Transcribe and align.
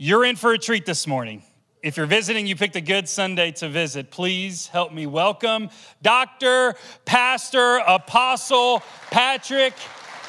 You're 0.00 0.24
in 0.24 0.36
for 0.36 0.52
a 0.52 0.58
treat 0.58 0.86
this 0.86 1.08
morning. 1.08 1.42
If 1.82 1.96
you're 1.96 2.06
visiting, 2.06 2.46
you 2.46 2.54
picked 2.54 2.76
a 2.76 2.80
good 2.80 3.08
Sunday 3.08 3.50
to 3.50 3.68
visit. 3.68 4.12
Please 4.12 4.68
help 4.68 4.92
me 4.92 5.08
welcome 5.08 5.70
Dr., 6.02 6.76
Pastor, 7.04 7.78
Apostle 7.84 8.84
Patrick 9.10 9.74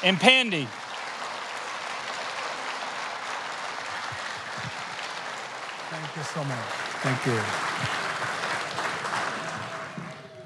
Mpande. 0.02 0.66
Thank 5.92 6.16
you 6.16 6.24
so 6.24 6.44
much. 6.46 6.66
Thank 7.04 7.26
you. 7.28 7.40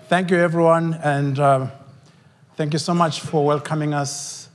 Thank 0.10 0.32
you, 0.32 0.38
everyone, 0.38 0.96
and 0.96 1.40
uh, 1.40 1.68
thank 2.58 2.74
you 2.74 2.80
so 2.80 2.94
much 2.94 3.22
for 3.22 3.46
welcoming 3.46 3.94
us. 3.94 4.50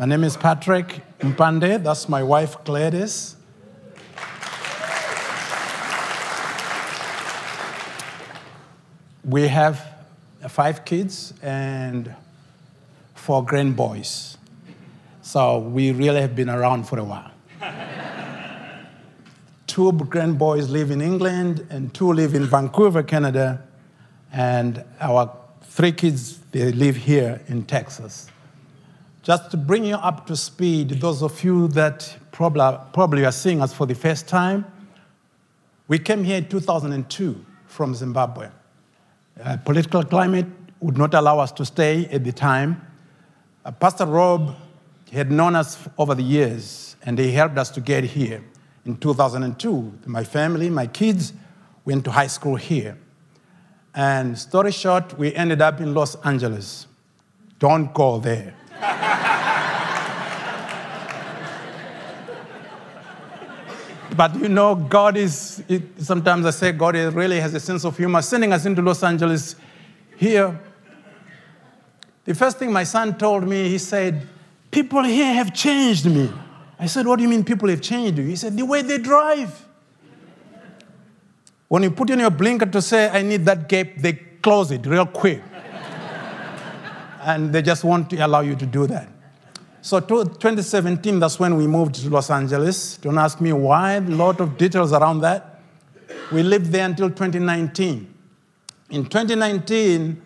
My 0.00 0.06
name 0.06 0.24
is 0.24 0.36
Patrick 0.36 1.00
Mpande. 1.20 1.80
That's 1.84 2.08
my 2.08 2.24
wife, 2.24 2.64
Gladys. 2.64 3.36
We 9.30 9.46
have 9.46 9.86
five 10.48 10.84
kids 10.84 11.34
and 11.40 12.12
four 13.14 13.44
grandboys. 13.44 14.36
So 15.22 15.60
we 15.60 15.92
really 15.92 16.20
have 16.20 16.34
been 16.34 16.50
around 16.50 16.88
for 16.88 16.98
a 16.98 17.04
while. 17.04 17.30
two 19.68 19.92
grandboys 19.92 20.68
live 20.68 20.90
in 20.90 21.00
England 21.00 21.64
and 21.70 21.94
two 21.94 22.12
live 22.12 22.34
in 22.34 22.44
Vancouver, 22.44 23.04
Canada. 23.04 23.62
And 24.32 24.84
our 25.00 25.32
three 25.62 25.92
kids, 25.92 26.40
they 26.50 26.72
live 26.72 26.96
here 26.96 27.40
in 27.46 27.62
Texas. 27.66 28.28
Just 29.22 29.52
to 29.52 29.56
bring 29.56 29.84
you 29.84 29.94
up 29.94 30.26
to 30.26 30.34
speed, 30.34 31.00
those 31.00 31.22
of 31.22 31.44
you 31.44 31.68
that 31.68 32.16
probably, 32.32 32.76
probably 32.92 33.24
are 33.24 33.30
seeing 33.30 33.62
us 33.62 33.72
for 33.72 33.86
the 33.86 33.94
first 33.94 34.26
time, 34.26 34.64
we 35.86 36.00
came 36.00 36.24
here 36.24 36.38
in 36.38 36.48
2002 36.48 37.46
from 37.68 37.94
Zimbabwe. 37.94 38.48
Uh, 39.42 39.56
political 39.56 40.02
climate 40.04 40.46
would 40.80 40.98
not 40.98 41.14
allow 41.14 41.38
us 41.38 41.50
to 41.52 41.64
stay 41.64 42.06
at 42.06 42.24
the 42.24 42.32
time. 42.32 42.80
Uh, 43.64 43.70
Pastor 43.70 44.04
Rob 44.04 44.54
had 45.12 45.30
known 45.30 45.56
us 45.56 45.88
over 45.96 46.14
the 46.14 46.22
years, 46.22 46.96
and 47.02 47.18
he 47.18 47.32
helped 47.32 47.56
us 47.56 47.70
to 47.70 47.80
get 47.80 48.04
here. 48.04 48.44
In 48.84 48.96
2002, 48.96 49.98
my 50.06 50.24
family, 50.24 50.68
my 50.68 50.86
kids, 50.86 51.32
went 51.84 52.04
to 52.04 52.10
high 52.10 52.26
school 52.26 52.56
here. 52.56 52.98
And 53.94 54.38
story 54.38 54.72
short, 54.72 55.18
we 55.18 55.34
ended 55.34 55.62
up 55.62 55.80
in 55.80 55.94
Los 55.94 56.16
Angeles. 56.16 56.86
Don't 57.58 57.92
go 57.94 58.18
there. 58.18 58.54
But 64.20 64.38
you 64.38 64.50
know, 64.50 64.74
God 64.74 65.16
is, 65.16 65.64
it, 65.66 65.82
sometimes 65.98 66.44
I 66.44 66.50
say 66.50 66.72
God 66.72 66.94
really 66.94 67.40
has 67.40 67.54
a 67.54 67.58
sense 67.58 67.86
of 67.86 67.96
humor, 67.96 68.20
sending 68.20 68.52
us 68.52 68.66
into 68.66 68.82
Los 68.82 69.02
Angeles 69.02 69.56
here. 70.18 70.60
The 72.26 72.34
first 72.34 72.58
thing 72.58 72.70
my 72.70 72.84
son 72.84 73.16
told 73.16 73.48
me, 73.48 73.70
he 73.70 73.78
said, 73.78 74.28
People 74.70 75.04
here 75.04 75.32
have 75.32 75.54
changed 75.54 76.04
me. 76.04 76.30
I 76.78 76.84
said, 76.84 77.06
What 77.06 77.16
do 77.16 77.22
you 77.22 77.30
mean 77.30 77.44
people 77.44 77.70
have 77.70 77.80
changed 77.80 78.18
you? 78.18 78.26
He 78.26 78.36
said, 78.36 78.54
The 78.54 78.66
way 78.66 78.82
they 78.82 78.98
drive. 78.98 79.66
When 81.68 81.82
you 81.82 81.90
put 81.90 82.10
in 82.10 82.18
your 82.18 82.28
blinker 82.28 82.66
to 82.66 82.82
say, 82.82 83.08
I 83.08 83.22
need 83.22 83.46
that 83.46 83.70
gap, 83.70 83.86
they 83.96 84.12
close 84.12 84.70
it 84.70 84.84
real 84.84 85.06
quick. 85.06 85.42
and 87.22 87.54
they 87.54 87.62
just 87.62 87.84
won't 87.84 88.12
allow 88.12 88.40
you 88.40 88.54
to 88.54 88.66
do 88.66 88.86
that. 88.86 89.08
So 89.82 89.98
2017, 89.98 91.18
that's 91.20 91.40
when 91.40 91.56
we 91.56 91.66
moved 91.66 91.94
to 91.96 92.10
Los 92.10 92.28
Angeles. 92.28 92.98
Don't 92.98 93.16
ask 93.16 93.40
me 93.40 93.52
why, 93.54 93.94
a 93.94 94.00
lot 94.02 94.40
of 94.40 94.58
details 94.58 94.92
around 94.92 95.20
that. 95.20 95.62
We 96.30 96.42
lived 96.42 96.66
there 96.66 96.84
until 96.84 97.08
2019. 97.08 98.14
In 98.90 99.04
2019, 99.04 100.20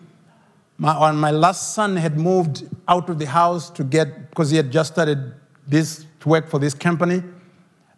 my, 0.77 1.11
my 1.11 1.31
last 1.31 1.73
son 1.73 1.95
had 1.95 2.17
moved 2.17 2.67
out 2.87 3.09
of 3.09 3.17
the 3.17 3.27
house 3.27 3.69
to 3.71 3.83
get, 3.85 4.29
because 4.29 4.49
he 4.49 4.57
had 4.57 4.71
just 4.71 4.91
started 4.91 5.33
this, 5.65 6.05
to 6.19 6.29
work 6.29 6.49
for 6.49 6.59
this 6.59 6.73
company. 6.73 7.23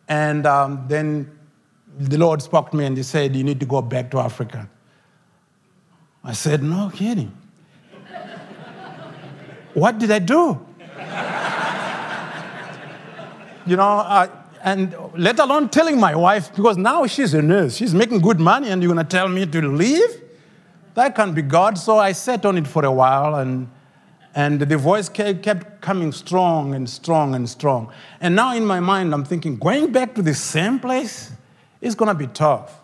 And 0.07 0.46
um, 0.46 0.85
then 0.88 1.31
the 1.97 2.17
Lord 2.17 2.44
spoke 2.44 2.69
to 2.69 2.78
me 2.78 2.85
and 2.85 2.96
he 2.96 3.01
said, 3.01 3.35
You 3.35 3.44
need 3.44 3.59
to 3.62 3.66
go 3.66 3.81
back 3.81 4.12
to 4.12 4.19
Africa. 4.19 4.69
I 6.23 6.34
said, 6.34 6.62
No 6.62 6.91
kidding. 6.94 7.35
what 9.73 9.97
did 9.97 10.12
I 10.12 10.19
do? 10.19 10.66
You 13.67 13.75
know, 13.75 14.00
uh, 14.00 14.28
and 14.63 14.95
let 15.16 15.39
alone 15.39 15.69
telling 15.69 16.00
my 16.00 16.16
wife, 16.16 16.53
because 16.55 16.78
now 16.78 17.05
she's 17.07 17.33
a 17.33 17.41
nurse, 17.41 17.75
she's 17.75 17.94
making 17.94 18.19
good 18.19 18.39
money, 18.39 18.69
and 18.69 18.81
you're 18.81 18.94
going 18.94 19.05
to 19.05 19.09
tell 19.09 19.28
me 19.28 19.45
to 19.45 19.61
leave? 19.61 20.22
That 20.95 21.16
can't 21.16 21.35
be 21.35 21.41
God. 21.41 21.78
So 21.78 22.00
I 22.00 22.11
sat 22.11 22.45
on 22.45 22.57
it 22.57 22.67
for 22.67 22.83
a 22.83 22.91
while, 22.91 23.35
and, 23.35 23.69
and 24.33 24.59
the 24.59 24.78
voice 24.78 25.09
kept 25.09 25.81
coming 25.81 26.11
strong 26.11 26.73
and 26.73 26.89
strong 26.89 27.35
and 27.35 27.47
strong. 27.47 27.91
And 28.19 28.35
now 28.35 28.55
in 28.55 28.66
my 28.66 28.79
mind, 28.79 29.13
I'm 29.13 29.23
thinking, 29.23 29.57
going 29.57 29.91
back 29.91 30.16
to 30.16 30.22
the 30.22 30.34
same 30.34 30.79
place 30.79 31.31
is 31.81 31.95
going 31.95 32.09
to 32.09 32.16
be 32.16 32.28
tough. 32.28 32.81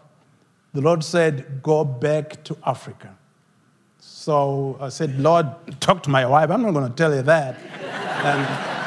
The 0.74 0.82
Lord 0.82 1.04
said, 1.04 1.62
Go 1.64 1.84
back 1.84 2.44
to 2.46 2.58
Africa. 2.66 3.16
So 4.00 4.78
I 4.80 4.90
said, 4.90 5.20
Lord, 5.20 5.48
talk 5.80 6.04
to 6.04 6.10
my 6.10 6.26
wife. 6.26 6.50
I'm 6.50 6.62
not 6.62 6.74
going 6.74 6.90
to 6.90 6.96
tell 6.96 7.14
you 7.14 7.24
that. 7.24 7.58
and, 8.24 8.83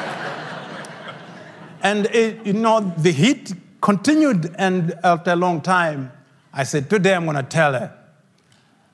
and 1.87 2.05
it, 2.07 2.45
you 2.45 2.51
know, 2.51 2.81
the 2.97 3.11
heat 3.11 3.53
continued, 3.79 4.53
and 4.57 4.93
after 5.05 5.31
a 5.31 5.35
long 5.37 5.61
time, 5.61 6.11
I 6.51 6.63
said, 6.63 6.89
Today 6.89 7.13
I'm 7.13 7.23
going 7.23 7.37
to 7.37 7.43
tell 7.43 7.71
her. 7.73 7.93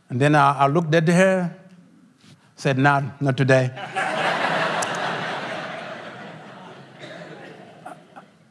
And 0.09 0.21
then 0.21 0.35
I, 0.35 0.59
I 0.59 0.67
looked 0.67 0.93
at 0.93 1.07
her, 1.07 1.55
said, 2.55 2.77
No, 2.77 3.11
not 3.19 3.35
today. 3.35 3.71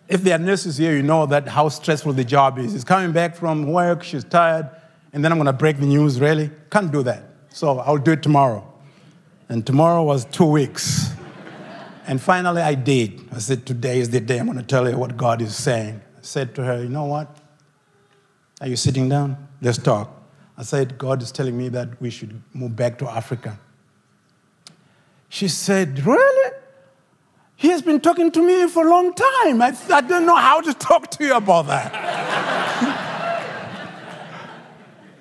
if 0.09 0.23
there 0.25 0.35
are 0.35 0.43
nurses 0.43 0.77
here, 0.77 0.97
you 0.97 1.05
know 1.05 1.25
that 1.27 1.47
how 1.47 1.69
stressful 1.69 2.13
the 2.15 2.25
job 2.25 2.59
is. 2.59 2.73
She's 2.73 2.83
coming 2.83 3.13
back 3.13 3.37
from 3.37 3.67
work, 3.67 4.03
she's 4.03 4.25
tired, 4.25 4.69
and 5.13 5.25
then 5.25 5.31
I'm 5.31 5.39
going 5.39 5.47
to 5.47 5.53
break 5.53 5.79
the 5.79 5.87
news, 5.87 6.19
really? 6.19 6.51
Can't 6.69 6.91
do 6.91 7.05
that. 7.05 7.23
So 7.51 7.79
I'll 7.79 7.97
do 7.97 8.11
it 8.13 8.25
tomorrow. 8.25 8.67
And 9.49 9.65
tomorrow 9.65 10.03
was 10.03 10.25
two 10.25 10.47
weeks. 10.47 11.15
And 12.07 12.21
finally, 12.21 12.63
I 12.63 12.75
did. 12.75 13.21
I 13.33 13.39
said, 13.39 13.65
Today 13.65 14.01
is 14.01 14.11
the 14.11 14.21
day 14.21 14.39
I'm 14.39 14.47
going 14.47 14.59
to 14.59 14.65
tell 14.65 14.89
you 14.89 14.97
what 14.97 15.17
God 15.17 15.41
is 15.41 15.55
saying. 15.57 16.01
I 16.17 16.21
said 16.23 16.55
to 16.57 16.65
her, 16.65 16.83
You 16.83 16.89
know 16.89 17.05
what? 17.05 17.37
Are 18.61 18.69
you 18.69 18.77
sitting 18.77 19.09
down? 19.09 19.49
Let's 19.61 19.79
talk. 19.79 20.11
I 20.57 20.63
said, 20.63 20.99
God 20.99 21.23
is 21.23 21.33
telling 21.33 21.57
me 21.57 21.69
that 21.71 22.01
we 22.01 22.11
should 22.11 22.43
move 22.53 22.77
back 22.77 22.99
to 22.99 23.09
Africa. 23.09 23.59
She 25.29 25.49
said, 25.49 26.05
Really? 26.05 26.53
He 27.57 27.69
has 27.69 27.81
been 27.81 28.01
talking 28.01 28.33
to 28.33 28.43
me 28.45 28.67
for 28.67 28.85
a 28.85 28.91
long 28.91 29.15
time. 29.15 29.63
I, 29.63 29.77
I 29.93 30.01
don't 30.01 30.27
know 30.27 30.35
how 30.35 30.61
to 30.61 30.75
talk 30.89 31.09
to 31.13 31.25
you 31.25 31.37
about 31.37 31.69
that. 31.69 31.93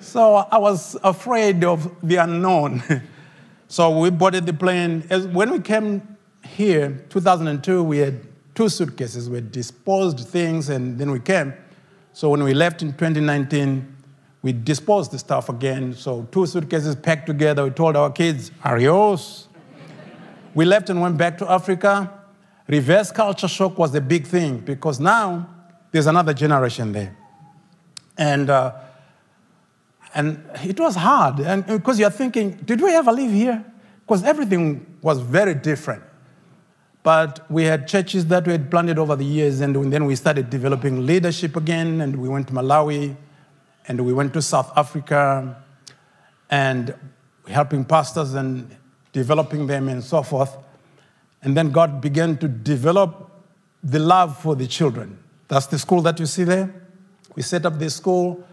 so 0.00 0.34
I 0.34 0.58
was 0.58 0.96
afraid 1.04 1.62
of 1.62 1.94
the 2.02 2.16
unknown. 2.16 2.82
so 3.68 3.96
we 4.00 4.10
boarded 4.10 4.46
the 4.46 4.52
plane. 4.52 5.02
When 5.32 5.52
we 5.52 5.60
came 5.60 6.11
here, 6.44 7.04
2002, 7.08 7.82
we 7.82 7.98
had 7.98 8.20
two 8.54 8.68
suitcases. 8.68 9.30
We 9.30 9.40
disposed 9.40 10.20
things 10.20 10.68
and 10.68 10.98
then 10.98 11.10
we 11.10 11.20
came. 11.20 11.54
So 12.12 12.28
when 12.28 12.42
we 12.42 12.52
left 12.54 12.82
in 12.82 12.92
2019, 12.92 13.96
we 14.42 14.52
disposed 14.52 15.12
the 15.12 15.18
stuff 15.18 15.48
again. 15.48 15.94
So 15.94 16.28
two 16.30 16.46
suitcases 16.46 16.96
packed 16.96 17.26
together. 17.26 17.64
We 17.64 17.70
told 17.70 17.96
our 17.96 18.10
kids, 18.10 18.50
adios. 18.64 19.48
we 20.54 20.64
left 20.64 20.90
and 20.90 21.00
went 21.00 21.16
back 21.16 21.38
to 21.38 21.50
Africa. 21.50 22.12
Reverse 22.66 23.10
culture 23.12 23.48
shock 23.48 23.78
was 23.78 23.94
a 23.94 24.00
big 24.00 24.26
thing 24.26 24.58
because 24.58 25.00
now 25.00 25.48
there's 25.90 26.06
another 26.06 26.34
generation 26.34 26.92
there. 26.92 27.16
And, 28.18 28.50
uh, 28.50 28.74
and 30.14 30.44
it 30.64 30.78
was 30.78 30.96
hard. 30.96 31.40
And 31.40 31.66
because 31.66 31.98
you're 31.98 32.10
thinking, 32.10 32.52
did 32.64 32.80
we 32.80 32.94
ever 32.94 33.12
live 33.12 33.30
here? 33.30 33.64
Because 34.00 34.24
everything 34.24 34.98
was 35.00 35.20
very 35.20 35.54
different. 35.54 36.02
But 37.02 37.50
we 37.50 37.64
had 37.64 37.88
churches 37.88 38.26
that 38.26 38.46
we 38.46 38.52
had 38.52 38.70
planted 38.70 38.98
over 38.98 39.16
the 39.16 39.24
years, 39.24 39.60
and 39.60 39.92
then 39.92 40.04
we 40.04 40.14
started 40.14 40.50
developing 40.50 41.04
leadership 41.04 41.56
again, 41.56 42.00
and 42.00 42.16
we 42.16 42.28
went 42.28 42.46
to 42.48 42.52
Malawi, 42.52 43.16
and 43.88 44.04
we 44.06 44.12
went 44.12 44.32
to 44.34 44.42
South 44.42 44.72
Africa, 44.76 45.56
and 46.48 46.94
helping 47.48 47.84
pastors 47.84 48.34
and 48.34 48.76
developing 49.12 49.66
them 49.66 49.88
and 49.88 50.04
so 50.04 50.22
forth. 50.22 50.56
And 51.42 51.56
then 51.56 51.72
God 51.72 52.00
began 52.00 52.36
to 52.38 52.46
develop 52.46 53.30
the 53.82 53.98
love 53.98 54.38
for 54.38 54.54
the 54.54 54.68
children. 54.68 55.18
That's 55.48 55.66
the 55.66 55.78
school 55.78 56.02
that 56.02 56.20
you 56.20 56.26
see 56.26 56.44
there. 56.44 56.72
We 57.34 57.42
set 57.42 57.66
up 57.66 57.80
this 57.80 57.96
school, 57.96 58.46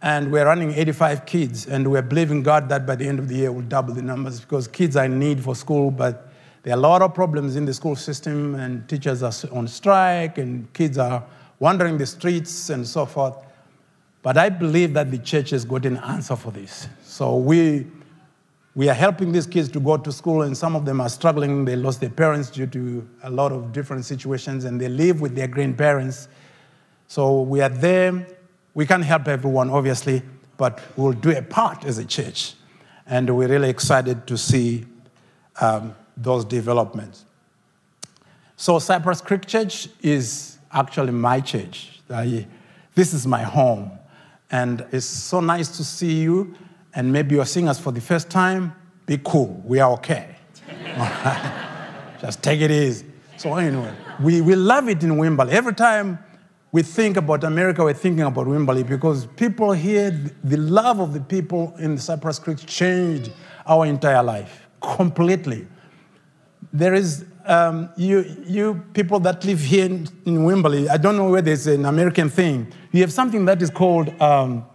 and 0.00 0.32
we're 0.32 0.46
running 0.46 0.72
85 0.72 1.26
kids, 1.26 1.66
and 1.66 1.90
we're 1.90 2.02
believing 2.02 2.42
God 2.42 2.70
that 2.70 2.86
by 2.86 2.96
the 2.96 3.06
end 3.06 3.18
of 3.18 3.28
the 3.28 3.34
year 3.34 3.52
we'll 3.52 3.66
double 3.66 3.92
the 3.92 4.02
numbers 4.02 4.40
because 4.40 4.68
kids 4.68 4.96
are 4.96 5.04
in 5.04 5.18
need 5.18 5.42
for 5.42 5.54
school, 5.54 5.90
but 5.90 6.30
there 6.64 6.72
are 6.72 6.78
a 6.78 6.80
lot 6.80 7.02
of 7.02 7.12
problems 7.12 7.56
in 7.56 7.66
the 7.66 7.74
school 7.74 7.94
system, 7.94 8.54
and 8.54 8.88
teachers 8.88 9.22
are 9.22 9.32
on 9.52 9.68
strike, 9.68 10.38
and 10.38 10.72
kids 10.72 10.96
are 10.96 11.22
wandering 11.58 11.98
the 11.98 12.06
streets 12.06 12.70
and 12.70 12.88
so 12.88 13.04
forth. 13.04 13.36
But 14.22 14.38
I 14.38 14.48
believe 14.48 14.94
that 14.94 15.10
the 15.10 15.18
church 15.18 15.50
has 15.50 15.66
got 15.66 15.84
an 15.84 15.98
answer 15.98 16.36
for 16.36 16.50
this. 16.50 16.88
So 17.02 17.36
we, 17.36 17.86
we 18.74 18.88
are 18.88 18.94
helping 18.94 19.30
these 19.30 19.46
kids 19.46 19.68
to 19.72 19.80
go 19.80 19.98
to 19.98 20.10
school, 20.10 20.40
and 20.40 20.56
some 20.56 20.74
of 20.74 20.86
them 20.86 21.02
are 21.02 21.10
struggling. 21.10 21.66
They 21.66 21.76
lost 21.76 22.00
their 22.00 22.08
parents 22.08 22.48
due 22.48 22.66
to 22.68 23.06
a 23.24 23.28
lot 23.30 23.52
of 23.52 23.74
different 23.74 24.06
situations, 24.06 24.64
and 24.64 24.80
they 24.80 24.88
live 24.88 25.20
with 25.20 25.34
their 25.34 25.48
grandparents. 25.48 26.28
So 27.08 27.42
we 27.42 27.60
are 27.60 27.68
there. 27.68 28.26
We 28.72 28.86
can't 28.86 29.04
help 29.04 29.28
everyone, 29.28 29.68
obviously, 29.68 30.22
but 30.56 30.80
we'll 30.96 31.12
do 31.12 31.36
a 31.36 31.42
part 31.42 31.84
as 31.84 31.98
a 31.98 32.06
church. 32.06 32.54
And 33.06 33.36
we're 33.36 33.48
really 33.48 33.68
excited 33.68 34.26
to 34.28 34.38
see 34.38 34.86
um, 35.60 35.94
those 36.16 36.44
developments. 36.44 37.24
So, 38.56 38.78
Cypress 38.78 39.20
Creek 39.20 39.46
Church 39.46 39.88
is 40.02 40.58
actually 40.72 41.12
my 41.12 41.40
church. 41.40 42.00
I, 42.08 42.46
this 42.94 43.12
is 43.12 43.26
my 43.26 43.42
home. 43.42 43.90
And 44.50 44.86
it's 44.92 45.06
so 45.06 45.40
nice 45.40 45.76
to 45.76 45.84
see 45.84 46.20
you. 46.20 46.54
And 46.94 47.12
maybe 47.12 47.34
you're 47.34 47.46
seeing 47.46 47.68
us 47.68 47.80
for 47.80 47.90
the 47.90 48.00
first 48.00 48.30
time. 48.30 48.74
Be 49.06 49.18
cool. 49.24 49.60
We 49.64 49.80
are 49.80 49.90
okay. 49.92 50.36
Just 52.20 52.42
take 52.42 52.60
it 52.60 52.70
easy. 52.70 53.06
So, 53.36 53.54
anyway, 53.56 53.92
we, 54.20 54.40
we 54.40 54.54
love 54.54 54.88
it 54.88 55.02
in 55.02 55.10
Wimberley. 55.10 55.50
Every 55.50 55.74
time 55.74 56.18
we 56.70 56.82
think 56.82 57.16
about 57.16 57.44
America, 57.44 57.84
we're 57.84 57.94
thinking 57.94 58.24
about 58.24 58.46
Wimberley 58.46 58.86
because 58.86 59.26
people 59.26 59.72
here, 59.72 60.10
the 60.44 60.56
love 60.56 61.00
of 61.00 61.12
the 61.12 61.20
people 61.20 61.74
in 61.78 61.98
Cypress 61.98 62.38
Creek 62.38 62.58
changed 62.66 63.32
our 63.66 63.86
entire 63.86 64.22
life 64.22 64.68
completely. 64.80 65.66
There 66.74 66.92
is, 66.92 67.24
um, 67.46 67.88
you, 67.96 68.36
you 68.44 68.84
people 68.94 69.20
that 69.20 69.44
live 69.44 69.60
here 69.60 69.86
in, 69.86 70.08
in 70.24 70.38
Wimberley, 70.38 70.88
I 70.88 70.96
don't 70.96 71.16
know 71.16 71.30
whether 71.30 71.52
it's 71.52 71.66
an 71.66 71.84
American 71.84 72.28
thing. 72.28 72.72
You 72.90 73.00
have 73.02 73.12
something 73.12 73.44
that 73.44 73.62
is 73.62 73.70
called, 73.70 74.08
um, 74.20 74.66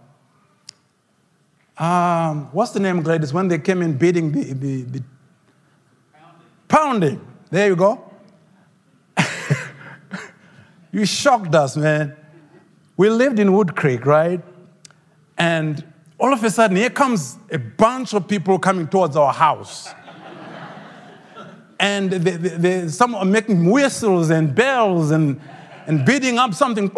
um, 1.76 2.48
what's 2.52 2.72
the 2.72 2.80
name, 2.80 3.02
Gladys, 3.02 3.34
when 3.34 3.48
they 3.48 3.58
came 3.58 3.82
in 3.82 3.98
beating 3.98 4.32
the, 4.32 4.44
the, 4.54 4.82
the 4.82 5.02
pounding. 6.68 7.18
pounding. 7.18 7.20
There 7.50 7.68
you 7.68 7.76
go. 7.76 8.02
You 10.92 11.04
shocked 11.04 11.54
us, 11.54 11.76
man. 11.76 12.16
We 12.96 13.10
lived 13.10 13.38
in 13.38 13.52
Wood 13.52 13.76
Creek, 13.76 14.04
right? 14.06 14.40
And 15.38 15.84
all 16.18 16.32
of 16.32 16.42
a 16.42 16.50
sudden, 16.50 16.76
here 16.76 16.90
comes 16.90 17.38
a 17.50 17.58
bunch 17.58 18.12
of 18.12 18.26
people 18.26 18.58
coming 18.58 18.88
towards 18.88 19.16
our 19.16 19.32
house. 19.32 19.88
And 21.80 22.10
they, 22.10 22.36
they, 22.36 22.48
they, 22.48 22.88
some 22.88 23.14
are 23.14 23.24
making 23.24 23.68
whistles 23.70 24.28
and 24.28 24.54
bells 24.54 25.10
and, 25.10 25.40
and 25.86 26.04
beating 26.04 26.38
up 26.38 26.52
something. 26.52 26.90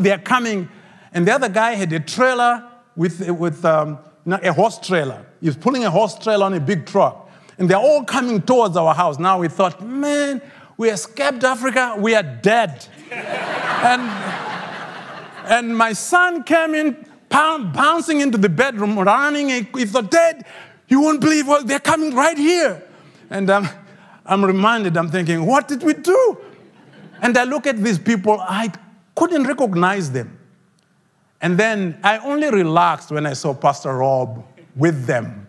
They're 0.00 0.18
coming. 0.18 0.68
And 1.14 1.26
the 1.26 1.32
other 1.32 1.48
guy 1.48 1.72
had 1.72 1.90
a 1.94 2.00
trailer 2.00 2.68
with, 2.96 3.28
with 3.30 3.64
um, 3.64 3.98
a 4.26 4.52
horse 4.52 4.78
trailer. 4.78 5.24
He 5.40 5.46
was 5.46 5.56
pulling 5.56 5.86
a 5.86 5.90
horse 5.90 6.18
trailer 6.18 6.44
on 6.44 6.52
a 6.52 6.60
big 6.60 6.84
truck. 6.84 7.30
And 7.56 7.68
they're 7.68 7.78
all 7.78 8.04
coming 8.04 8.42
towards 8.42 8.76
our 8.76 8.94
house. 8.94 9.18
Now 9.18 9.40
we 9.40 9.48
thought, 9.48 9.82
man, 9.82 10.42
we 10.76 10.90
escaped 10.90 11.42
Africa, 11.42 11.94
we 11.98 12.14
are 12.14 12.22
dead. 12.22 12.86
and, 13.10 14.02
and 15.46 15.76
my 15.76 15.94
son 15.94 16.44
came 16.44 16.74
in, 16.74 17.06
bouncing 17.30 18.20
into 18.20 18.36
the 18.36 18.50
bedroom, 18.50 18.98
running. 18.98 19.48
He 19.48 19.86
thought, 19.86 20.10
Dad, 20.10 20.44
you 20.88 21.00
won't 21.00 21.22
believe 21.22 21.48
what 21.48 21.66
they're 21.66 21.80
coming 21.80 22.14
right 22.14 22.36
here. 22.36 22.82
And 23.30 23.50
um, 23.50 23.68
I'm 24.24 24.44
reminded, 24.44 24.96
I'm 24.96 25.10
thinking, 25.10 25.44
what 25.46 25.68
did 25.68 25.82
we 25.82 25.94
do? 25.94 26.38
And 27.20 27.36
I 27.36 27.44
look 27.44 27.66
at 27.66 27.78
these 27.78 27.98
people, 27.98 28.40
I 28.40 28.72
couldn't 29.14 29.44
recognize 29.44 30.12
them. 30.12 30.38
And 31.40 31.58
then 31.58 31.98
I 32.02 32.18
only 32.18 32.50
relaxed 32.50 33.10
when 33.10 33.26
I 33.26 33.32
saw 33.32 33.54
Pastor 33.54 33.96
Rob 33.96 34.44
with 34.76 35.06
them. 35.06 35.46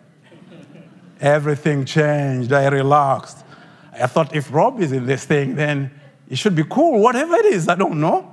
Everything 1.20 1.84
changed. 1.84 2.52
I 2.52 2.68
relaxed. 2.68 3.44
I 3.92 4.06
thought 4.06 4.34
if 4.34 4.52
Rob 4.52 4.80
is 4.80 4.92
in 4.92 5.06
this 5.06 5.24
thing, 5.24 5.54
then 5.54 5.90
it 6.28 6.38
should 6.38 6.54
be 6.54 6.64
cool, 6.64 7.00
whatever 7.00 7.34
it 7.34 7.46
is, 7.46 7.68
I 7.68 7.74
don't 7.74 8.00
know. 8.00 8.32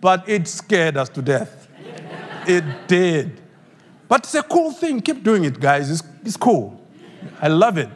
But 0.00 0.28
it 0.28 0.46
scared 0.46 0.96
us 0.96 1.08
to 1.10 1.22
death. 1.22 1.68
it 2.46 2.64
did. 2.86 3.40
But 4.08 4.20
it's 4.24 4.34
a 4.34 4.42
cool 4.42 4.72
thing. 4.72 5.00
Keep 5.00 5.22
doing 5.22 5.44
it, 5.44 5.58
guys. 5.58 5.90
It's, 5.90 6.02
it's 6.24 6.36
cool. 6.36 6.80
I 7.40 7.48
love 7.48 7.78
it. 7.78 7.88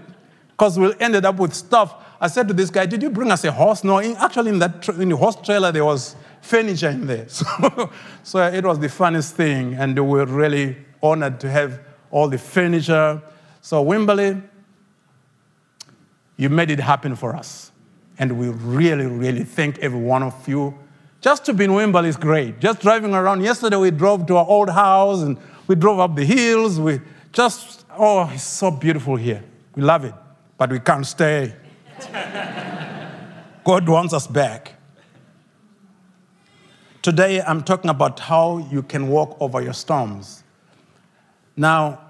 Because 0.53 0.79
we 0.79 0.95
ended 1.01 1.25
up 1.25 1.37
with 1.37 1.55
stuff. 1.55 1.95
I 2.21 2.29
said 2.29 2.47
to 2.49 2.55
this 2.55 2.71
guy, 2.71 2.87
Did 2.87 3.03
you 3.03 3.11
bring 3.11 3.31
us 3.31 3.45
a 3.45 3.53
horse? 3.53 3.83
No, 3.85 3.99
in, 3.99 4.17
actually, 4.17 4.51
in, 4.51 4.59
that 4.61 4.89
in 4.89 5.09
the 5.09 5.17
horse 5.17 5.37
trailer, 5.37 5.73
there 5.73 5.85
was 5.85 6.17
furniture 6.41 6.91
in 6.91 7.07
there. 7.07 7.27
So, 7.29 7.91
so 8.23 8.47
it 8.47 8.65
was 8.65 8.79
the 8.79 8.89
funniest 8.89 9.35
thing. 9.35 9.75
And 9.75 9.95
we 9.97 10.19
were 10.19 10.27
really 10.27 10.77
honored 11.03 11.41
to 11.41 11.51
have 11.51 11.81
all 12.11 12.29
the 12.29 12.39
furniture. 12.39 13.21
So, 13.61 13.85
Wimberley, 13.85 14.43
you 16.37 16.49
made 16.49 16.71
it 16.71 16.81
happen 16.81 17.17
for 17.17 17.35
us. 17.35 17.73
And 18.19 18.39
we 18.39 18.49
really, 18.49 19.07
really 19.07 19.45
thank 19.45 19.79
every 19.79 20.01
one 20.01 20.23
of 20.23 20.49
you. 20.49 20.79
Just 21.21 21.45
to 21.47 21.55
be 21.55 21.65
in 21.65 21.71
Wimberley 21.71 22.09
is 22.09 22.17
great. 22.17 22.59
Just 22.59 22.81
driving 22.81 23.15
around. 23.15 23.43
Yesterday 23.43 23.77
we 23.77 23.91
drove 23.91 24.27
to 24.27 24.37
our 24.37 24.47
old 24.47 24.69
house 24.69 25.23
and 25.23 25.39
we 25.69 25.77
drove 25.77 26.01
up 26.01 26.17
the 26.17 26.25
hills. 26.25 26.81
We 26.81 27.01
just, 27.33 27.85
oh, 27.97 28.29
it's 28.35 28.43
so 28.43 28.71
beautiful 28.73 29.17
here. 29.17 29.43
We 29.77 29.83
love 29.83 30.05
it, 30.05 30.15
but 30.62 30.70
we 30.70 30.79
can't 30.79 31.05
stay. 31.05 31.53
God 33.64 33.88
wants 33.88 34.14
us 34.14 34.29
back. 34.29 34.75
Today 37.03 37.43
I'm 37.43 37.64
talking 37.64 37.91
about 37.91 38.20
how 38.20 38.59
you 38.70 38.85
can 38.85 39.09
walk 39.09 39.37
over 39.41 39.61
your 39.61 39.73
storms. 39.73 40.44
Now, 41.56 42.00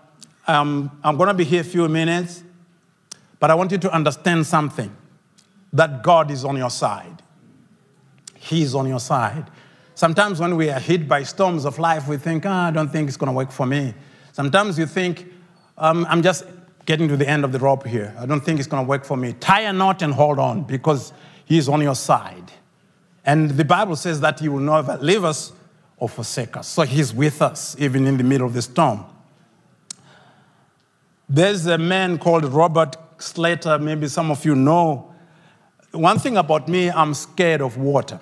um, 0.47 1.01
I'm 1.03 1.17
going 1.17 1.29
to 1.29 1.35
be 1.35 1.45
here 1.45 1.63
a 1.63 1.65
few 1.65 1.89
minutes. 1.89 2.45
But 3.41 3.51
I 3.51 3.55
want 3.55 3.73
you 3.73 3.79
to 3.79 3.91
understand 3.91 4.47
something 4.47 4.95
that 5.73 6.03
God 6.03 6.31
is 6.31 6.45
on 6.45 6.59
your 6.59 6.69
side. 6.69 7.23
He 8.37 8.61
is 8.61 8.75
on 8.75 8.87
your 8.87 9.01
side. 9.01 9.47
Sometimes 9.95 10.41
when 10.41 10.57
we 10.57 10.69
are 10.69 10.79
hit 10.79 11.09
by 11.09 11.23
storms 11.23 11.65
of 11.65 11.79
life, 11.79 12.07
we 12.07 12.19
think, 12.19 12.45
oh, 12.45 12.51
I 12.51 12.71
don't 12.71 12.93
think 12.93 13.09
it's 13.09 13.17
going 13.17 13.29
to 13.29 13.33
work 13.33 13.51
for 13.51 13.65
me. 13.65 13.95
Sometimes 14.33 14.79
you 14.79 14.85
think, 14.85 15.33
um, 15.79 16.05
I'm 16.11 16.21
just 16.21 16.45
getting 16.87 17.09
to 17.09 17.17
the 17.17 17.29
end 17.29 17.45
of 17.45 17.53
the 17.53 17.59
rope 17.59 17.87
here. 17.87 18.15
I 18.19 18.27
don't 18.27 18.41
think 18.41 18.59
it's 18.59 18.69
going 18.69 18.85
to 18.85 18.89
work 18.89 19.05
for 19.05 19.17
me. 19.17 19.35
Tie 19.35 19.63
a 19.63 19.73
knot 19.73 20.03
and 20.03 20.13
hold 20.13 20.39
on 20.39 20.65
because 20.65 21.13
He 21.45 21.59
is 21.59 21.69
on 21.69 21.81
your 21.81 21.95
side. 21.95 22.53
And 23.25 23.51
the 23.51 23.65
Bible 23.65 23.97
says 23.97 24.21
that 24.21 24.41
He 24.41 24.49
will 24.49 24.61
never 24.61 24.97
leave 24.99 25.25
us 25.25 25.53
or 25.97 26.09
forsake 26.09 26.57
us. 26.57 26.69
So 26.69 26.83
He's 26.83 27.15
with 27.15 27.41
us 27.41 27.77
even 27.79 28.07
in 28.07 28.17
the 28.17 28.25
middle 28.25 28.47
of 28.47 28.55
the 28.55 28.63
storm. 28.63 29.05
There's 31.29 31.67
a 31.67 31.79
man 31.79 32.19
called 32.19 32.45
Robert 32.45 32.97
Slater, 33.19 33.79
maybe 33.79 34.09
some 34.09 34.31
of 34.31 34.45
you 34.45 34.55
know. 34.55 35.15
One 35.93 36.19
thing 36.19 36.37
about 36.37 36.69
me, 36.69 36.91
I'm 36.91 37.15
scared 37.15 37.61
of 37.61 37.77
water. 37.77 38.21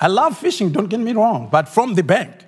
I 0.00 0.08
love 0.08 0.38
fishing, 0.38 0.70
don't 0.70 0.88
get 0.88 1.00
me 1.00 1.12
wrong, 1.12 1.48
but 1.50 1.68
from 1.68 1.94
the 1.94 2.02
bank. 2.02 2.44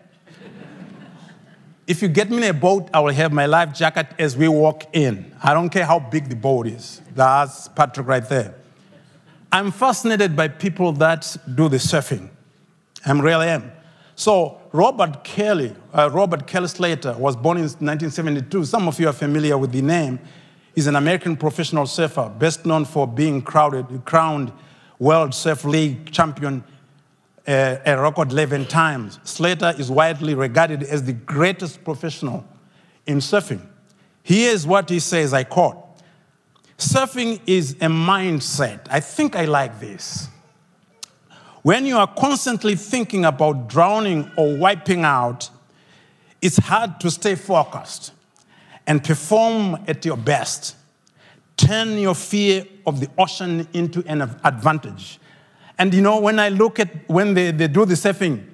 If 1.86 2.00
you 2.00 2.08
get 2.08 2.30
me 2.30 2.38
in 2.38 2.42
a 2.44 2.54
boat, 2.54 2.88
I 2.94 3.00
will 3.00 3.12
have 3.12 3.32
my 3.32 3.46
life 3.46 3.74
jacket 3.74 4.06
as 4.18 4.36
we 4.36 4.48
walk 4.48 4.84
in. 4.94 5.34
I 5.42 5.52
don't 5.52 5.68
care 5.68 5.84
how 5.84 5.98
big 5.98 6.28
the 6.28 6.36
boat 6.36 6.66
is. 6.66 7.02
That's 7.14 7.68
Patrick 7.68 8.06
right 8.06 8.26
there. 8.26 8.54
I'm 9.52 9.70
fascinated 9.70 10.34
by 10.34 10.48
people 10.48 10.92
that 10.92 11.36
do 11.54 11.68
the 11.68 11.76
surfing. 11.76 12.28
I 13.06 13.12
really 13.12 13.48
am. 13.48 13.70
So 14.16 14.60
Robert 14.72 15.24
Kelly, 15.24 15.74
uh, 15.92 16.10
Robert 16.10 16.46
Kelly 16.46 16.68
Slater 16.68 17.12
was 17.18 17.36
born 17.36 17.58
in 17.58 17.64
1972. 17.64 18.64
Some 18.64 18.88
of 18.88 18.98
you 18.98 19.08
are 19.08 19.12
familiar 19.12 19.58
with 19.58 19.72
the 19.72 19.82
name. 19.82 20.18
He's 20.74 20.86
an 20.86 20.96
American 20.96 21.36
professional 21.36 21.86
surfer, 21.86 22.28
best 22.38 22.64
known 22.64 22.84
for 22.84 23.06
being 23.06 23.42
crowded, 23.42 24.04
crowned 24.04 24.52
World 24.98 25.34
Surf 25.34 25.64
League 25.64 26.10
champion 26.10 26.64
uh, 27.46 27.76
a 27.84 28.00
record 28.00 28.32
11 28.32 28.66
times. 28.66 29.18
Slater 29.24 29.74
is 29.78 29.90
widely 29.90 30.34
regarded 30.34 30.82
as 30.82 31.04
the 31.04 31.12
greatest 31.12 31.84
professional 31.84 32.44
in 33.06 33.18
surfing. 33.18 33.60
Here's 34.22 34.66
what 34.66 34.88
he 34.88 34.98
says 35.00 35.34
I 35.34 35.44
quote 35.44 35.80
Surfing 36.78 37.40
is 37.46 37.72
a 37.74 37.86
mindset. 37.86 38.86
I 38.90 39.00
think 39.00 39.36
I 39.36 39.44
like 39.44 39.78
this. 39.80 40.28
When 41.62 41.86
you 41.86 41.96
are 41.96 42.06
constantly 42.06 42.76
thinking 42.76 43.24
about 43.24 43.68
drowning 43.68 44.30
or 44.36 44.56
wiping 44.56 45.04
out, 45.04 45.48
it's 46.42 46.58
hard 46.58 47.00
to 47.00 47.10
stay 47.10 47.36
focused 47.36 48.12
and 48.86 49.02
perform 49.02 49.78
at 49.88 50.04
your 50.04 50.16
best. 50.16 50.76
Turn 51.56 51.96
your 51.96 52.14
fear 52.14 52.66
of 52.86 53.00
the 53.00 53.08
ocean 53.16 53.66
into 53.72 54.02
an 54.06 54.22
advantage. 54.44 55.18
And 55.78 55.92
you 55.92 56.02
know, 56.02 56.20
when 56.20 56.38
I 56.38 56.48
look 56.48 56.78
at 56.78 57.08
when 57.08 57.34
they, 57.34 57.50
they 57.50 57.68
do 57.68 57.84
the 57.84 57.94
surfing, 57.94 58.44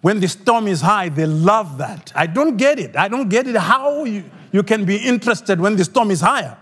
when 0.00 0.20
the 0.20 0.28
storm 0.28 0.68
is 0.68 0.80
high, 0.80 1.08
they 1.08 1.26
love 1.26 1.78
that. 1.78 2.12
I 2.14 2.26
don't 2.26 2.56
get 2.56 2.78
it. 2.78 2.96
I 2.96 3.08
don't 3.08 3.28
get 3.28 3.46
it 3.46 3.56
how 3.56 4.04
you, 4.04 4.24
you 4.52 4.62
can 4.62 4.84
be 4.84 4.96
interested 4.96 5.60
when 5.60 5.76
the 5.76 5.84
storm 5.84 6.10
is 6.10 6.20
higher. 6.20 6.56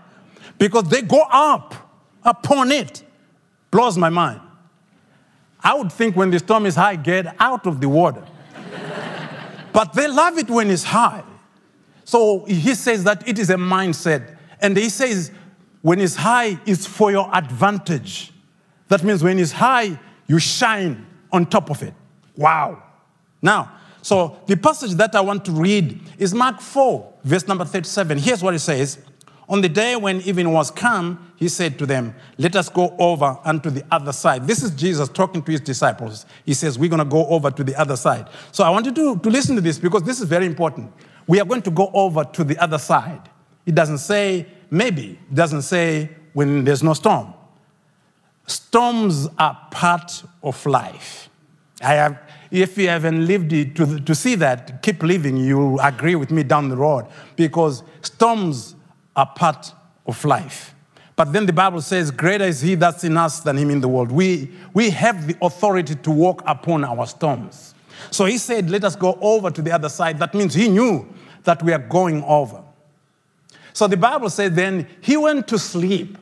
Because 0.57 0.89
they 0.89 1.03
go 1.03 1.21
up 1.29 1.75
upon 2.23 2.71
it. 2.71 3.03
Blows 3.69 3.97
my 3.97 4.09
mind. 4.09 4.41
I 5.63 5.75
would 5.75 5.91
think 5.91 6.15
when 6.15 6.31
the 6.31 6.39
storm 6.39 6.65
is 6.65 6.75
high, 6.75 6.95
get 6.95 7.35
out 7.39 7.67
of 7.67 7.79
the 7.79 7.89
water. 7.89 8.23
but 9.73 9.93
they 9.93 10.07
love 10.07 10.37
it 10.37 10.49
when 10.49 10.71
it's 10.71 10.83
high. 10.83 11.23
So 12.05 12.45
he 12.45 12.73
says 12.73 13.03
that 13.03 13.27
it 13.27 13.37
is 13.37 13.49
a 13.49 13.55
mindset. 13.55 14.37
And 14.61 14.75
he 14.75 14.89
says 14.89 15.31
when 15.81 15.99
it's 15.99 16.15
high, 16.15 16.59
it's 16.65 16.85
for 16.85 17.11
your 17.11 17.29
advantage. 17.35 18.31
That 18.87 19.03
means 19.03 19.23
when 19.23 19.37
it's 19.37 19.51
high, 19.51 19.99
you 20.27 20.39
shine 20.39 21.05
on 21.31 21.45
top 21.45 21.69
of 21.69 21.81
it. 21.83 21.93
Wow. 22.35 22.83
Now, 23.41 23.71
so 24.01 24.39
the 24.47 24.55
passage 24.55 24.91
that 24.93 25.15
I 25.15 25.21
want 25.21 25.43
to 25.45 25.51
read 25.51 25.99
is 26.17 26.33
Mark 26.33 26.61
4, 26.61 27.13
verse 27.23 27.47
number 27.47 27.65
37. 27.65 28.17
Here's 28.19 28.41
what 28.41 28.53
it 28.53 28.59
says 28.59 28.99
On 29.49 29.61
the 29.61 29.69
day 29.69 29.95
when 29.95 30.21
evening 30.21 30.51
was 30.53 30.71
come, 30.71 31.33
he 31.35 31.49
said 31.49 31.77
to 31.79 31.85
them, 31.85 32.15
Let 32.37 32.55
us 32.55 32.69
go 32.69 32.95
over 32.99 33.37
unto 33.43 33.69
the 33.69 33.83
other 33.91 34.13
side. 34.13 34.47
This 34.47 34.63
is 34.63 34.71
Jesus 34.71 35.09
talking 35.09 35.41
to 35.43 35.51
his 35.51 35.61
disciples. 35.61 36.25
He 36.45 36.53
says, 36.53 36.79
We're 36.79 36.89
going 36.89 36.99
to 36.99 37.05
go 37.05 37.25
over 37.27 37.51
to 37.51 37.63
the 37.63 37.75
other 37.75 37.95
side. 37.95 38.29
So 38.51 38.63
I 38.63 38.69
want 38.69 38.85
you 38.85 38.93
to, 38.93 39.19
to 39.19 39.29
listen 39.29 39.55
to 39.55 39.61
this 39.61 39.77
because 39.77 40.03
this 40.03 40.21
is 40.21 40.27
very 40.27 40.45
important. 40.45 40.91
We 41.27 41.41
are 41.41 41.45
going 41.45 41.63
to 41.63 41.71
go 41.71 41.91
over 41.93 42.23
to 42.23 42.43
the 42.43 42.57
other 42.59 42.77
side. 42.77 43.29
It 43.65 43.75
doesn't 43.75 43.97
say 43.97 44.45
maybe, 44.69 45.19
it 45.29 45.35
doesn't 45.35 45.63
say 45.63 46.09
when 46.33 46.63
there's 46.63 46.83
no 46.83 46.93
storm. 46.93 47.33
Storms 48.47 49.27
are 49.37 49.57
part 49.71 50.23
of 50.41 50.65
life. 50.65 51.29
I 51.81 51.93
have, 51.93 52.19
if 52.49 52.77
you 52.77 52.87
haven't 52.87 53.27
lived 53.27 53.53
it, 53.53 53.75
to, 53.75 53.99
to 53.99 54.15
see 54.15 54.35
that, 54.35 54.81
keep 54.81 55.03
living, 55.03 55.37
you'll 55.37 55.79
agree 55.79 56.15
with 56.15 56.31
me 56.31 56.43
down 56.43 56.69
the 56.69 56.77
road 56.77 57.05
because 57.35 57.83
storms 58.01 58.75
are 59.15 59.27
part 59.35 59.73
of 60.05 60.23
life. 60.25 60.73
But 61.17 61.33
then 61.33 61.45
the 61.45 61.53
Bible 61.53 61.81
says, 61.81 62.09
Greater 62.09 62.45
is 62.45 62.61
he 62.61 62.75
that's 62.75 63.03
in 63.03 63.17
us 63.17 63.41
than 63.41 63.57
him 63.57 63.69
in 63.69 63.81
the 63.81 63.87
world. 63.87 64.11
We, 64.11 64.51
we 64.73 64.91
have 64.91 65.27
the 65.27 65.35
authority 65.41 65.95
to 65.95 66.11
walk 66.11 66.41
upon 66.45 66.83
our 66.85 67.05
storms. 67.05 67.73
So 68.11 68.25
he 68.25 68.37
said, 68.37 68.69
Let 68.69 68.83
us 68.83 68.95
go 68.95 69.17
over 69.19 69.51
to 69.51 69.61
the 69.61 69.71
other 69.71 69.89
side. 69.89 70.19
That 70.19 70.33
means 70.33 70.53
he 70.53 70.69
knew 70.69 71.07
that 71.43 71.61
we 71.63 71.73
are 71.73 71.79
going 71.79 72.23
over. 72.23 72.63
So 73.73 73.87
the 73.87 73.97
Bible 73.97 74.29
says, 74.29 74.53
Then 74.53 74.87
he 75.01 75.17
went 75.17 75.47
to 75.49 75.59
sleep. 75.59 76.17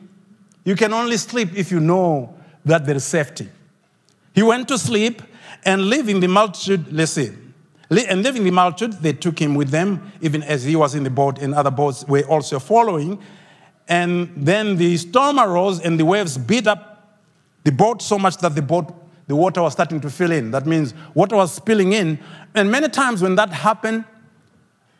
You 0.66 0.74
can 0.74 0.92
only 0.92 1.16
sleep 1.16 1.56
if 1.56 1.70
you 1.70 1.78
know 1.78 2.34
that 2.64 2.84
there 2.84 2.96
is 2.96 3.04
safety. 3.04 3.48
He 4.34 4.42
went 4.42 4.66
to 4.68 4.76
sleep 4.76 5.22
and 5.64 5.86
leaving 5.88 6.18
the 6.18 6.26
multitude, 6.26 6.92
let's 6.92 7.16
and 7.16 8.22
leaving 8.24 8.42
the 8.42 8.50
multitude, 8.50 8.94
they 8.94 9.12
took 9.12 9.38
him 9.38 9.54
with 9.54 9.70
them, 9.70 10.12
even 10.20 10.42
as 10.42 10.64
he 10.64 10.74
was 10.74 10.96
in 10.96 11.04
the 11.04 11.10
boat, 11.10 11.38
and 11.38 11.54
other 11.54 11.70
boats 11.70 12.04
were 12.08 12.22
also 12.22 12.58
following. 12.58 13.22
And 13.86 14.32
then 14.36 14.76
the 14.76 14.96
storm 14.96 15.38
arose, 15.38 15.78
and 15.78 16.00
the 16.00 16.04
waves 16.04 16.36
beat 16.36 16.66
up 16.66 17.20
the 17.62 17.70
boat 17.70 18.02
so 18.02 18.18
much 18.18 18.38
that 18.38 18.56
the 18.56 18.62
boat, 18.62 18.92
the 19.28 19.36
water 19.36 19.62
was 19.62 19.72
starting 19.72 20.00
to 20.00 20.10
fill 20.10 20.32
in. 20.32 20.50
That 20.50 20.66
means 20.66 20.94
water 21.14 21.36
was 21.36 21.54
spilling 21.54 21.92
in. 21.92 22.18
And 22.56 22.72
many 22.72 22.88
times 22.88 23.22
when 23.22 23.36
that 23.36 23.50
happened, 23.50 24.04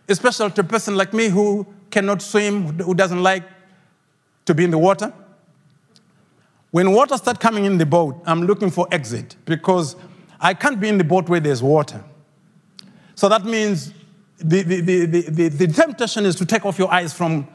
especially 0.08 0.50
to 0.52 0.60
a 0.60 0.64
person 0.64 0.96
like 0.96 1.12
me 1.12 1.28
who 1.28 1.66
cannot 1.90 2.22
swim, 2.22 2.78
who 2.78 2.94
doesn't 2.94 3.22
like 3.22 3.42
to 4.44 4.54
be 4.54 4.62
in 4.62 4.70
the 4.70 4.78
water, 4.78 5.12
when 6.76 6.92
water 6.92 7.16
starts 7.16 7.38
coming 7.38 7.64
in 7.64 7.78
the 7.78 7.86
boat, 7.86 8.22
I'm 8.26 8.42
looking 8.42 8.70
for 8.70 8.86
exit 8.92 9.34
because 9.46 9.96
I 10.38 10.52
can't 10.52 10.78
be 10.78 10.90
in 10.90 10.98
the 10.98 11.04
boat 11.04 11.26
where 11.26 11.40
there's 11.40 11.62
water. 11.62 12.04
So 13.14 13.30
that 13.30 13.46
means 13.46 13.94
the, 14.36 14.62
the, 14.62 14.80
the, 14.82 15.06
the, 15.06 15.48
the 15.48 15.68
temptation 15.68 16.26
is 16.26 16.34
to 16.34 16.44
take 16.44 16.66
off 16.66 16.78
your 16.78 16.92
eyes 16.92 17.14
from 17.14 17.48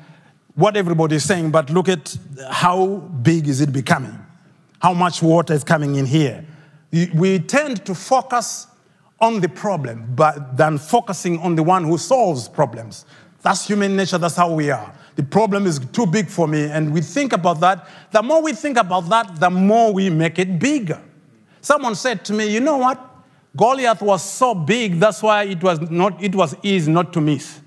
what 0.56 0.76
everybody 0.76 1.18
is 1.18 1.24
saying, 1.24 1.52
but 1.52 1.70
look 1.70 1.88
at 1.88 2.18
how 2.50 2.96
big 3.22 3.48
is 3.48 3.62
it 3.62 3.72
becoming? 3.72 4.18
How 4.82 4.92
much 4.92 5.22
water 5.22 5.54
is 5.54 5.64
coming 5.64 5.98
in 5.98 6.08
here? 6.08 6.44
We 7.14 7.38
tend 7.38 7.86
to 7.86 7.94
focus 7.94 8.66
on 9.20 9.40
the 9.40 9.50
problem 9.50 10.16
but 10.16 10.58
than 10.58 10.80
focusing 10.80 11.38
on 11.42 11.56
the 11.56 11.62
one 11.62 11.84
who 11.84 12.00
solves 12.00 12.50
problems. 12.50 13.06
That's 13.44 13.68
human 13.68 13.96
nature, 13.96 14.18
that's 14.18 14.36
how 14.36 14.52
we 14.52 14.72
are. 14.72 14.92
The 15.16 15.24
problem 15.24 15.68
is 15.68 15.80
too 15.92 16.06
big 16.06 16.28
for 16.28 16.48
me, 16.48 16.64
and 16.66 16.94
we 16.94 17.02
think 17.02 17.34
about 17.34 17.60
that. 17.60 17.88
The 18.12 18.24
more 18.24 18.42
we 18.42 18.54
think 18.54 18.78
about 18.78 19.10
that, 19.10 19.40
the 19.40 19.50
more 19.50 19.94
we 19.94 20.10
make 20.10 20.40
it 20.40 20.60
bigger. 20.60 21.02
Someone 21.60 21.96
said 21.96 22.24
to 22.26 22.34
me, 22.34 22.52
You 22.52 22.60
know 22.60 22.78
what? 22.78 23.08
Goliath 23.56 24.02
was 24.02 24.24
so 24.24 24.56
big, 24.56 25.00
that's 25.00 25.22
why 25.22 25.44
it 25.44 25.62
was, 25.62 25.82
not, 25.90 26.24
it 26.24 26.34
was 26.34 26.56
easy 26.64 26.90
not 26.92 27.12
to 27.14 27.22
miss. 27.22 27.60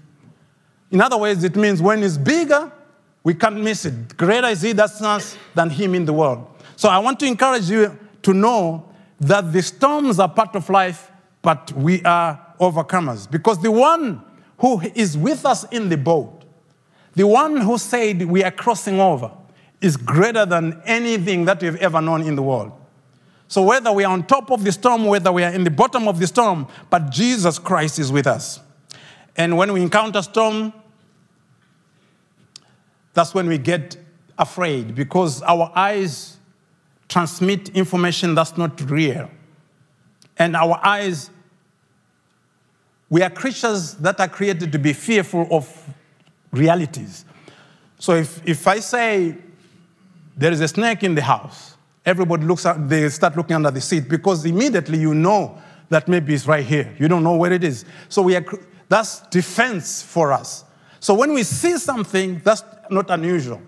In 0.90 1.00
other 1.00 1.18
words, 1.18 1.44
it 1.44 1.56
means 1.56 1.82
when 1.82 2.02
it's 2.02 2.16
bigger, 2.16 2.72
we 3.22 3.34
can't 3.34 3.60
miss 3.60 3.84
it. 3.84 4.16
Greater 4.16 4.48
is 4.48 4.62
he 4.62 4.72
that's 4.72 5.00
us 5.02 5.36
than 5.54 5.68
him 5.70 5.94
in 5.94 6.04
the 6.04 6.12
world. 6.12 6.46
So 6.76 6.88
I 6.88 6.98
want 6.98 7.20
to 7.20 7.26
encourage 7.26 7.68
you 7.68 7.98
to 8.22 8.32
know 8.32 8.88
that 9.20 9.52
the 9.52 9.62
storms 9.62 10.18
are 10.18 10.28
part 10.28 10.56
of 10.56 10.68
life, 10.70 11.10
but 11.42 11.72
we 11.72 12.02
are 12.04 12.54
overcomers. 12.60 13.30
Because 13.30 13.60
the 13.60 13.70
one 13.70 14.22
who 14.58 14.80
is 14.94 15.16
with 15.16 15.44
us 15.44 15.64
in 15.64 15.88
the 15.88 15.96
boat, 15.96 16.43
the 17.14 17.26
one 17.26 17.58
who 17.58 17.78
said 17.78 18.22
we 18.22 18.42
are 18.42 18.50
crossing 18.50 19.00
over, 19.00 19.30
is 19.80 19.96
greater 19.96 20.46
than 20.46 20.80
anything 20.86 21.44
that 21.44 21.62
we've 21.62 21.76
ever 21.76 22.00
known 22.00 22.22
in 22.22 22.36
the 22.36 22.42
world. 22.42 22.72
So 23.48 23.62
whether 23.62 23.92
we 23.92 24.04
are 24.04 24.12
on 24.12 24.26
top 24.26 24.50
of 24.50 24.64
the 24.64 24.72
storm, 24.72 25.04
whether 25.04 25.30
we 25.30 25.44
are 25.44 25.52
in 25.52 25.62
the 25.62 25.70
bottom 25.70 26.08
of 26.08 26.18
the 26.18 26.26
storm, 26.26 26.66
but 26.88 27.10
Jesus 27.10 27.58
Christ 27.58 27.98
is 27.98 28.10
with 28.10 28.26
us. 28.26 28.60
And 29.36 29.56
when 29.56 29.72
we 29.72 29.82
encounter 29.82 30.22
storm, 30.22 30.72
that's 33.12 33.34
when 33.34 33.46
we 33.46 33.58
get 33.58 33.96
afraid 34.38 34.94
because 34.94 35.42
our 35.42 35.70
eyes 35.74 36.38
transmit 37.08 37.68
information 37.70 38.34
that's 38.34 38.56
not 38.56 38.80
real. 38.90 39.30
And 40.38 40.56
our 40.56 40.80
eyes, 40.82 41.30
we 43.10 43.22
are 43.22 43.30
creatures 43.30 43.94
that 43.96 44.18
are 44.18 44.28
created 44.28 44.72
to 44.72 44.78
be 44.78 44.92
fearful 44.92 45.46
of 45.50 45.94
realities. 46.58 47.24
So 47.98 48.14
if, 48.14 48.46
if 48.46 48.66
I 48.66 48.80
say 48.80 49.36
there 50.36 50.52
is 50.52 50.60
a 50.60 50.68
snake 50.68 51.02
in 51.02 51.14
the 51.14 51.22
house, 51.22 51.76
everybody 52.04 52.44
looks 52.44 52.66
at, 52.66 52.88
they 52.88 53.08
start 53.08 53.36
looking 53.36 53.56
under 53.56 53.70
the 53.70 53.80
seat 53.80 54.08
because 54.08 54.44
immediately 54.44 54.98
you 54.98 55.14
know 55.14 55.58
that 55.88 56.08
maybe 56.08 56.34
it's 56.34 56.46
right 56.46 56.64
here. 56.64 56.94
You 56.98 57.08
don't 57.08 57.22
know 57.22 57.36
where 57.36 57.52
it 57.52 57.64
is. 57.64 57.84
So 58.08 58.22
we 58.22 58.36
are, 58.36 58.44
that's 58.88 59.20
defense 59.28 60.02
for 60.02 60.32
us. 60.32 60.64
So 61.00 61.14
when 61.14 61.32
we 61.32 61.42
see 61.42 61.76
something, 61.78 62.40
that's 62.44 62.62
not 62.90 63.10
unusual. 63.10 63.60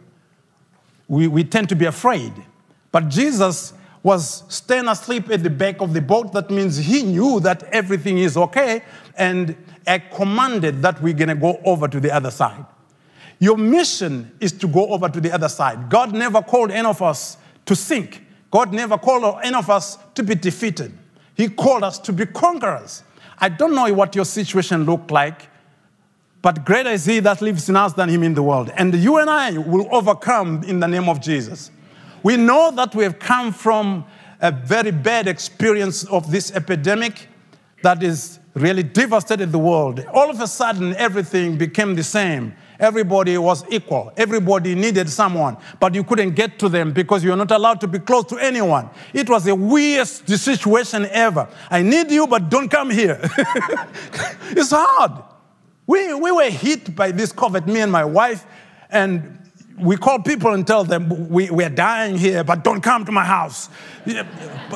We, 1.08 1.28
we 1.28 1.44
tend 1.44 1.68
to 1.68 1.76
be 1.76 1.84
afraid. 1.84 2.32
But 2.90 3.08
Jesus 3.08 3.74
was 4.02 4.44
staying 4.48 4.88
asleep 4.88 5.30
at 5.30 5.42
the 5.42 5.50
back 5.50 5.80
of 5.80 5.92
the 5.92 6.00
boat. 6.00 6.32
That 6.32 6.50
means 6.50 6.76
he 6.76 7.02
knew 7.02 7.40
that 7.40 7.64
everything 7.64 8.18
is 8.18 8.36
okay. 8.36 8.82
And 9.16 9.56
I 9.86 9.98
commanded 9.98 10.82
that 10.82 11.02
we're 11.02 11.14
going 11.14 11.28
to 11.28 11.34
go 11.34 11.60
over 11.64 11.88
to 11.88 12.00
the 12.00 12.12
other 12.12 12.30
side. 12.30 12.64
Your 13.38 13.56
mission 13.56 14.32
is 14.40 14.52
to 14.52 14.68
go 14.68 14.88
over 14.88 15.08
to 15.08 15.20
the 15.20 15.32
other 15.32 15.48
side. 15.48 15.90
God 15.90 16.12
never 16.12 16.40
called 16.42 16.70
any 16.70 16.86
of 16.86 17.02
us 17.02 17.36
to 17.66 17.76
sink. 17.76 18.24
God 18.50 18.72
never 18.72 18.96
called 18.96 19.40
any 19.42 19.54
of 19.56 19.68
us 19.68 19.98
to 20.14 20.22
be 20.22 20.34
defeated. 20.34 20.96
He 21.34 21.48
called 21.48 21.84
us 21.84 21.98
to 22.00 22.12
be 22.12 22.24
conquerors. 22.24 23.02
I 23.38 23.50
don't 23.50 23.74
know 23.74 23.92
what 23.92 24.14
your 24.14 24.24
situation 24.24 24.84
looked 24.84 25.10
like, 25.10 25.48
but 26.40 26.64
greater 26.64 26.90
is 26.90 27.04
He 27.04 27.20
that 27.20 27.42
lives 27.42 27.68
in 27.68 27.76
us 27.76 27.92
than 27.92 28.08
Him 28.08 28.22
in 28.22 28.34
the 28.34 28.42
world. 28.42 28.70
And 28.76 28.94
you 28.94 29.18
and 29.18 29.28
I 29.28 29.58
will 29.58 29.86
overcome 29.94 30.62
in 30.64 30.80
the 30.80 30.88
name 30.88 31.08
of 31.08 31.20
Jesus. 31.20 31.70
We 32.22 32.36
know 32.36 32.70
that 32.70 32.94
we 32.94 33.04
have 33.04 33.18
come 33.18 33.52
from 33.52 34.06
a 34.40 34.50
very 34.50 34.90
bad 34.90 35.28
experience 35.28 36.04
of 36.04 36.30
this 36.30 36.50
epidemic 36.52 37.28
that 37.82 38.02
is 38.02 38.38
really 38.54 38.82
devastated 38.82 39.52
the 39.52 39.58
world. 39.58 40.04
All 40.12 40.30
of 40.30 40.40
a 40.40 40.46
sudden, 40.46 40.94
everything 40.96 41.58
became 41.58 41.94
the 41.94 42.02
same. 42.02 42.54
Everybody 42.78 43.38
was 43.38 43.64
equal. 43.70 44.12
Everybody 44.16 44.74
needed 44.74 45.08
someone, 45.08 45.56
but 45.80 45.94
you 45.94 46.04
couldn't 46.04 46.34
get 46.34 46.58
to 46.58 46.68
them 46.68 46.92
because 46.92 47.24
you're 47.24 47.36
not 47.36 47.50
allowed 47.50 47.80
to 47.80 47.88
be 47.88 47.98
close 47.98 48.24
to 48.26 48.38
anyone. 48.38 48.90
It 49.14 49.28
was 49.28 49.44
the 49.44 49.54
weirdest 49.54 50.28
situation 50.28 51.06
ever. 51.10 51.48
I 51.70 51.82
need 51.82 52.10
you, 52.10 52.26
but 52.26 52.50
don't 52.50 52.68
come 52.68 52.90
here. 52.90 53.18
it's 54.50 54.70
hard. 54.70 55.12
We, 55.86 56.12
we 56.14 56.32
were 56.32 56.50
hit 56.50 56.94
by 56.94 57.12
this 57.12 57.32
COVID, 57.32 57.66
me 57.66 57.80
and 57.80 57.92
my 57.92 58.04
wife, 58.04 58.44
and 58.90 59.38
we 59.78 59.96
call 59.96 60.20
people 60.20 60.52
and 60.52 60.66
tell 60.66 60.84
them 60.84 61.28
we, 61.28 61.50
we're 61.50 61.68
dying 61.68 62.16
here, 62.16 62.42
but 62.42 62.64
don't 62.64 62.80
come 62.80 63.04
to 63.04 63.12
my 63.12 63.24
house. 63.24 63.68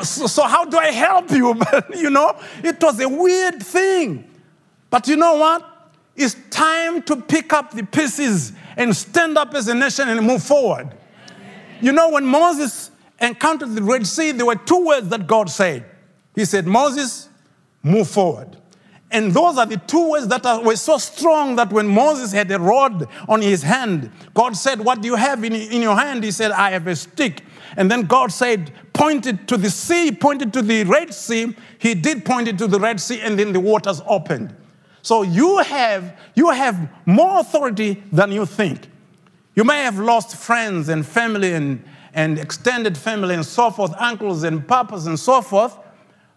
So, 0.02 0.26
so 0.26 0.44
how 0.44 0.64
do 0.64 0.76
I 0.76 0.88
help 0.88 1.30
you? 1.30 1.60
you 1.94 2.10
know, 2.10 2.38
it 2.62 2.80
was 2.82 3.00
a 3.00 3.08
weird 3.08 3.62
thing. 3.62 4.24
But 4.90 5.08
you 5.08 5.16
know 5.16 5.36
what? 5.36 5.69
It's 6.16 6.36
time 6.50 7.02
to 7.02 7.16
pick 7.16 7.52
up 7.52 7.72
the 7.72 7.84
pieces 7.84 8.52
and 8.76 8.94
stand 8.94 9.38
up 9.38 9.54
as 9.54 9.68
a 9.68 9.74
nation 9.74 10.08
and 10.08 10.26
move 10.26 10.42
forward. 10.42 10.94
You 11.80 11.92
know, 11.92 12.10
when 12.10 12.26
Moses 12.26 12.90
encountered 13.20 13.74
the 13.74 13.82
Red 13.82 14.06
Sea, 14.06 14.32
there 14.32 14.46
were 14.46 14.56
two 14.56 14.86
words 14.86 15.08
that 15.08 15.26
God 15.26 15.48
said. 15.48 15.84
He 16.34 16.44
said, 16.44 16.66
Moses, 16.66 17.28
move 17.82 18.08
forward. 18.08 18.56
And 19.12 19.32
those 19.32 19.58
are 19.58 19.66
the 19.66 19.76
two 19.76 20.10
words 20.10 20.28
that 20.28 20.46
are, 20.46 20.62
were 20.62 20.76
so 20.76 20.96
strong 20.98 21.56
that 21.56 21.72
when 21.72 21.88
Moses 21.88 22.32
had 22.32 22.50
a 22.52 22.58
rod 22.60 23.08
on 23.28 23.42
his 23.42 23.62
hand, 23.62 24.10
God 24.34 24.56
said, 24.56 24.80
What 24.80 25.00
do 25.02 25.08
you 25.08 25.16
have 25.16 25.42
in, 25.42 25.52
in 25.52 25.82
your 25.82 25.96
hand? 25.96 26.22
He 26.22 26.30
said, 26.30 26.52
I 26.52 26.70
have 26.70 26.86
a 26.86 26.94
stick. 26.94 27.42
And 27.76 27.90
then 27.90 28.02
God 28.02 28.32
said, 28.32 28.72
pointed 28.92 29.46
to 29.48 29.56
the 29.56 29.70
sea, 29.70 30.12
pointed 30.12 30.52
to 30.52 30.62
the 30.62 30.84
Red 30.84 31.14
Sea. 31.14 31.54
He 31.78 31.94
did 31.94 32.24
point 32.24 32.48
it 32.48 32.58
to 32.58 32.66
the 32.66 32.80
Red 32.80 33.00
Sea, 33.00 33.20
and 33.20 33.38
then 33.38 33.52
the 33.52 33.60
waters 33.60 34.02
opened. 34.06 34.54
So 35.02 35.22
you 35.22 35.58
have, 35.58 36.18
you 36.34 36.50
have 36.50 36.88
more 37.06 37.40
authority 37.40 38.02
than 38.12 38.32
you 38.32 38.46
think. 38.46 38.88
You 39.54 39.64
may 39.64 39.82
have 39.82 39.98
lost 39.98 40.36
friends 40.36 40.88
and 40.88 41.04
family 41.04 41.52
and, 41.52 41.82
and 42.14 42.38
extended 42.38 42.96
family 42.96 43.34
and 43.34 43.44
so 43.44 43.70
forth, 43.70 43.92
uncles 43.98 44.42
and 44.42 44.66
papas 44.66 45.06
and 45.06 45.18
so 45.18 45.42
forth, 45.42 45.76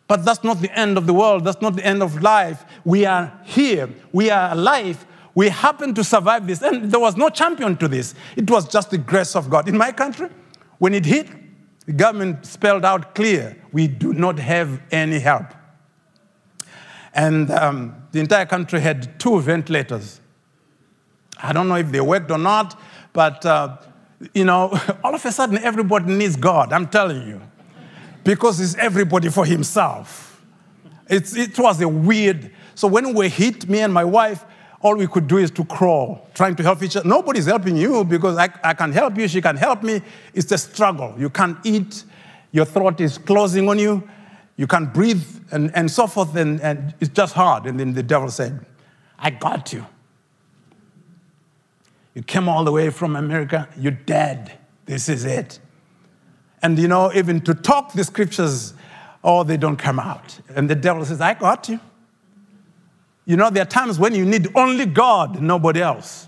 but 0.08 0.26
that's 0.26 0.44
not 0.44 0.62
the 0.62 0.78
end 0.78 0.98
of 0.98 1.08
the 1.08 1.14
world. 1.14 1.46
That's 1.46 1.62
not 1.62 1.76
the 1.76 1.86
end 1.86 2.04
of 2.04 2.22
life. 2.22 2.66
We 2.84 3.06
are 3.06 3.32
here. 3.44 3.90
We 4.12 4.30
are 4.30 4.52
alive. 4.52 5.06
We 5.36 5.50
happen 5.50 5.94
to 5.96 6.04
survive 6.04 6.46
this. 6.46 6.62
And 6.62 6.92
there 6.92 7.00
was 7.00 7.16
no 7.16 7.30
champion 7.30 7.78
to 7.78 7.88
this. 7.88 8.14
It 8.36 8.50
was 8.50 8.68
just 8.68 8.92
the 8.92 8.98
grace 8.98 9.36
of 9.36 9.50
God. 9.50 9.68
In 9.68 9.78
my 9.78 9.92
country, 9.92 10.30
when 10.80 10.94
it 10.94 11.06
hit, 11.06 11.28
the 11.86 11.94
government 11.94 12.46
spelled 12.46 12.86
out 12.86 13.16
clear 13.16 13.58
we 13.72 13.88
do 13.88 14.14
not 14.14 14.40
have 14.40 14.82
any 14.92 15.20
help. 15.20 15.46
And 17.14 17.50
um, 17.52 18.03
the 18.14 18.20
entire 18.20 18.46
country 18.46 18.80
had 18.80 19.20
two 19.20 19.42
ventilators. 19.42 20.22
I 21.42 21.52
don't 21.52 21.68
know 21.68 21.76
if 21.76 21.92
they 21.92 22.00
worked 22.00 22.32
or 22.32 22.38
not, 22.38 22.80
but 23.12 23.46
uh, 23.46 23.78
you 24.34 24.46
know, 24.46 24.72
all 25.04 25.14
of 25.14 25.26
a 25.26 25.32
sudden 25.32 25.58
everybody 25.58 26.14
needs 26.14 26.36
God, 26.36 26.72
I'm 26.72 26.88
telling 26.88 27.28
you, 27.28 27.42
because 28.24 28.62
it's 28.62 28.76
everybody 28.76 29.30
for 29.30 29.46
himself. 29.46 30.42
It's, 31.10 31.36
it 31.36 31.58
was 31.60 31.82
a 31.82 31.88
weird. 31.88 32.52
So 32.76 32.88
when 32.88 33.14
we 33.14 33.30
hit, 33.30 33.68
me 33.68 33.80
and 33.80 33.94
my 33.94 34.04
wife, 34.04 34.46
all 34.80 34.96
we 34.96 35.08
could 35.08 35.28
do 35.28 35.38
is 35.38 35.50
to 35.52 35.66
crawl, 35.66 36.30
trying 36.36 36.56
to 36.58 36.64
help 36.64 36.84
each 36.84 36.96
other. 36.96 37.10
Nobody's 37.10 37.48
helping 37.48 37.76
you 37.76 38.04
because 38.04 38.38
I, 38.38 38.50
I 38.64 38.76
can 38.76 38.92
help 38.92 39.18
you, 39.18 39.28
she 39.28 39.42
can 39.42 39.58
help 39.58 39.82
me. 39.82 40.02
It's 40.36 40.52
a 40.52 40.58
struggle. 40.58 41.16
You 41.18 41.32
can't 41.32 41.58
eat, 41.64 42.04
your 42.52 42.66
throat 42.66 43.02
is 43.02 43.18
closing 43.18 43.68
on 43.68 43.80
you, 43.80 44.08
you 44.56 44.68
can't 44.68 44.94
breathe, 44.94 45.26
and, 45.52 45.76
and 45.76 45.90
so 45.90 46.08
forth, 46.08 46.36
and, 46.36 46.62
and 46.62 46.94
it's 47.00 47.12
just 47.14 47.34
hard. 47.34 47.66
And 47.66 47.80
then 47.80 47.94
the 47.94 48.04
devil 48.04 48.30
said, 48.30 48.66
I 49.18 49.32
got 49.32 49.74
you. 49.74 49.86
You 52.14 52.22
came 52.22 52.48
all 52.48 52.64
the 52.64 52.72
way 52.72 52.90
from 52.90 53.16
America, 53.16 53.68
you're 53.78 53.92
dead. 53.92 54.58
This 54.86 55.10
is 55.10 55.26
it. 55.26 55.60
And 56.62 56.78
you 56.78 56.88
know, 56.88 57.12
even 57.14 57.42
to 57.42 57.54
talk 57.54 57.94
the 57.94 58.04
scriptures, 58.04 58.74
oh, 59.24 59.44
they 59.44 59.58
don't 59.58 59.78
come 59.78 60.00
out. 60.00 60.40
And 60.56 60.70
the 60.70 60.76
devil 60.76 61.04
says, 61.04 61.20
I 61.20 61.34
got 61.34 61.68
you. 61.70 61.80
You 63.26 63.38
know, 63.38 63.50
there 63.50 63.64
are 63.64 63.68
times 63.68 63.98
when 63.98 64.14
you 64.14 64.26
need 64.26 64.50
only 64.56 64.86
God, 64.86 65.42
nobody 65.42 65.82
else. 65.82 66.28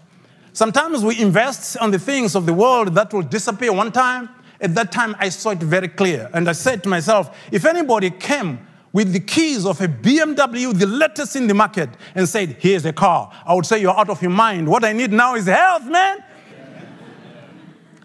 Sometimes 0.54 1.04
we 1.04 1.20
invest 1.20 1.78
on 1.78 1.92
the 1.92 2.00
things 2.00 2.36
of 2.36 2.46
the 2.46 2.54
world 2.54 2.96
that 2.96 3.14
will 3.14 3.22
disappear 3.22 3.74
one 3.74 3.92
time. 3.92 4.30
At 4.66 4.74
that 4.74 4.92
time, 4.92 5.16
I 5.20 5.30
saw 5.30 5.52
it 5.52 5.60
very 5.60 5.88
clear. 5.88 6.28
And 6.34 6.50
I 6.50 6.54
said 6.54 6.82
to 6.84 6.90
myself, 6.90 7.38
if 7.52 7.66
anybody 7.66 8.10
came 8.10 8.66
with 8.92 9.14
the 9.14 9.20
keys 9.20 9.64
of 9.64 9.80
a 9.80 9.88
BMW, 9.88 10.76
the 10.76 10.88
latest 10.88 11.36
in 11.36 11.46
the 11.46 11.54
market, 11.54 11.92
and 12.16 12.28
said, 12.28 12.58
Here's 12.60 12.84
a 12.84 12.92
car, 12.92 13.32
I 13.46 13.54
would 13.54 13.68
say, 13.68 13.80
You're 13.80 13.96
out 13.96 14.10
of 14.10 14.24
your 14.24 14.32
mind. 14.32 14.68
What 14.68 14.84
I 14.84 14.92
need 14.92 15.12
now 15.12 15.36
is 15.36 15.46
health, 15.46 15.86
man. 15.86 16.24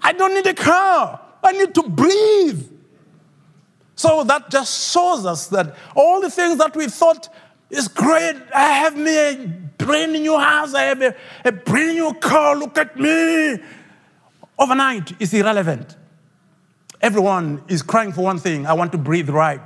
I 0.02 0.12
don't 0.12 0.34
need 0.34 0.46
a 0.48 0.52
car, 0.52 1.18
I 1.42 1.52
need 1.52 1.74
to 1.76 1.82
breathe. 1.82 2.70
So 3.94 4.22
that 4.24 4.50
just 4.50 4.92
shows 4.92 5.24
us 5.24 5.46
that 5.46 5.74
all 5.96 6.20
the 6.20 6.28
things 6.28 6.58
that 6.58 6.76
we 6.76 6.88
thought 6.88 7.30
is 7.70 7.88
great. 7.88 8.36
I 8.54 8.72
have 8.80 8.98
me 8.98 9.16
a 9.16 9.46
brand 9.78 10.12
new 10.12 10.38
house, 10.38 10.74
I 10.74 10.82
have 10.82 11.00
a, 11.00 11.14
a 11.42 11.52
brand 11.52 11.96
new 11.96 12.12
car, 12.20 12.54
look 12.54 12.76
at 12.76 13.00
me. 13.00 13.56
Overnight 14.58 15.18
is 15.22 15.32
irrelevant. 15.32 15.96
Everyone 17.02 17.62
is 17.68 17.82
crying 17.82 18.12
for 18.12 18.22
one 18.22 18.38
thing 18.38 18.66
I 18.66 18.74
want 18.74 18.92
to 18.92 18.98
breathe 18.98 19.30
right. 19.30 19.60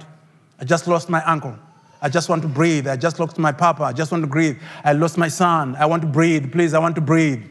I 0.61 0.65
just 0.65 0.87
lost 0.87 1.09
my 1.09 1.23
uncle. 1.25 1.59
I 2.01 2.09
just 2.09 2.29
want 2.29 2.43
to 2.43 2.49
breathe. 2.49 2.87
I 2.87 2.97
just 2.97 3.19
lost 3.19 3.39
my 3.39 3.51
papa. 3.51 3.83
I 3.83 3.93
just 3.93 4.13
want 4.13 4.23
to 4.23 4.27
breathe. 4.29 4.59
I 4.85 4.93
lost 4.93 5.19
my 5.19 5.29
son. 5.29 5.75
I 5.77 5.87
want 5.87 6.03
to 6.03 6.09
breathe. 6.09 6.53
Please, 6.53 6.75
I 6.75 6.79
want 6.79 6.95
to 6.97 7.01
breathe. 7.01 7.45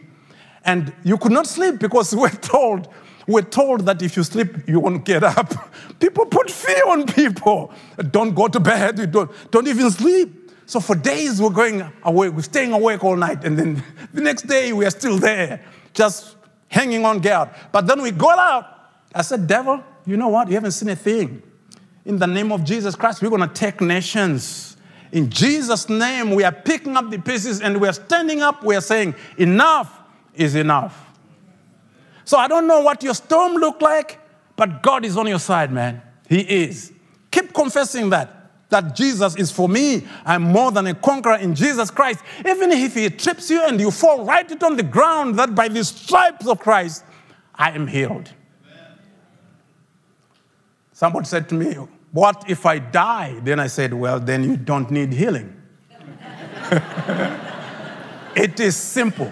And 0.64 0.94
you 1.04 1.18
could 1.18 1.32
not 1.32 1.48
sleep 1.48 1.80
because 1.80 2.16
we're 2.16 2.30
told, 2.30 2.88
we're 3.28 3.42
told 3.42 3.86
that 3.88 4.02
if 4.02 4.16
you 4.16 4.24
sleep, 4.24 4.68
you 4.68 4.80
won't 4.80 5.04
get 5.06 5.24
up. 5.24 5.54
People 6.00 6.26
put 6.28 6.50
fear 6.50 6.88
on 6.88 7.06
people. 7.06 7.74
Don't 8.12 8.34
go 8.34 8.48
to 8.48 8.60
bed. 8.60 9.00
You 9.00 9.08
don't, 9.08 9.32
don't 9.52 9.68
even 9.68 9.90
sleep. 9.92 10.52
So 10.66 10.80
for 10.80 10.96
days 10.96 11.42
we're 11.42 11.50
going 11.50 11.84
awake, 12.04 12.34
we're 12.34 12.42
staying 12.42 12.74
awake 12.74 13.04
all 13.04 13.16
night, 13.16 13.44
and 13.44 13.58
then 13.58 13.84
the 14.14 14.22
next 14.22 14.44
day 14.44 14.72
we 14.72 14.86
are 14.86 14.90
still 14.90 15.18
there, 15.18 15.64
just 15.94 16.36
hanging 16.68 17.06
on 17.06 17.20
God. 17.20 17.54
But 17.72 17.86
then 17.86 18.02
we 18.02 18.12
go 18.12 18.30
out. 18.30 18.73
I 19.14 19.22
said, 19.22 19.48
Devil, 19.48 19.84
you 20.06 20.18
know 20.18 20.30
what? 20.30 20.48
You 20.48 20.56
haven't 20.56 20.72
seen 20.72 20.90
a 20.90 20.96
thing. 20.96 21.42
In 22.06 22.18
the 22.18 22.28
name 22.28 22.52
of 22.52 22.64
Jesus 22.64 22.96
Christ, 22.96 23.22
we're 23.22 23.30
going 23.30 23.48
to 23.48 23.54
take 23.54 23.80
nations. 23.80 24.76
In 25.12 25.30
Jesus' 25.30 25.88
name, 25.90 26.32
we 26.32 26.44
are 26.44 26.52
picking 26.52 26.98
up 26.98 27.10
the 27.10 27.20
pieces 27.20 27.62
and 27.62 27.80
we 27.80 27.88
are 27.88 27.94
standing 27.94 28.42
up. 28.42 28.64
We 28.64 28.76
are 28.76 28.82
saying, 28.82 29.16
enough 29.38 30.00
is 30.34 30.56
enough. 30.56 31.00
So 32.26 32.38
I 32.38 32.48
don't 32.48 32.68
know 32.68 32.82
what 32.82 33.04
your 33.04 33.14
storm 33.14 33.54
looked 33.54 33.82
like, 33.82 34.20
but 34.56 34.82
God 34.82 35.06
is 35.06 35.18
on 35.18 35.28
your 35.28 35.40
side, 35.40 35.72
man. 35.72 36.02
He 36.28 36.42
is. 36.42 36.92
Keep 37.32 37.54
confessing 37.54 38.10
that. 38.10 38.40
That 38.70 38.96
Jesus 38.96 39.36
is 39.36 39.52
for 39.52 39.70
me. 39.70 40.08
I'm 40.26 40.42
more 40.42 40.72
than 40.72 40.88
a 40.88 40.96
conqueror 40.96 41.36
in 41.36 41.54
Jesus 41.54 41.92
Christ. 41.92 42.22
Even 42.40 42.72
if 42.72 42.96
He 42.96 43.08
trips 43.12 43.52
you 43.52 43.64
and 43.64 43.80
you 43.80 43.92
fall 43.92 44.26
right 44.26 44.64
on 44.64 44.78
the 44.78 44.84
ground, 44.84 45.38
that 45.38 45.54
by 45.54 45.68
the 45.68 45.84
stripes 45.84 46.48
of 46.48 46.58
Christ, 46.58 47.04
I 47.54 47.70
am 47.72 47.86
healed. 47.86 48.32
Somebody 51.04 51.26
said 51.26 51.50
to 51.50 51.56
me, 51.56 51.74
What 52.14 52.50
if 52.50 52.66
I 52.66 52.80
die? 52.80 53.38
Then 53.44 53.60
I 53.60 53.68
said, 53.68 53.94
Well, 53.94 54.22
then 54.22 54.42
you 54.46 54.56
don't 54.56 54.90
need 54.90 55.12
healing. 55.12 55.54
it 58.38 58.58
is 58.58 58.78
simple. 58.78 59.30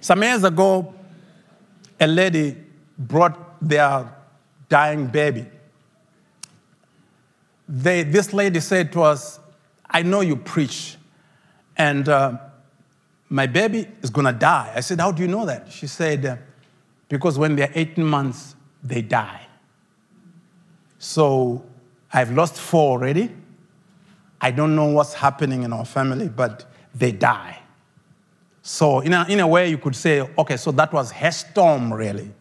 Some 0.00 0.22
years 0.22 0.42
ago, 0.42 0.94
a 2.00 2.06
lady 2.06 2.56
brought 2.98 3.38
their 3.60 4.10
dying 4.70 5.08
baby. 5.08 5.44
They, 7.68 8.04
this 8.04 8.32
lady 8.32 8.60
said 8.60 8.90
to 8.92 9.02
us, 9.02 9.38
I 9.90 10.00
know 10.00 10.22
you 10.22 10.36
preach, 10.36 10.96
and 11.76 12.08
uh, 12.08 12.38
my 13.28 13.46
baby 13.46 13.86
is 14.00 14.08
gonna 14.08 14.32
die. 14.32 14.72
I 14.74 14.80
said, 14.80 14.98
How 14.98 15.12
do 15.12 15.20
you 15.20 15.28
know 15.28 15.44
that? 15.44 15.70
She 15.70 15.86
said, 15.86 16.38
because 17.14 17.38
when 17.38 17.54
they're 17.54 17.70
18 17.72 18.04
months, 18.04 18.56
they 18.82 19.00
die. 19.00 19.46
So 20.98 21.64
I've 22.12 22.32
lost 22.32 22.56
four 22.56 22.98
already. 22.98 23.30
I 24.40 24.50
don't 24.50 24.74
know 24.74 24.86
what's 24.86 25.14
happening 25.14 25.62
in 25.62 25.72
our 25.72 25.84
family, 25.84 26.28
but 26.28 26.68
they 26.92 27.12
die. 27.12 27.60
So, 28.62 28.98
in 28.98 29.12
a, 29.12 29.24
in 29.28 29.38
a 29.38 29.46
way, 29.46 29.70
you 29.70 29.78
could 29.78 29.94
say, 29.94 30.28
okay, 30.36 30.56
so 30.56 30.72
that 30.72 30.92
was 30.92 31.12
her 31.12 31.30
storm, 31.30 31.92
really. 31.92 32.32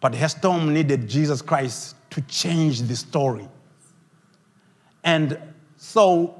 But 0.00 0.16
her 0.16 0.28
storm 0.28 0.74
needed 0.74 1.08
Jesus 1.08 1.40
Christ 1.40 1.94
to 2.10 2.20
change 2.22 2.82
the 2.82 2.96
story. 2.96 3.48
And 5.04 5.38
so 5.76 6.34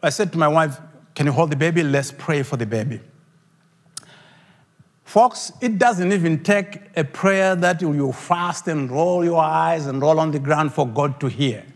I 0.00 0.10
said 0.10 0.30
to 0.32 0.38
my 0.38 0.48
wife, 0.48 0.78
Can 1.16 1.26
you 1.26 1.32
hold 1.32 1.50
the 1.50 1.56
baby? 1.56 1.82
Let's 1.82 2.12
pray 2.12 2.44
for 2.44 2.56
the 2.56 2.66
baby. 2.66 3.00
Folks, 5.12 5.52
it 5.60 5.76
doesn't 5.76 6.10
even 6.10 6.42
take 6.42 6.80
a 6.96 7.04
prayer 7.04 7.54
that 7.54 7.82
you 7.82 8.12
fast 8.12 8.66
and 8.66 8.90
roll 8.90 9.22
your 9.22 9.42
eyes 9.42 9.84
and 9.86 10.00
roll 10.00 10.18
on 10.18 10.30
the 10.30 10.38
ground 10.38 10.72
for 10.72 10.88
God 10.88 11.20
to 11.20 11.26
hear. 11.26 11.66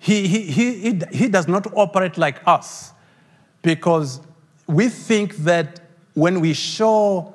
He, 0.00 0.26
he, 0.26 0.42
he, 0.42 1.00
he, 1.12 1.28
does 1.28 1.46
not 1.46 1.72
operate 1.76 2.18
like 2.18 2.44
us 2.44 2.92
because 3.62 4.18
we 4.66 4.88
think 4.88 5.36
that 5.36 5.78
when 6.14 6.40
we 6.40 6.52
show 6.52 7.32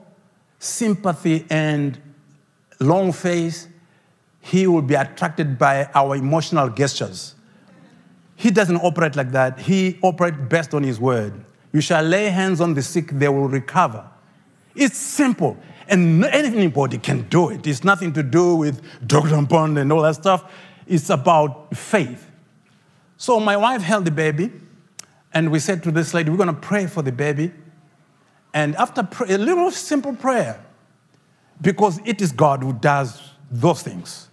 sympathy 0.59 1.45
and 1.49 1.97
long 2.81 3.13
face, 3.13 3.69
he 4.41 4.67
will 4.67 4.81
be 4.81 4.95
attracted 4.95 5.57
by 5.57 5.85
our 5.95 6.17
emotional 6.17 6.67
gestures. 6.67 7.35
He 8.35 8.51
doesn't 8.51 8.79
operate 8.79 9.15
like 9.15 9.31
that. 9.31 9.57
He 9.57 9.99
operates 10.03 10.35
best 10.49 10.73
on 10.73 10.83
his 10.83 10.99
word. 10.99 11.45
You 11.71 11.79
shall 11.79 12.03
lay 12.03 12.25
hands 12.25 12.59
on 12.59 12.73
the 12.73 12.81
sick, 12.81 13.07
they 13.11 13.29
will 13.29 13.47
recover. 13.47 14.05
It's 14.75 14.97
simple. 14.97 15.57
And 15.87 16.23
anybody 16.25 16.97
can 16.97 17.27
do 17.27 17.49
it. 17.49 17.67
It's 17.67 17.83
nothing 17.83 18.13
to 18.13 18.23
do 18.23 18.55
with 18.55 18.81
Dr. 19.05 19.41
Bond 19.41 19.77
and 19.77 19.91
all 19.91 20.01
that 20.03 20.15
stuff. 20.15 20.51
It's 20.87 21.09
about 21.09 21.75
faith. 21.75 22.29
So 23.17 23.39
my 23.39 23.57
wife 23.57 23.81
held 23.81 24.05
the 24.05 24.11
baby, 24.11 24.51
and 25.33 25.51
we 25.51 25.59
said 25.59 25.83
to 25.83 25.91
this 25.91 26.13
lady, 26.13 26.29
We're 26.29 26.37
going 26.37 26.47
to 26.47 26.61
pray 26.61 26.87
for 26.87 27.01
the 27.01 27.11
baby. 27.11 27.51
And 28.53 28.75
after 28.77 29.07
a 29.25 29.37
little 29.37 29.71
simple 29.71 30.15
prayer, 30.15 30.63
because 31.61 31.99
it 32.05 32.21
is 32.21 32.31
God 32.31 32.63
who 32.63 32.73
does 32.73 33.21
those 33.51 33.83
things. 33.83 34.27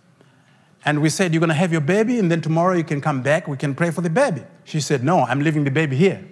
And 0.84 1.02
we 1.02 1.10
said, 1.10 1.34
You're 1.34 1.40
going 1.40 1.48
to 1.48 1.54
have 1.54 1.72
your 1.72 1.80
baby, 1.82 2.18
and 2.18 2.30
then 2.30 2.40
tomorrow 2.40 2.74
you 2.74 2.84
can 2.84 3.00
come 3.00 3.22
back. 3.22 3.46
We 3.46 3.56
can 3.56 3.74
pray 3.74 3.90
for 3.90 4.00
the 4.00 4.10
baby. 4.10 4.42
She 4.64 4.80
said, 4.80 5.04
No, 5.04 5.20
I'm 5.20 5.40
leaving 5.40 5.64
the 5.64 5.70
baby 5.70 5.96
here. 5.96 6.24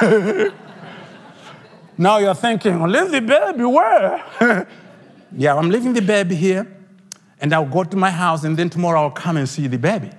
now 1.98 2.18
you're 2.18 2.34
thinking, 2.34 2.80
Leave 2.84 3.10
the 3.10 3.20
baby 3.20 3.64
where? 3.64 4.66
yeah, 5.36 5.54
I'm 5.54 5.68
leaving 5.68 5.92
the 5.92 6.02
baby 6.02 6.36
here, 6.36 6.66
and 7.40 7.52
I'll 7.52 7.66
go 7.66 7.84
to 7.84 7.96
my 7.96 8.10
house, 8.10 8.44
and 8.44 8.56
then 8.56 8.70
tomorrow 8.70 9.02
I'll 9.02 9.10
come 9.10 9.36
and 9.36 9.48
see 9.48 9.66
the 9.66 9.78
baby. 9.78 10.10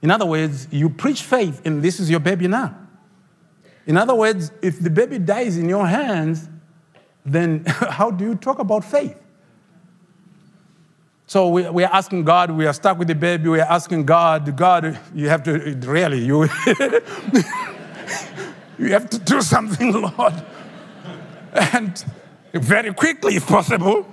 In 0.00 0.10
other 0.10 0.26
words, 0.26 0.68
you 0.70 0.88
preach 0.88 1.22
faith, 1.22 1.60
and 1.64 1.82
this 1.82 1.98
is 1.98 2.08
your 2.08 2.20
baby 2.20 2.46
now. 2.46 2.74
In 3.86 3.96
other 3.96 4.14
words, 4.14 4.52
if 4.62 4.78
the 4.78 4.90
baby 4.90 5.18
dies 5.18 5.56
in 5.56 5.68
your 5.68 5.86
hands, 5.86 6.48
then 7.26 7.64
how 7.66 8.10
do 8.10 8.24
you 8.24 8.34
talk 8.36 8.58
about 8.60 8.84
faith? 8.84 9.16
So 11.26 11.48
we, 11.48 11.68
we 11.68 11.84
are 11.84 11.92
asking 11.92 12.24
God, 12.24 12.50
we 12.50 12.66
are 12.66 12.72
stuck 12.72 12.98
with 12.98 13.08
the 13.08 13.14
baby, 13.14 13.50
we 13.50 13.60
are 13.60 13.70
asking 13.70 14.06
God, 14.06 14.56
God, 14.56 14.98
you 15.14 15.28
have 15.28 15.42
to, 15.42 15.52
really, 15.86 16.24
you, 16.24 16.44
you 18.78 18.92
have 18.92 19.10
to 19.10 19.18
do 19.18 19.42
something, 19.42 19.92
Lord. 19.92 20.34
And 21.52 22.04
very 22.52 22.92
quickly, 22.94 23.36
if 23.36 23.46
possible. 23.46 24.06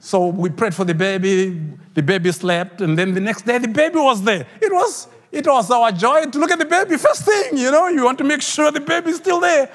So 0.00 0.28
we 0.28 0.50
prayed 0.50 0.74
for 0.74 0.84
the 0.84 0.94
baby, 0.94 1.60
the 1.94 2.02
baby 2.02 2.30
slept, 2.32 2.80
and 2.80 2.96
then 2.96 3.14
the 3.14 3.20
next 3.20 3.44
day 3.46 3.58
the 3.58 3.68
baby 3.68 3.98
was 3.98 4.22
there. 4.22 4.46
It 4.60 4.72
was, 4.72 5.08
it 5.32 5.46
was 5.46 5.70
our 5.70 5.90
joy 5.92 6.26
to 6.26 6.38
look 6.38 6.50
at 6.50 6.58
the 6.58 6.64
baby 6.64 6.96
first 6.96 7.24
thing, 7.24 7.56
you 7.58 7.70
know, 7.70 7.88
you 7.88 8.04
want 8.04 8.18
to 8.18 8.24
make 8.24 8.42
sure 8.42 8.70
the 8.70 8.80
baby 8.80 9.10
is 9.10 9.16
still 9.16 9.40
there. 9.40 9.70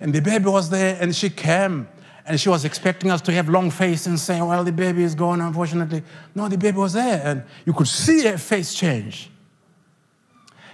And 0.00 0.12
the 0.12 0.20
baby 0.20 0.46
was 0.46 0.70
there, 0.70 0.98
and 1.00 1.14
she 1.14 1.30
came 1.30 1.88
and 2.28 2.38
she 2.38 2.50
was 2.50 2.66
expecting 2.66 3.10
us 3.10 3.22
to 3.22 3.32
have 3.32 3.48
long 3.48 3.70
face 3.70 4.06
and 4.06 4.20
say, 4.20 4.42
well, 4.42 4.62
the 4.62 4.70
baby 4.70 5.02
is 5.02 5.14
gone, 5.14 5.40
unfortunately. 5.40 6.02
No, 6.34 6.46
the 6.46 6.58
baby 6.58 6.76
was 6.76 6.92
there. 6.92 7.22
And 7.24 7.42
you 7.64 7.72
could 7.72 7.88
see 7.88 8.22
her 8.26 8.36
face 8.36 8.74
change. 8.74 9.30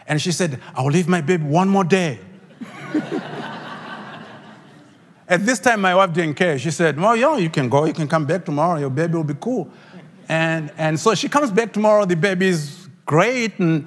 And 0.08 0.20
she 0.20 0.32
said, 0.32 0.60
I'll 0.74 0.86
leave 0.86 1.06
my 1.06 1.20
baby 1.20 1.44
one 1.44 1.68
more 1.68 1.84
day. 1.84 2.18
At 5.26 5.46
this 5.46 5.58
time, 5.58 5.80
my 5.80 5.94
wife 5.94 6.12
didn't 6.12 6.34
care. 6.34 6.58
She 6.58 6.70
said, 6.70 7.00
Well, 7.00 7.16
yeah, 7.16 7.36
you 7.36 7.50
can 7.50 7.68
go. 7.68 7.84
You 7.86 7.94
can 7.94 8.08
come 8.08 8.26
back 8.26 8.44
tomorrow. 8.44 8.78
Your 8.78 8.90
baby 8.90 9.14
will 9.14 9.24
be 9.24 9.34
cool. 9.40 9.70
And, 10.28 10.70
and 10.76 10.98
so 10.98 11.14
she 11.14 11.28
comes 11.28 11.50
back 11.50 11.72
tomorrow. 11.72 12.04
The 12.04 12.16
baby 12.16 12.48
is 12.48 12.88
great. 13.06 13.58
And, 13.58 13.86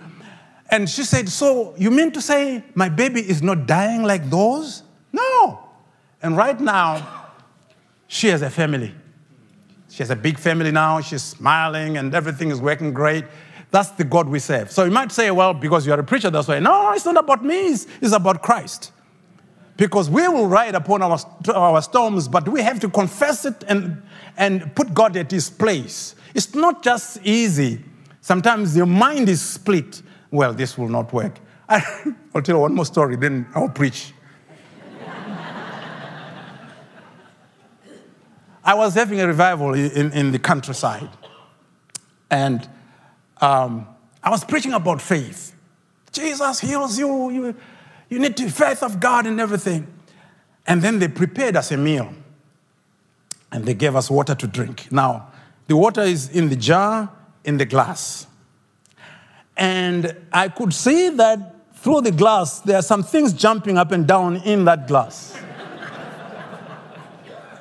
and 0.70 0.90
she 0.90 1.04
said, 1.04 1.30
So 1.30 1.76
you 1.78 1.92
mean 1.92 2.12
to 2.12 2.22
say 2.22 2.64
my 2.74 2.90
baby 2.90 3.22
is 3.22 3.44
not 3.44 3.68
dying 3.68 4.04
like 4.04 4.30
those? 4.30 4.84
No. 5.14 5.60
And 6.22 6.36
right 6.36 6.60
now, 6.60 7.28
she 8.08 8.28
has 8.30 8.42
a 8.42 8.50
family. 8.50 8.94
She 9.90 10.00
has 10.00 10.10
a 10.10 10.16
big 10.16 10.40
family 10.40 10.72
now. 10.72 11.02
She's 11.02 11.24
smiling 11.24 11.98
and 11.98 12.14
everything 12.14 12.50
is 12.50 12.60
working 12.60 12.94
great. 12.94 13.26
That's 13.70 13.90
the 13.92 14.04
God 14.04 14.30
we 14.30 14.40
serve. 14.40 14.72
So 14.72 14.86
you 14.86 14.92
might 14.92 15.12
say, 15.12 15.30
well, 15.32 15.54
because 15.54 15.86
you're 15.86 16.00
a 16.00 16.04
preacher, 16.04 16.30
that's 16.30 16.48
why. 16.48 16.60
No, 16.60 16.94
it's 16.94 17.06
not 17.06 17.18
about 17.18 17.44
me, 17.44 17.68
it's, 17.68 17.86
it's 18.02 18.14
about 18.14 18.42
Christ. 18.42 18.92
Because 19.78 20.10
we 20.10 20.28
will 20.28 20.48
ride 20.48 20.76
upon 20.76 21.02
our, 21.04 21.20
our 21.54 21.82
storms, 21.82 22.28
but 22.28 22.50
we 22.50 22.62
have 22.62 22.80
to 22.80 22.90
confess 22.90 23.46
it 23.46 23.64
and, 23.68 24.02
and 24.36 24.76
put 24.76 24.94
God 24.94 25.16
at 25.16 25.32
his 25.32 25.50
place. 25.50 26.16
It's 26.34 26.54
not 26.56 26.84
just 26.84 27.20
easy. 27.24 27.84
Sometimes 28.22 28.76
your 28.76 28.88
mind 28.88 29.30
is 29.30 29.42
split. 29.42 30.02
Well, 30.32 30.54
this 30.54 30.78
will 30.78 30.90
not 30.90 31.14
work. 31.14 31.40
I'll 31.70 32.42
tell 32.42 32.56
you 32.56 32.60
one 32.60 32.74
more 32.74 32.86
story, 32.86 33.16
then 33.16 33.48
I'll 33.54 33.70
preach. 33.70 34.14
I 38.64 38.74
was 38.74 38.96
having 38.96 39.22
a 39.22 39.28
revival 39.28 39.74
in, 39.74 40.12
in 40.12 40.32
the 40.34 40.40
countryside. 40.40 41.10
And 42.30 42.68
um, 43.40 43.88
I 44.22 44.30
was 44.30 44.44
preaching 44.44 44.74
about 44.74 45.02
faith. 45.02 45.56
Jesus 46.12 46.60
heals 46.60 47.00
you. 47.00 47.30
you. 47.30 47.56
You 48.10 48.20
need 48.20 48.38
the 48.38 48.50
faith 48.50 48.84
of 48.84 49.00
God 49.00 49.26
and 49.26 49.40
everything. 49.40 49.88
And 50.66 50.82
then 50.82 51.00
they 51.00 51.08
prepared 51.08 51.56
us 51.56 51.72
a 51.72 51.78
meal. 51.78 52.14
And 53.52 53.66
they 53.66 53.74
gave 53.74 53.96
us 53.96 54.10
water 54.10 54.36
to 54.36 54.48
drink. 54.48 54.92
Now, 54.92 55.32
the 55.68 55.76
water 55.76 56.02
is 56.02 56.30
in 56.30 56.50
the 56.50 56.56
jar, 56.56 57.10
in 57.44 57.58
the 57.58 57.66
glass. 57.66 58.28
And 59.56 60.16
I 60.32 60.50
could 60.50 60.74
see 60.74 61.10
that 61.10 61.56
through 61.76 62.02
the 62.02 62.12
glass, 62.12 62.60
there 62.60 62.78
are 62.78 62.82
some 62.82 63.04
things 63.04 63.34
jumping 63.34 63.78
up 63.78 63.92
and 63.92 64.08
down 64.08 64.38
in 64.38 64.66
that 64.66 64.88
glass. 64.88 65.38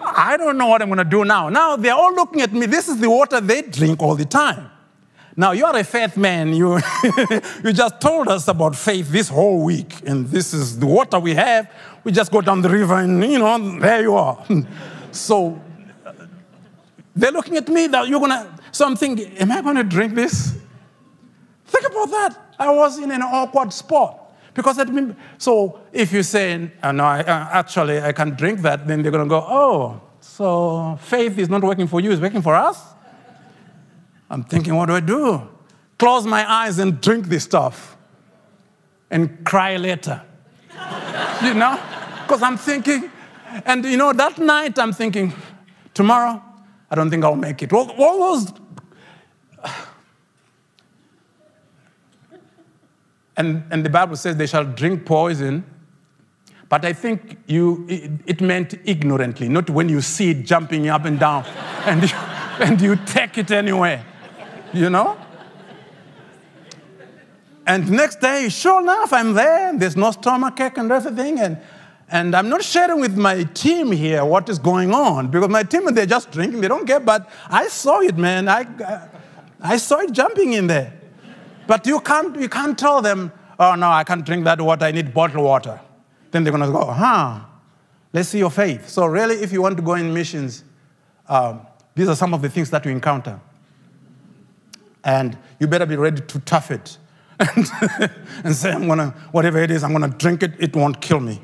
I 0.05 0.37
don't 0.37 0.59
know 0.59 0.67
what 0.67 0.83
I'm 0.83 0.89
going 0.89 0.99
to 0.99 1.05
do 1.05 1.25
now. 1.25 1.49
Now 1.49 1.77
they're 1.77 1.95
all 1.95 2.15
looking 2.15 2.41
at 2.41 2.53
me. 2.53 2.67
This 2.67 2.89
is 2.89 2.99
the 2.99 3.09
water 3.09 3.41
they 3.41 3.63
drink 3.63 4.03
all 4.03 4.15
the 4.15 4.25
time. 4.25 4.71
Now 5.37 5.53
you 5.53 5.67
are 5.67 5.77
a 5.77 5.85
faith 5.85 6.17
man. 6.17 6.55
You, 6.55 6.79
you 7.65 7.73
just 7.73 8.01
told 8.01 8.29
us 8.29 8.49
about 8.49 8.75
faith 8.75 9.11
this 9.11 9.29
whole 9.29 9.63
week, 9.63 10.07
and 10.07 10.27
this 10.27 10.55
is 10.55 10.79
the 10.79 10.87
water 10.87 11.19
we 11.19 11.35
have. 11.35 11.71
We 12.05 12.13
just 12.13 12.33
go 12.33 12.41
down 12.41 12.63
the 12.63 12.71
river, 12.71 12.95
and 12.95 13.23
you 13.23 13.39
know, 13.39 13.79
there 13.79 14.01
you 14.01 14.15
are. 14.15 14.43
so 15.13 15.61
they're 17.15 17.33
looking 17.33 17.57
at 17.57 17.69
me 17.69 17.87
that 17.89 18.09
you're 18.09 18.21
gonna. 18.21 18.59
So 18.73 18.87
I'm 18.87 18.97
thinking, 18.97 19.37
am 19.39 19.53
I 19.53 19.61
gonna 19.61 19.85
drink 19.85 20.15
this? 20.15 20.57
Think 21.67 21.87
about 21.87 22.11
that. 22.11 22.55
I 22.59 22.73
was 22.73 22.99
in 22.99 23.11
an 23.11 23.23
awkward 23.23 23.73
spot. 23.73 24.23
Because 24.55 24.79
that 24.79 24.89
means, 24.89 25.15
so 25.37 25.81
if 25.93 26.15
you 26.15 26.23
say, 26.23 26.71
oh, 26.83 26.91
no, 26.91 27.05
I, 27.05 27.21
uh, 27.21 27.49
actually, 27.53 28.01
I 28.01 28.13
can 28.13 28.31
drink 28.31 28.61
that, 28.63 28.87
then 28.87 29.03
they're 29.03 29.13
going 29.13 29.25
to 29.25 29.29
go, 29.29 29.45
oh, 29.47 30.01
so 30.21 30.99
faith 31.03 31.39
is 31.39 31.51
not 31.51 31.63
working 31.63 31.87
for 31.87 32.01
you, 32.01 32.11
it's 32.11 32.23
working 32.23 32.41
for 32.41 32.55
us? 32.55 32.83
I'm 34.31 34.45
thinking, 34.45 34.75
what 34.75 34.87
do 34.87 34.95
I 34.95 35.01
do? 35.01 35.49
Close 35.99 36.27
my 36.27 36.51
eyes 36.51 36.79
and 36.79 37.01
drink 37.01 37.27
this 37.27 37.45
stuff 37.45 37.97
and 39.11 39.45
cry 39.45 39.77
later. 39.77 40.23
you 41.43 41.55
know? 41.55 41.81
Because 42.23 42.43
I'm 42.43 42.57
thinking, 42.57 43.11
and 43.65 43.85
you 43.85 43.97
know, 43.97 44.13
that 44.13 44.39
night 44.39 44.79
I'm 44.79 44.93
thinking, 44.93 45.33
tomorrow, 45.95 46.43
I 46.91 46.95
don't 46.95 47.11
think 47.11 47.25
I'll 47.25 47.37
make 47.37 47.63
it. 47.63 47.73
What, 47.73 47.97
what 47.97 48.19
was. 48.19 48.53
And, 53.39 53.65
and 53.71 53.85
the 53.85 53.91
Bible 53.91 54.17
says 54.17 54.37
they 54.37 54.47
shall 54.47 54.65
drink 54.65 55.05
poison 55.05 55.65
but 56.69 56.85
I 56.85 56.93
think 56.93 57.39
you, 57.47 57.87
it, 57.89 58.41
meant 58.41 58.75
ignorantly, 58.85 59.49
not 59.49 59.71
when 59.71 59.89
you 59.89 60.01
see 60.01 60.31
it 60.31 60.45
jumping 60.45 60.89
up 60.89 61.05
and 61.05 61.19
down 61.19 61.45
and, 61.85 62.03
you, 62.03 62.17
and 62.61 62.81
you 62.81 62.97
take 63.07 63.39
it 63.39 63.51
anyway, 63.51 64.03
you 64.77 64.91
know? 64.91 65.17
And 67.67 67.91
next 67.91 68.21
day, 68.21 68.49
sure 68.49 68.81
enough, 68.81 69.13
I'm 69.13 69.33
there. 69.33 69.77
There's 69.77 69.97
no 69.97 70.13
stomachache 70.13 70.79
and 70.79 70.91
everything. 70.93 71.41
And, 71.41 71.59
and 72.09 72.37
I'm 72.37 72.49
not 72.49 72.63
sharing 72.63 73.01
with 73.01 73.17
my 73.17 73.43
team 73.43 73.91
here 73.91 74.25
what 74.25 74.49
is 74.49 74.61
going 74.61 74.95
on 74.95 75.29
because 75.29 75.49
my 75.49 75.65
team, 75.65 75.87
they're 75.93 76.07
just 76.07 76.31
drinking. 76.31 76.61
They 76.61 76.69
don't 76.69 76.87
care. 76.87 77.01
But 77.01 77.29
I 77.49 77.67
saw 77.67 78.01
it, 78.01 78.17
man. 78.17 78.49
I, 78.49 78.67
I 79.61 79.79
saw 79.79 79.99
it 79.99 80.13
jumping 80.13 80.53
in 80.53 80.69
there. 80.69 80.93
But 81.67 81.87
you 81.87 81.99
can't, 81.99 82.39
you 82.39 82.49
can't 82.49 82.79
tell 82.79 83.03
them, 83.03 83.33
oh, 83.59 83.75
no, 83.75 83.91
I 83.91 84.05
can't 84.05 84.25
drink 84.25 84.45
that 84.45 84.61
water. 84.61 84.85
I 84.85 84.93
need 84.93 85.13
bottled 85.13 85.45
water 85.45 85.81
then 86.37 86.45
they're 86.45 86.53
going 86.53 86.71
to 86.71 86.71
go, 86.71 86.85
huh, 86.93 87.41
let's 88.13 88.29
see 88.29 88.39
your 88.39 88.51
faith. 88.51 88.89
So, 88.89 89.07
really, 89.07 89.37
if 89.37 89.53
you 89.53 89.63
want 89.63 89.77
to 89.77 89.83
go 89.83 89.95
in 89.95 90.13
missions, 90.13 90.65
um, 91.29 91.67
these 91.95 92.09
are 92.09 92.15
some 92.15 92.35
of 92.35 92.43
the 92.43 92.51
things 92.51 92.71
that 92.71 92.85
you 92.85 92.91
encounter. 92.91 93.41
And 95.07 95.39
you 95.61 95.69
better 95.69 95.87
be 95.87 95.95
ready 95.95 96.21
to 96.21 96.41
tough 96.41 96.73
it 96.73 96.99
and 97.39 98.55
say, 98.55 98.73
I'm 98.73 98.89
to, 98.89 99.15
whatever 99.31 99.59
it 99.63 99.71
is, 99.71 99.85
I'm 99.85 99.99
to 99.99 100.09
drink 100.09 100.43
it, 100.43 100.55
it 100.59 100.75
won't 100.75 101.01
kill 101.01 101.21
me. 101.21 101.41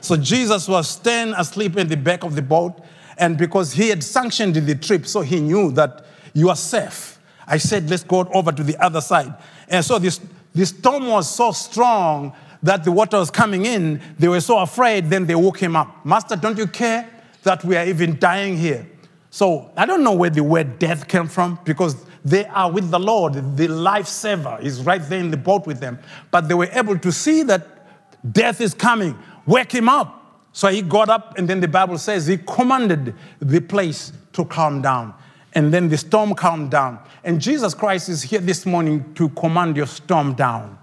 So, 0.00 0.16
Jesus 0.16 0.66
was 0.66 0.88
staying 0.88 1.34
asleep 1.34 1.76
in 1.76 1.86
the 1.86 1.96
back 1.96 2.24
of 2.24 2.34
the 2.34 2.42
boat, 2.42 2.82
and 3.16 3.38
because 3.38 3.74
he 3.74 3.90
had 3.90 4.02
sanctioned 4.02 4.56
the 4.56 4.74
trip, 4.74 5.06
so 5.06 5.20
he 5.20 5.40
knew 5.40 5.70
that 5.72 6.04
you 6.34 6.48
are 6.48 6.56
safe. 6.56 7.20
I 7.46 7.58
said, 7.58 7.88
let's 7.88 8.02
go 8.02 8.28
over 8.34 8.50
to 8.50 8.62
the 8.64 8.76
other 8.78 9.00
side. 9.00 9.34
And 9.68 9.84
so 9.84 10.00
this, 10.00 10.20
this 10.52 10.70
storm 10.70 11.06
was 11.06 11.32
so 11.32 11.52
strong 11.52 12.34
that 12.62 12.82
the 12.82 12.90
water 12.90 13.18
was 13.18 13.30
coming 13.30 13.66
in, 13.66 14.00
they 14.18 14.26
were 14.26 14.40
so 14.40 14.58
afraid, 14.58 15.10
then 15.10 15.26
they 15.26 15.36
woke 15.36 15.60
him 15.60 15.76
up. 15.76 16.04
Master, 16.04 16.34
don't 16.34 16.58
you 16.58 16.66
care 16.66 17.08
that 17.44 17.64
we 17.64 17.76
are 17.76 17.84
even 17.84 18.18
dying 18.18 18.56
here? 18.56 18.84
So 19.30 19.70
I 19.76 19.86
don't 19.86 20.02
know 20.02 20.12
where 20.12 20.30
the 20.30 20.42
word 20.42 20.78
death 20.78 21.06
came 21.06 21.28
from 21.28 21.58
because 21.64 21.96
they 22.24 22.44
are 22.46 22.70
with 22.70 22.90
the 22.90 22.98
Lord. 22.98 23.34
The 23.56 23.68
lifesaver 23.68 24.60
is 24.62 24.82
right 24.82 25.00
there 25.00 25.20
in 25.20 25.30
the 25.30 25.36
boat 25.36 25.66
with 25.66 25.80
them. 25.80 25.98
But 26.30 26.48
they 26.48 26.54
were 26.54 26.68
able 26.72 26.98
to 26.98 27.12
see 27.12 27.44
that 27.44 28.32
death 28.32 28.60
is 28.60 28.74
coming. 28.74 29.16
Wake 29.46 29.72
him 29.72 29.88
up. 29.88 30.16
So 30.52 30.66
he 30.68 30.82
got 30.82 31.08
up, 31.08 31.38
and 31.38 31.48
then 31.48 31.60
the 31.60 31.68
Bible 31.68 31.96
says 31.96 32.26
he 32.26 32.36
commanded 32.36 33.14
the 33.38 33.60
place 33.60 34.12
to 34.32 34.44
calm 34.44 34.82
down. 34.82 35.14
And 35.52 35.72
then 35.72 35.88
the 35.88 35.96
storm 35.96 36.34
calmed 36.34 36.72
down. 36.72 36.98
And 37.22 37.40
Jesus 37.40 37.72
Christ 37.72 38.08
is 38.08 38.22
here 38.22 38.40
this 38.40 38.66
morning 38.66 39.14
to 39.14 39.28
command 39.30 39.76
your 39.76 39.86
storm 39.86 40.34
down. 40.34 40.76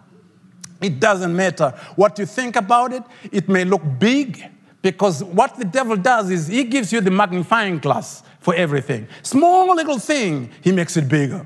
It 0.81 0.99
doesn't 0.99 1.35
matter 1.35 1.71
what 1.95 2.17
you 2.17 2.25
think 2.25 2.55
about 2.55 2.93
it. 2.93 3.03
It 3.31 3.49
may 3.49 3.65
look 3.65 3.81
big 3.99 4.45
because 4.91 5.21
what 5.21 5.57
the 5.57 5.65
devil 5.65 5.97
does 5.97 6.29
is 6.29 6.47
he 6.47 6.63
gives 6.63 6.93
you 6.93 7.01
the 7.01 7.11
magnifying 7.11 7.77
glass 7.77 8.23
for 8.39 8.55
everything. 8.55 9.05
Small 9.21 9.75
little 9.75 9.99
thing, 9.99 10.49
he 10.61 10.71
makes 10.71 10.95
it 10.95 11.09
bigger. 11.09 11.45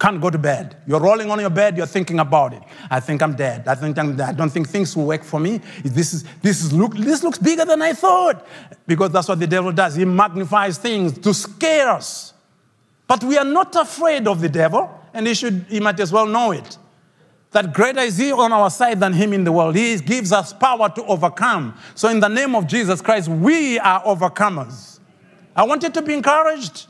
can't 0.00 0.20
go 0.20 0.30
to 0.30 0.38
bed. 0.38 0.76
You're 0.86 1.00
rolling 1.00 1.30
on 1.30 1.38
your 1.38 1.50
bed, 1.50 1.76
you're 1.76 1.86
thinking 1.86 2.18
about 2.18 2.54
it. 2.54 2.62
I 2.90 3.00
think 3.00 3.20
I'm 3.20 3.34
dead. 3.34 3.68
I 3.68 3.74
think 3.74 3.98
I'm 3.98 4.16
dead. 4.16 4.28
I 4.30 4.32
don't 4.32 4.48
think 4.48 4.68
things 4.68 4.96
will 4.96 5.04
work 5.04 5.22
for 5.22 5.38
me. 5.38 5.60
This, 5.84 6.14
is, 6.14 6.24
this, 6.40 6.62
is 6.64 6.72
look, 6.72 6.96
this 6.96 7.22
looks 7.22 7.38
bigger 7.38 7.66
than 7.66 7.82
I 7.82 7.92
thought. 7.92 8.46
Because 8.86 9.10
that's 9.10 9.28
what 9.28 9.38
the 9.38 9.46
devil 9.46 9.70
does. 9.72 9.96
He 9.96 10.06
magnifies 10.06 10.78
things 10.78 11.18
to 11.18 11.34
scare 11.34 11.90
us. 11.90 12.32
But 13.06 13.22
we 13.22 13.36
are 13.36 13.44
not 13.44 13.76
afraid 13.76 14.26
of 14.26 14.40
the 14.40 14.48
devil, 14.48 14.88
and 15.12 15.26
he, 15.26 15.34
should, 15.34 15.66
he 15.68 15.80
might 15.80 16.00
as 16.00 16.10
well 16.10 16.26
know 16.26 16.52
it. 16.52 16.78
That 17.52 17.72
greater 17.72 18.00
is 18.00 18.18
he 18.18 18.30
on 18.30 18.52
our 18.52 18.70
side 18.70 19.00
than 19.00 19.12
him 19.14 19.32
in 19.32 19.44
the 19.44 19.52
world. 19.52 19.74
He 19.74 19.96
gives 19.98 20.32
us 20.32 20.52
power 20.52 20.88
to 20.90 21.04
overcome. 21.04 21.74
So, 21.94 22.08
in 22.08 22.20
the 22.20 22.28
name 22.28 22.54
of 22.54 22.66
Jesus 22.66 23.00
Christ, 23.00 23.28
we 23.28 23.78
are 23.78 24.02
overcomers. 24.02 25.00
I 25.56 25.64
want 25.64 25.82
you 25.82 25.90
to 25.90 26.02
be 26.02 26.14
encouraged. 26.14 26.86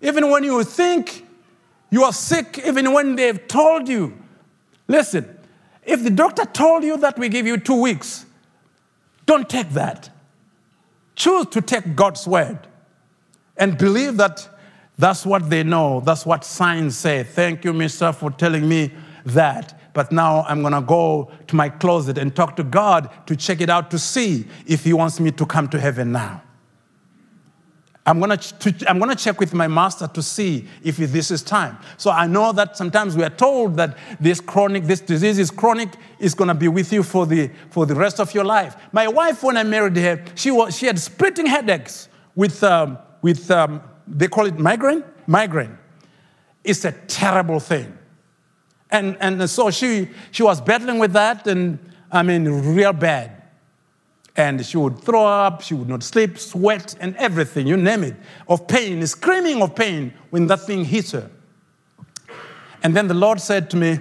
Even 0.00 0.30
when 0.30 0.44
you 0.44 0.62
think 0.64 1.26
you 1.92 2.04
are 2.04 2.12
sick 2.12 2.58
even 2.64 2.92
when 2.92 3.16
they've 3.16 3.46
told 3.46 3.86
you. 3.86 4.16
Listen, 4.88 5.38
if 5.84 6.02
the 6.02 6.10
doctor 6.10 6.46
told 6.46 6.84
you 6.84 6.96
that 6.96 7.18
we 7.18 7.28
give 7.28 7.46
you 7.46 7.58
two 7.58 7.80
weeks, 7.80 8.24
don't 9.26 9.48
take 9.48 9.68
that. 9.70 10.08
Choose 11.14 11.46
to 11.48 11.60
take 11.60 11.94
God's 11.94 12.26
word 12.26 12.58
and 13.58 13.76
believe 13.76 14.16
that 14.16 14.48
that's 14.96 15.26
what 15.26 15.50
they 15.50 15.62
know. 15.62 16.00
That's 16.00 16.24
what 16.24 16.44
signs 16.44 16.96
say. 16.96 17.24
Thank 17.24 17.62
you, 17.64 17.74
mister, 17.74 18.12
for 18.12 18.30
telling 18.30 18.66
me 18.66 18.90
that. 19.24 19.78
But 19.94 20.10
now 20.10 20.44
I'm 20.48 20.62
going 20.62 20.72
to 20.72 20.80
go 20.80 21.30
to 21.46 21.56
my 21.56 21.68
closet 21.68 22.18
and 22.18 22.34
talk 22.34 22.56
to 22.56 22.64
God 22.64 23.10
to 23.26 23.36
check 23.36 23.60
it 23.60 23.70
out 23.70 23.90
to 23.90 23.98
see 23.98 24.46
if 24.66 24.84
He 24.84 24.92
wants 24.92 25.20
me 25.20 25.30
to 25.32 25.46
come 25.46 25.68
to 25.68 25.78
heaven 25.78 26.12
now. 26.12 26.42
I'm 28.04 28.18
gonna, 28.18 28.38
I'm 28.88 28.98
gonna 28.98 29.14
check 29.14 29.38
with 29.38 29.54
my 29.54 29.68
master 29.68 30.08
to 30.08 30.22
see 30.22 30.66
if 30.82 30.96
this 30.96 31.30
is 31.30 31.40
time. 31.40 31.78
So 31.96 32.10
I 32.10 32.26
know 32.26 32.52
that 32.52 32.76
sometimes 32.76 33.16
we 33.16 33.22
are 33.22 33.30
told 33.30 33.76
that 33.76 33.96
this 34.18 34.40
chronic, 34.40 34.84
this 34.84 35.00
disease 35.00 35.38
is 35.38 35.52
chronic, 35.52 35.90
is 36.18 36.34
gonna 36.34 36.54
be 36.54 36.66
with 36.66 36.92
you 36.92 37.04
for 37.04 37.26
the, 37.26 37.48
for 37.70 37.86
the 37.86 37.94
rest 37.94 38.18
of 38.18 38.34
your 38.34 38.44
life. 38.44 38.74
My 38.90 39.06
wife, 39.06 39.44
when 39.44 39.56
I 39.56 39.62
married 39.62 39.96
her, 39.98 40.24
she, 40.34 40.50
was, 40.50 40.76
she 40.76 40.86
had 40.86 40.98
splitting 40.98 41.46
headaches 41.46 42.08
with, 42.34 42.64
um, 42.64 42.98
with 43.22 43.48
um, 43.52 43.80
they 44.08 44.26
call 44.26 44.46
it 44.46 44.58
migraine? 44.58 45.04
Migraine. 45.28 45.78
It's 46.64 46.84
a 46.84 46.92
terrible 46.92 47.60
thing. 47.60 47.96
And, 48.92 49.16
and 49.20 49.48
so 49.48 49.70
she, 49.70 50.10
she 50.30 50.42
was 50.42 50.60
battling 50.60 50.98
with 50.98 51.14
that, 51.14 51.46
and 51.46 51.78
I 52.12 52.22
mean, 52.22 52.44
real 52.44 52.92
bad. 52.92 53.42
And 54.36 54.64
she 54.64 54.76
would 54.76 54.98
throw 54.98 55.26
up, 55.26 55.62
she 55.62 55.72
would 55.72 55.88
not 55.88 56.02
sleep, 56.02 56.38
sweat, 56.38 56.94
and 57.00 57.16
everything, 57.16 57.66
you 57.66 57.78
name 57.78 58.04
it, 58.04 58.16
of 58.46 58.68
pain, 58.68 59.04
screaming 59.06 59.62
of 59.62 59.74
pain 59.74 60.12
when 60.28 60.46
that 60.46 60.60
thing 60.60 60.84
hits 60.84 61.12
her. 61.12 61.30
And 62.82 62.94
then 62.94 63.08
the 63.08 63.14
Lord 63.14 63.40
said 63.40 63.70
to 63.70 63.76
me, 63.76 63.98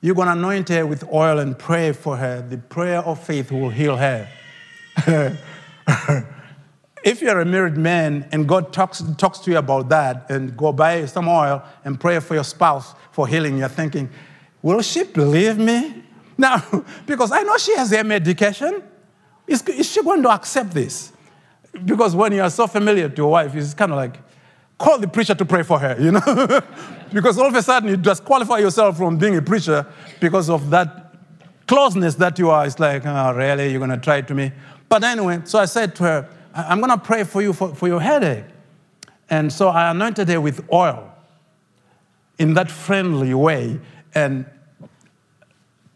You're 0.00 0.14
going 0.14 0.28
to 0.28 0.32
anoint 0.32 0.70
her 0.70 0.86
with 0.86 1.04
oil 1.12 1.38
and 1.38 1.58
pray 1.58 1.92
for 1.92 2.16
her. 2.16 2.40
The 2.40 2.56
prayer 2.56 3.00
of 3.00 3.22
faith 3.22 3.52
will 3.52 3.70
heal 3.70 3.96
her. 3.96 4.28
if 7.04 7.20
you're 7.20 7.40
a 7.40 7.44
married 7.44 7.76
man 7.76 8.28
and 8.32 8.48
God 8.48 8.72
talks, 8.72 9.02
talks 9.18 9.40
to 9.40 9.50
you 9.50 9.58
about 9.58 9.88
that 9.90 10.30
and 10.30 10.56
go 10.56 10.72
buy 10.72 11.04
some 11.06 11.28
oil 11.28 11.62
and 11.84 11.98
pray 12.00 12.18
for 12.20 12.34
your 12.34 12.44
spouse 12.44 12.94
for 13.20 13.28
healing, 13.28 13.58
you're 13.58 13.68
thinking, 13.68 14.08
Will 14.62 14.80
she 14.80 15.04
believe 15.04 15.58
me? 15.58 16.02
Now, 16.38 16.62
because 17.06 17.32
I 17.32 17.42
know 17.42 17.58
she 17.58 17.76
has 17.76 17.90
her 17.90 18.02
medication. 18.04 18.82
Is, 19.46 19.62
is 19.68 19.90
she 19.90 20.02
going 20.02 20.22
to 20.22 20.30
accept 20.30 20.70
this? 20.70 21.12
Because 21.84 22.16
when 22.16 22.32
you 22.32 22.40
are 22.42 22.50
so 22.50 22.66
familiar 22.66 23.08
to 23.08 23.16
your 23.16 23.30
wife, 23.30 23.54
it's 23.54 23.74
kind 23.74 23.92
of 23.92 23.96
like, 23.96 24.16
call 24.78 24.98
the 24.98 25.08
preacher 25.08 25.34
to 25.34 25.44
pray 25.44 25.62
for 25.62 25.78
her, 25.78 25.96
you 26.00 26.12
know? 26.12 26.60
because 27.12 27.38
all 27.38 27.46
of 27.46 27.54
a 27.54 27.62
sudden 27.62 27.90
you 27.90 27.96
disqualify 27.96 28.58
yourself 28.58 28.96
from 28.96 29.18
being 29.18 29.36
a 29.36 29.42
preacher 29.42 29.86
because 30.18 30.48
of 30.48 30.70
that 30.70 31.14
closeness 31.66 32.14
that 32.14 32.38
you 32.38 32.48
are. 32.50 32.64
It's 32.66 32.78
like, 32.78 33.04
oh, 33.04 33.32
really? 33.34 33.70
You're 33.70 33.80
going 33.80 33.90
to 33.90 33.98
try 33.98 34.22
to 34.22 34.34
me? 34.34 34.52
But 34.88 35.04
anyway, 35.04 35.42
so 35.44 35.58
I 35.58 35.66
said 35.66 35.94
to 35.96 36.04
her, 36.04 36.28
I'm 36.54 36.80
going 36.80 36.90
to 36.90 36.98
pray 36.98 37.24
for 37.24 37.42
you 37.42 37.52
for, 37.52 37.74
for 37.74 37.86
your 37.86 38.00
headache. 38.00 38.44
And 39.28 39.52
so 39.52 39.68
I 39.68 39.90
anointed 39.90 40.28
her 40.28 40.40
with 40.40 40.66
oil 40.72 41.10
in 42.40 42.54
that 42.54 42.70
friendly 42.70 43.34
way, 43.34 43.78
and 44.14 44.46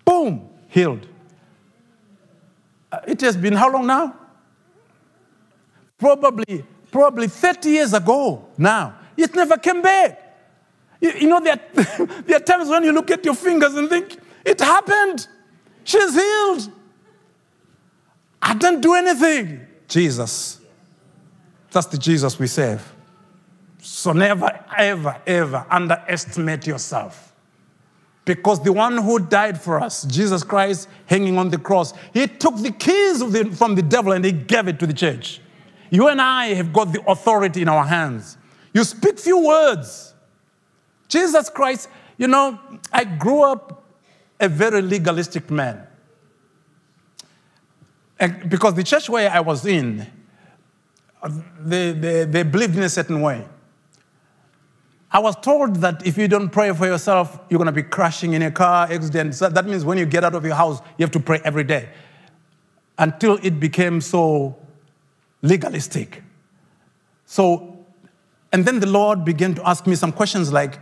boom, 0.04 0.46
healed. 0.68 1.08
Uh, 2.92 2.98
it 3.08 3.22
has 3.22 3.34
been 3.34 3.54
how 3.54 3.72
long 3.72 3.86
now? 3.86 4.14
Probably, 5.96 6.62
probably 6.92 7.28
30 7.28 7.70
years 7.70 7.94
ago 7.94 8.46
now. 8.58 8.94
It 9.16 9.34
never 9.34 9.56
came 9.56 9.80
back. 9.80 10.20
You, 11.00 11.12
you 11.12 11.28
know, 11.28 11.40
there 11.40 11.58
there 12.26 12.36
are 12.36 12.40
times 12.40 12.68
when 12.68 12.84
you 12.84 12.92
look 12.92 13.10
at 13.10 13.24
your 13.24 13.34
fingers 13.34 13.74
and 13.74 13.88
think, 13.88 14.18
it 14.44 14.60
happened. 14.60 15.26
She's 15.82 16.14
healed. 16.14 16.70
I 18.42 18.52
didn't 18.52 18.82
do 18.82 18.92
anything. 18.94 19.66
Jesus. 19.88 20.60
That's 21.70 21.86
the 21.86 21.96
Jesus 21.96 22.38
we 22.38 22.48
serve. 22.48 22.93
So 24.04 24.12
never, 24.12 24.50
ever, 24.76 25.16
ever 25.26 25.64
underestimate 25.70 26.66
yourself. 26.66 27.32
Because 28.26 28.62
the 28.62 28.70
one 28.70 28.98
who 28.98 29.18
died 29.18 29.58
for 29.58 29.80
us, 29.80 30.04
Jesus 30.04 30.42
Christ, 30.42 30.90
hanging 31.06 31.38
on 31.38 31.48
the 31.48 31.56
cross, 31.56 31.94
he 32.12 32.26
took 32.26 32.54
the 32.58 32.70
keys 32.70 33.20
the, 33.20 33.46
from 33.56 33.74
the 33.74 33.80
devil 33.80 34.12
and 34.12 34.22
he 34.22 34.30
gave 34.30 34.68
it 34.68 34.78
to 34.80 34.86
the 34.86 34.92
church. 34.92 35.40
You 35.88 36.08
and 36.08 36.20
I 36.20 36.48
have 36.48 36.70
got 36.70 36.92
the 36.92 37.02
authority 37.10 37.62
in 37.62 37.68
our 37.70 37.86
hands. 37.86 38.36
You 38.74 38.84
speak 38.84 39.18
few 39.18 39.42
words. 39.42 40.12
Jesus 41.08 41.48
Christ, 41.48 41.88
you 42.18 42.28
know, 42.28 42.60
I 42.92 43.04
grew 43.04 43.42
up 43.44 43.84
a 44.38 44.50
very 44.50 44.82
legalistic 44.82 45.50
man. 45.50 45.82
And 48.20 48.50
because 48.50 48.74
the 48.74 48.84
church 48.84 49.08
where 49.08 49.30
I 49.30 49.40
was 49.40 49.64
in, 49.64 50.06
uh, 51.22 51.30
they, 51.58 51.92
they, 51.92 52.24
they 52.26 52.42
believed 52.42 52.76
in 52.76 52.82
a 52.82 52.90
certain 52.90 53.22
way. 53.22 53.46
I 55.14 55.20
was 55.20 55.36
told 55.36 55.76
that 55.76 56.04
if 56.04 56.18
you 56.18 56.26
don't 56.26 56.48
pray 56.50 56.72
for 56.72 56.86
yourself, 56.86 57.38
you're 57.48 57.58
going 57.58 57.66
to 57.66 57.72
be 57.72 57.84
crashing 57.84 58.32
in 58.32 58.42
a 58.42 58.50
car 58.50 58.88
accident. 58.90 59.36
So 59.36 59.48
that 59.48 59.64
means 59.64 59.84
when 59.84 59.96
you 59.96 60.06
get 60.06 60.24
out 60.24 60.34
of 60.34 60.44
your 60.44 60.56
house, 60.56 60.80
you 60.98 61.04
have 61.04 61.12
to 61.12 61.20
pray 61.20 61.40
every 61.44 61.62
day. 61.62 61.88
Until 62.98 63.38
it 63.40 63.60
became 63.60 64.00
so 64.00 64.56
legalistic. 65.40 66.24
So, 67.26 67.78
and 68.52 68.64
then 68.64 68.80
the 68.80 68.88
Lord 68.88 69.24
began 69.24 69.54
to 69.54 69.68
ask 69.68 69.86
me 69.86 69.94
some 69.94 70.10
questions 70.10 70.52
like, 70.52 70.80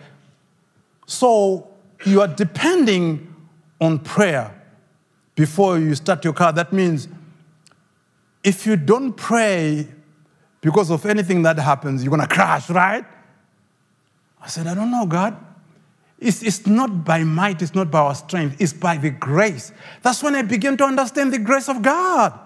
so 1.05 1.69
you 2.07 2.23
are 2.23 2.29
depending 2.29 3.35
on 3.83 3.99
prayer 3.99 4.59
before 5.35 5.79
you 5.79 5.95
start 5.95 6.25
your 6.25 6.33
car. 6.33 6.55
That 6.55 6.73
means 6.73 7.07
if 8.43 8.65
you 8.65 8.77
don't 8.77 9.13
pray 9.13 9.89
because 10.63 10.91
of 10.91 11.05
anything 11.05 11.43
that 11.43 11.59
happens, 11.59 12.03
you're 12.03 12.17
going 12.17 12.27
to 12.27 12.35
crash, 12.35 12.71
right? 12.71 13.05
I 14.43 14.49
said, 14.49 14.67
I 14.67 14.75
don't 14.75 14.91
know, 14.91 15.07
God. 15.07 15.37
It's, 16.19 16.43
it's 16.43 16.67
not 16.67 17.05
by 17.05 17.25
might, 17.25 17.63
it's 17.63 17.75
not 17.75 17.91
by 17.91 17.99
our 17.99 18.15
strength, 18.15 18.61
it's 18.61 18.73
by 18.73 18.97
the 18.97 19.11
grace. 19.11 19.73
That's 20.03 20.23
when 20.23 20.37
I 20.37 20.43
began 20.43 20.77
to 20.77 20.85
understand 20.85 21.33
the 21.33 21.39
grace 21.39 21.69
of 21.69 21.83
God. 21.83 22.39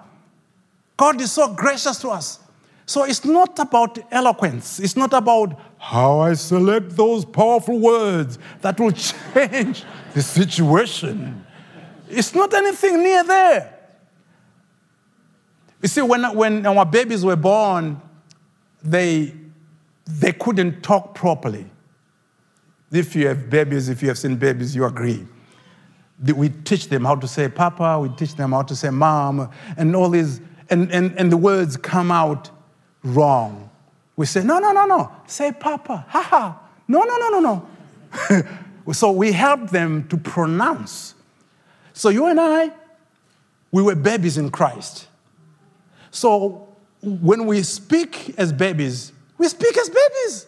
God 0.97 1.21
is 1.21 1.33
so 1.33 1.53
gracious 1.53 1.99
to 2.01 2.09
us. 2.09 2.41
So 2.87 3.05
it's 3.05 3.25
not 3.25 3.59
about 3.59 3.99
eloquence, 4.13 4.81
it's 4.81 4.97
not 4.97 5.13
about 5.13 5.61
how 5.79 6.21
I 6.21 6.35
select 6.35 6.97
those 6.97 7.25
powerful 7.25 7.79
words 7.79 8.39
that 8.63 8.81
will 8.81 8.93
change 9.35 9.85
the 10.15 10.23
situation. 10.23 11.45
It's 12.09 12.35
not 12.35 12.55
anything 12.55 13.03
near 13.03 13.25
there. 13.25 13.75
You 15.83 15.89
see, 15.89 16.01
when, 16.01 16.35
when 16.35 16.65
our 16.65 16.87
babies 16.87 17.25
were 17.25 17.37
born, 17.37 18.01
they, 18.83 19.35
they 20.07 20.33
couldn't 20.33 20.83
talk 20.83 21.15
properly. 21.15 21.71
If 22.93 23.17
you 23.17 23.29
have 23.29 23.51
babies, 23.51 23.89
if 23.89 24.03
you 24.03 24.09
have 24.09 24.19
seen 24.19 24.37
babies, 24.37 24.75
you 24.75 24.85
agree. 24.85 25.27
We 26.23 26.49
teach 26.49 26.89
them 26.89 27.05
how 27.05 27.17
to 27.17 27.29
say 27.29 27.49
papa, 27.49 27.99
we 28.01 28.09
teach 28.11 28.35
them 28.35 28.53
how 28.53 28.63
to 28.63 28.75
say 28.75 28.91
mom, 28.91 29.51
and 29.77 29.95
all 29.95 30.09
these, 30.09 30.41
and, 30.71 30.91
and, 30.91 31.19
and 31.19 31.31
the 31.31 31.37
words 31.37 31.77
come 31.77 32.11
out 32.11 32.51
wrong. 33.03 33.71
We 34.17 34.25
say, 34.25 34.43
no, 34.43 34.59
no, 34.59 34.73
no, 34.73 34.87
no, 34.87 35.13
say 35.27 35.53
papa, 35.53 36.07
ha 36.09 36.23
ha. 36.23 36.61
No, 36.89 37.03
no, 37.03 37.17
no, 37.17 37.41
no, 37.41 37.41
no. 37.41 38.93
so 38.93 39.11
we 39.11 39.33
help 39.33 39.71
them 39.71 40.09
to 40.09 40.17
pronounce. 40.17 41.15
So 41.93 42.09
you 42.09 42.27
and 42.27 42.41
I, 42.41 42.71
we 43.73 43.83
were 43.83 43.95
babies 43.95 44.39
in 44.39 44.51
Christ. 44.51 45.09
So 46.11 46.69
when 47.03 47.47
we 47.47 47.63
speak 47.63 48.35
as 48.39 48.53
babies, 48.53 49.13
we 49.39 49.49
speak 49.49 49.77
as 49.77 49.89
babies. 49.89 50.47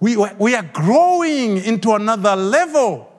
We, 0.00 0.16
we 0.16 0.54
are 0.54 0.62
growing 0.62 1.58
into 1.58 1.92
another 1.92 2.36
level. 2.36 3.12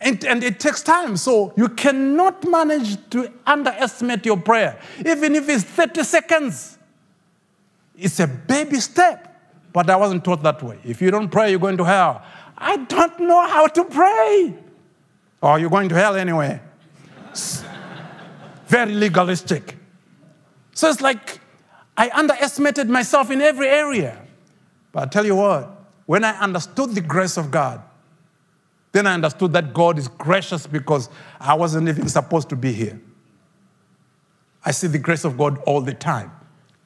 And, 0.00 0.24
and 0.24 0.44
it 0.44 0.60
takes 0.60 0.82
time. 0.82 1.16
So 1.16 1.52
you 1.56 1.68
cannot 1.68 2.48
manage 2.48 3.10
to 3.10 3.32
underestimate 3.46 4.24
your 4.24 4.38
prayer. 4.38 4.80
Even 5.04 5.34
if 5.34 5.48
it's 5.48 5.64
30 5.64 6.04
seconds, 6.04 6.78
it's 7.96 8.20
a 8.20 8.26
baby 8.26 8.80
step. 8.80 9.24
But 9.72 9.90
I 9.90 9.96
wasn't 9.96 10.24
taught 10.24 10.42
that 10.44 10.62
way. 10.62 10.78
If 10.84 11.02
you 11.02 11.10
don't 11.10 11.28
pray, 11.28 11.50
you're 11.50 11.60
going 11.60 11.76
to 11.76 11.84
hell. 11.84 12.22
I 12.56 12.76
don't 12.76 13.20
know 13.20 13.46
how 13.46 13.66
to 13.66 13.84
pray. 13.84 14.54
Or 15.40 15.58
you're 15.58 15.70
going 15.70 15.88
to 15.90 15.94
hell 15.94 16.16
anyway. 16.16 16.60
Very 18.66 18.92
legalistic. 18.94 19.76
So 20.74 20.88
it's 20.88 21.00
like 21.00 21.40
I 21.96 22.10
underestimated 22.10 22.88
myself 22.88 23.30
in 23.30 23.40
every 23.40 23.68
area. 23.68 24.20
But 24.92 25.02
I 25.02 25.06
tell 25.06 25.26
you 25.26 25.36
what, 25.36 25.77
when 26.08 26.24
I 26.24 26.30
understood 26.38 26.94
the 26.94 27.02
grace 27.02 27.36
of 27.36 27.50
God, 27.50 27.82
then 28.92 29.06
I 29.06 29.12
understood 29.12 29.52
that 29.52 29.74
God 29.74 29.98
is 29.98 30.08
gracious 30.08 30.66
because 30.66 31.10
I 31.38 31.52
wasn't 31.52 31.86
even 31.86 32.08
supposed 32.08 32.48
to 32.48 32.56
be 32.56 32.72
here. 32.72 32.98
I 34.64 34.70
see 34.70 34.86
the 34.86 34.98
grace 34.98 35.26
of 35.26 35.36
God 35.36 35.58
all 35.66 35.82
the 35.82 35.92
time. 35.92 36.32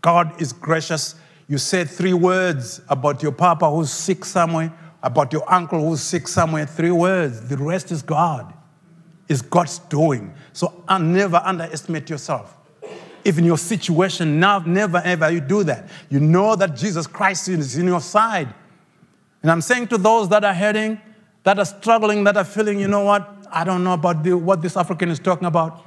God 0.01 0.43
is 0.43 0.53
gracious. 0.53 1.15
You 1.47 1.59
said 1.59 1.89
three 1.89 2.13
words 2.13 2.81
about 2.89 3.23
your 3.23 3.31
papa 3.31 3.71
who's 3.71 3.93
sick 3.93 4.25
somewhere, 4.25 4.73
about 5.05 5.33
your 5.33 5.45
uncle 5.47 5.89
who's 5.89 6.01
sick 6.01 6.27
somewhere, 6.27 6.67
three 6.67 6.91
words. 6.91 7.49
The 7.49 7.57
rest 7.57 7.93
is 7.93 8.03
God. 8.03 8.53
It's 9.29 9.41
God's 9.41 9.79
doing. 9.79 10.35
So 10.53 10.83
never 11.01 11.37
underestimate 11.37 12.11
yourself. 12.11 12.57
Even 13.25 13.45
your 13.45 13.57
situation, 13.57 14.41
now, 14.41 14.59
never 14.59 15.01
ever 15.05 15.31
you 15.31 15.41
do 15.41 15.63
that. 15.63 15.89
You 16.11 16.19
know 16.19 16.57
that 16.57 16.75
Jesus 16.75 17.07
Christ 17.07 17.47
is 17.47 17.79
in 17.79 17.87
your 17.87 18.01
side. 18.01 18.53
And 19.43 19.51
I'm 19.51 19.61
saying 19.61 19.89
to 19.89 19.99
those 19.99 20.29
that 20.29 20.45
are 20.45 20.55
hurting, 20.55 21.01
that 21.43 21.59
are 21.59 21.65
struggling, 21.65 22.25
that 22.25 22.37
are 22.37 22.45
feeling, 22.45 22.79
you 22.79 22.89
know 22.89 23.05
what? 23.05 23.29
I 23.51 23.65
don't 23.65 23.85
know 23.85 23.93
about 23.93 24.23
the, 24.23 24.35
what 24.35 24.63
this 24.63 24.77
African 24.77 25.11
is 25.11 25.19
talking 25.19 25.47
about. 25.47 25.85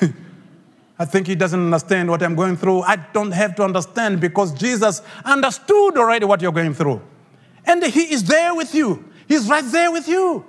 I 0.98 1.04
think 1.04 1.26
he 1.26 1.34
doesn't 1.34 1.58
understand 1.58 2.08
what 2.08 2.22
I'm 2.22 2.34
going 2.34 2.56
through. 2.56 2.82
I 2.82 2.96
don't 2.96 3.32
have 3.32 3.56
to 3.56 3.64
understand 3.64 4.20
because 4.20 4.52
Jesus 4.52 5.02
understood 5.24 5.98
already 5.98 6.24
what 6.24 6.40
you're 6.40 6.52
going 6.52 6.74
through. 6.74 7.00
And 7.66 7.82
he 7.84 8.12
is 8.12 8.24
there 8.24 8.54
with 8.54 8.74
you. 8.74 9.04
He's 9.26 9.48
right 9.48 9.64
there 9.64 9.90
with 9.90 10.06
you. 10.06 10.44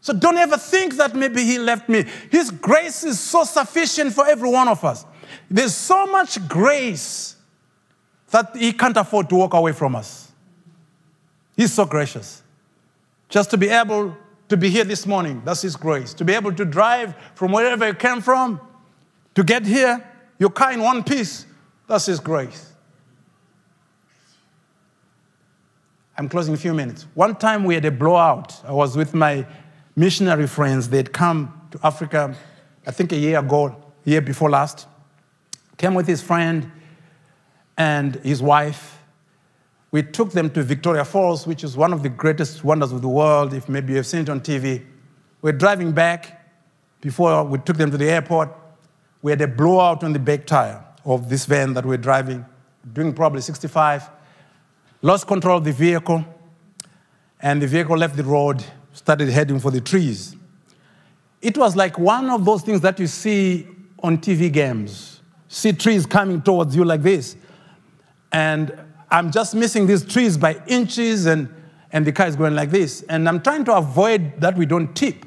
So 0.00 0.12
don't 0.12 0.36
ever 0.36 0.58
think 0.58 0.96
that 0.96 1.16
maybe 1.16 1.42
he 1.42 1.58
left 1.58 1.88
me. 1.88 2.04
His 2.30 2.50
grace 2.50 3.02
is 3.02 3.18
so 3.18 3.44
sufficient 3.44 4.12
for 4.12 4.26
every 4.26 4.50
one 4.50 4.68
of 4.68 4.84
us. 4.84 5.04
There's 5.50 5.74
so 5.74 6.06
much 6.06 6.46
grace 6.48 7.36
that 8.30 8.54
he 8.56 8.72
can't 8.72 8.96
afford 8.96 9.28
to 9.30 9.36
walk 9.36 9.54
away 9.54 9.72
from 9.72 9.96
us. 9.96 10.25
He's 11.56 11.72
so 11.72 11.86
gracious. 11.86 12.42
Just 13.28 13.50
to 13.50 13.56
be 13.56 13.68
able 13.68 14.16
to 14.48 14.56
be 14.56 14.70
here 14.70 14.84
this 14.84 15.06
morning, 15.06 15.42
that's 15.44 15.62
his 15.62 15.74
grace. 15.74 16.14
To 16.14 16.24
be 16.24 16.34
able 16.34 16.52
to 16.52 16.64
drive 16.64 17.14
from 17.34 17.52
wherever 17.52 17.86
you 17.86 17.94
came 17.94 18.20
from, 18.20 18.60
to 19.34 19.42
get 19.42 19.66
here, 19.66 20.04
your 20.38 20.50
car 20.50 20.72
in 20.72 20.80
one 20.80 21.02
piece, 21.02 21.46
that's 21.86 22.06
His 22.06 22.20
grace. 22.20 22.72
I'm 26.18 26.28
closing 26.28 26.52
in 26.52 26.58
a 26.58 26.60
few 26.60 26.74
minutes. 26.74 27.06
One 27.14 27.36
time 27.36 27.64
we 27.64 27.74
had 27.74 27.84
a 27.84 27.90
blowout. 27.90 28.64
I 28.64 28.72
was 28.72 28.96
with 28.96 29.14
my 29.14 29.46
missionary 29.94 30.46
friends. 30.46 30.88
They'd 30.88 31.12
come 31.12 31.68
to 31.70 31.78
Africa, 31.84 32.34
I 32.86 32.90
think 32.90 33.12
a 33.12 33.16
year 33.16 33.38
ago, 33.38 33.76
year 34.04 34.22
before 34.22 34.48
last. 34.48 34.86
Came 35.76 35.94
with 35.94 36.06
his 36.06 36.22
friend 36.22 36.70
and 37.76 38.16
his 38.16 38.42
wife. 38.42 38.95
We 39.96 40.02
took 40.02 40.32
them 40.32 40.50
to 40.50 40.62
Victoria 40.62 41.06
Falls, 41.06 41.46
which 41.46 41.64
is 41.64 41.74
one 41.74 41.94
of 41.94 42.02
the 42.02 42.10
greatest 42.10 42.62
wonders 42.62 42.92
of 42.92 43.00
the 43.00 43.08
world, 43.08 43.54
if 43.54 43.66
maybe 43.66 43.94
you've 43.94 44.06
seen 44.06 44.20
it 44.20 44.28
on 44.28 44.42
TV. 44.42 44.84
We're 45.40 45.52
driving 45.52 45.92
back 45.92 46.46
before 47.00 47.44
we 47.44 47.56
took 47.60 47.78
them 47.78 47.90
to 47.90 47.96
the 47.96 48.10
airport 48.10 48.54
we 49.22 49.32
had 49.32 49.40
a 49.40 49.48
blowout 49.48 50.04
on 50.04 50.12
the 50.12 50.18
back 50.18 50.44
tire 50.44 50.84
of 51.06 51.30
this 51.30 51.46
van 51.46 51.72
that 51.72 51.86
we're 51.86 51.96
driving, 51.96 52.44
doing 52.92 53.14
probably 53.14 53.40
65. 53.40 54.10
Lost 55.00 55.26
control 55.26 55.56
of 55.56 55.64
the 55.64 55.72
vehicle, 55.72 56.22
and 57.40 57.62
the 57.62 57.66
vehicle 57.66 57.96
left 57.96 58.18
the 58.18 58.24
road, 58.24 58.62
started 58.92 59.30
heading 59.30 59.58
for 59.58 59.70
the 59.70 59.80
trees. 59.80 60.36
It 61.40 61.56
was 61.56 61.74
like 61.74 61.98
one 61.98 62.28
of 62.28 62.44
those 62.44 62.60
things 62.60 62.82
that 62.82 63.00
you 63.00 63.06
see 63.06 63.66
on 64.02 64.18
TV 64.18 64.52
games. 64.52 65.22
See 65.48 65.72
trees 65.72 66.04
coming 66.04 66.42
towards 66.42 66.76
you 66.76 66.84
like 66.84 67.00
this. 67.00 67.34
And 68.30 68.85
I'm 69.10 69.30
just 69.30 69.54
missing 69.54 69.86
these 69.86 70.04
trees 70.04 70.36
by 70.36 70.60
inches, 70.66 71.26
and, 71.26 71.48
and 71.92 72.06
the 72.06 72.12
car 72.12 72.26
is 72.26 72.36
going 72.36 72.54
like 72.54 72.70
this. 72.70 73.02
And 73.02 73.28
I'm 73.28 73.40
trying 73.40 73.64
to 73.66 73.76
avoid 73.76 74.40
that 74.40 74.56
we 74.56 74.66
don't 74.66 74.94
tip 74.94 75.24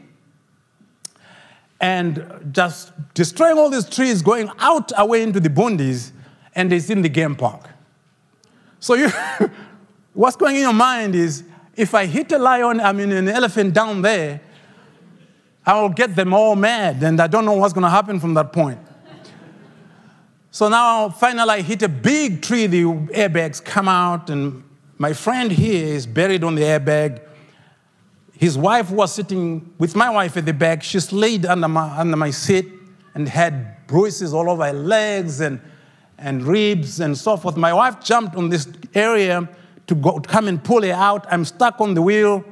and 1.81 2.49
just 2.51 2.91
destroying 3.13 3.57
all 3.57 3.69
these 3.69 3.87
trees, 3.87 4.21
going 4.21 4.49
out 4.59 4.91
away 4.97 5.23
into 5.23 5.39
the 5.39 5.49
bundies, 5.49 6.11
and 6.53 6.73
it's 6.73 6.89
in 6.89 7.01
the 7.01 7.09
game 7.09 7.35
park. 7.35 7.69
So 8.79 8.95
you, 8.95 9.09
what's 10.13 10.35
going 10.35 10.57
in 10.57 10.61
your 10.63 10.73
mind 10.73 11.15
is, 11.15 11.43
if 11.75 11.95
I 11.95 12.05
hit 12.05 12.31
a 12.33 12.37
lion, 12.37 12.81
I 12.81 12.91
mean 12.91 13.11
an 13.11 13.29
elephant 13.29 13.73
down 13.73 14.01
there, 14.01 14.41
I 15.65 15.79
will 15.81 15.89
get 15.89 16.15
them 16.15 16.33
all 16.33 16.55
mad, 16.55 17.01
and 17.03 17.21
I 17.21 17.27
don't 17.27 17.45
know 17.45 17.53
what's 17.53 17.73
going 17.73 17.83
to 17.83 17.89
happen 17.89 18.19
from 18.19 18.33
that 18.33 18.51
point. 18.51 18.79
So 20.51 20.67
now, 20.67 21.09
finally, 21.09 21.49
I 21.49 21.61
hit 21.61 21.83
a 21.83 21.89
big 21.89 22.41
tree. 22.41 22.65
The 22.65 22.83
airbags 22.83 23.63
come 23.63 23.87
out, 23.87 24.31
and 24.31 24.63
my 24.97 25.13
friend 25.13 25.51
here 25.51 25.85
is 25.93 26.07
buried 26.07 26.43
on 26.43 26.55
the 26.55 26.63
airbag. 26.63 27.21
His 28.33 28.57
wife 28.57 28.89
was 28.89 29.13
sitting 29.13 29.73
with 29.77 29.95
my 29.95 30.09
wife 30.09 30.37
at 30.37 30.45
the 30.45 30.53
back. 30.53 30.81
She's 30.81 31.11
laid 31.11 31.45
under 31.45 31.67
my, 31.67 31.99
under 31.99 32.17
my 32.17 32.31
seat 32.31 32.67
and 33.13 33.29
had 33.29 33.85
bruises 33.85 34.33
all 34.33 34.49
over 34.49 34.65
her 34.65 34.73
legs 34.73 35.39
and, 35.39 35.61
and 36.17 36.43
ribs 36.43 36.99
and 36.99 37.15
so 37.15 37.37
forth. 37.37 37.55
My 37.55 37.73
wife 37.73 38.01
jumped 38.03 38.35
on 38.35 38.49
this 38.49 38.67
area 38.95 39.47
to, 39.87 39.95
go, 39.95 40.19
to 40.19 40.27
come 40.27 40.47
and 40.47 40.63
pull 40.63 40.81
her 40.81 40.93
out. 40.93 41.27
I'm 41.29 41.45
stuck 41.45 41.79
on 41.79 41.93
the 41.93 42.01
wheel. 42.01 42.43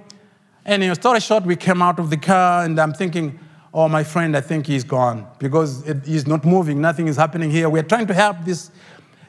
And 0.66 0.84
in 0.84 0.92
a 0.92 0.96
story 0.96 1.20
short, 1.20 1.46
we 1.46 1.56
came 1.56 1.82
out 1.82 2.00
of 2.00 2.10
the 2.10 2.18
car, 2.18 2.64
and 2.64 2.78
I'm 2.80 2.94
thinking, 2.94 3.40
oh, 3.78 3.88
my 3.88 4.04
friend, 4.04 4.36
I 4.36 4.42
think 4.42 4.66
he's 4.66 4.84
gone 4.84 5.28
because 5.38 5.88
it, 5.88 6.04
he's 6.04 6.26
not 6.26 6.44
moving. 6.44 6.82
Nothing 6.82 7.08
is 7.08 7.16
happening 7.16 7.52
here. 7.52 7.70
We're 7.70 7.84
trying 7.84 8.08
to 8.08 8.14
help 8.14 8.38
this, 8.44 8.72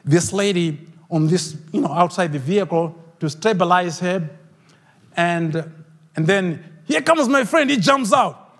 this 0.03 0.33
lady 0.33 0.87
on 1.11 1.27
this, 1.27 1.55
you 1.71 1.81
know, 1.81 1.93
outside 1.93 2.33
the 2.33 2.39
vehicle 2.39 2.95
to 3.19 3.29
stabilize 3.29 3.99
her. 3.99 4.27
And 5.15 5.71
and 6.15 6.25
then 6.25 6.63
here 6.85 7.01
comes 7.01 7.29
my 7.29 7.43
friend, 7.43 7.69
he 7.69 7.77
jumps 7.77 8.11
out. 8.11 8.57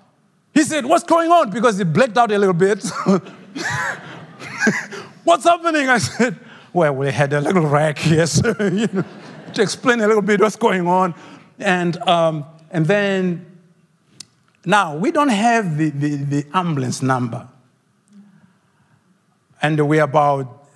He 0.54 0.62
said, 0.62 0.86
What's 0.86 1.04
going 1.04 1.32
on? 1.32 1.50
Because 1.50 1.80
he 1.80 1.84
blacked 1.84 2.18
out 2.20 2.32
a 2.32 2.38
little 2.38 2.54
bit. 2.54 2.86
What's 5.24 5.46
happening? 5.46 5.90
I 5.90 5.98
said, 5.98 6.38
Well, 6.72 6.94
we 6.94 7.12
had 7.12 7.34
a 7.34 7.42
little 7.42 7.66
wreck 7.66 7.98
so, 7.98 8.56
you 8.60 8.88
know, 8.94 9.04
to 9.56 9.62
explain 9.62 10.02
a 10.02 10.08
little 10.08 10.22
bit 10.22 10.40
what's 10.40 10.56
going 10.56 10.88
on. 10.88 11.16
And, 11.58 11.98
um, 12.08 12.46
and 12.70 12.86
then, 12.86 13.49
now, 14.66 14.96
we 14.96 15.12
don't 15.12 15.30
have 15.30 15.78
the, 15.78 15.90
the, 15.90 16.16
the 16.16 16.46
ambulance 16.54 17.02
number. 17.02 17.48
And 19.62 19.88
we're 19.88 20.04
about 20.04 20.68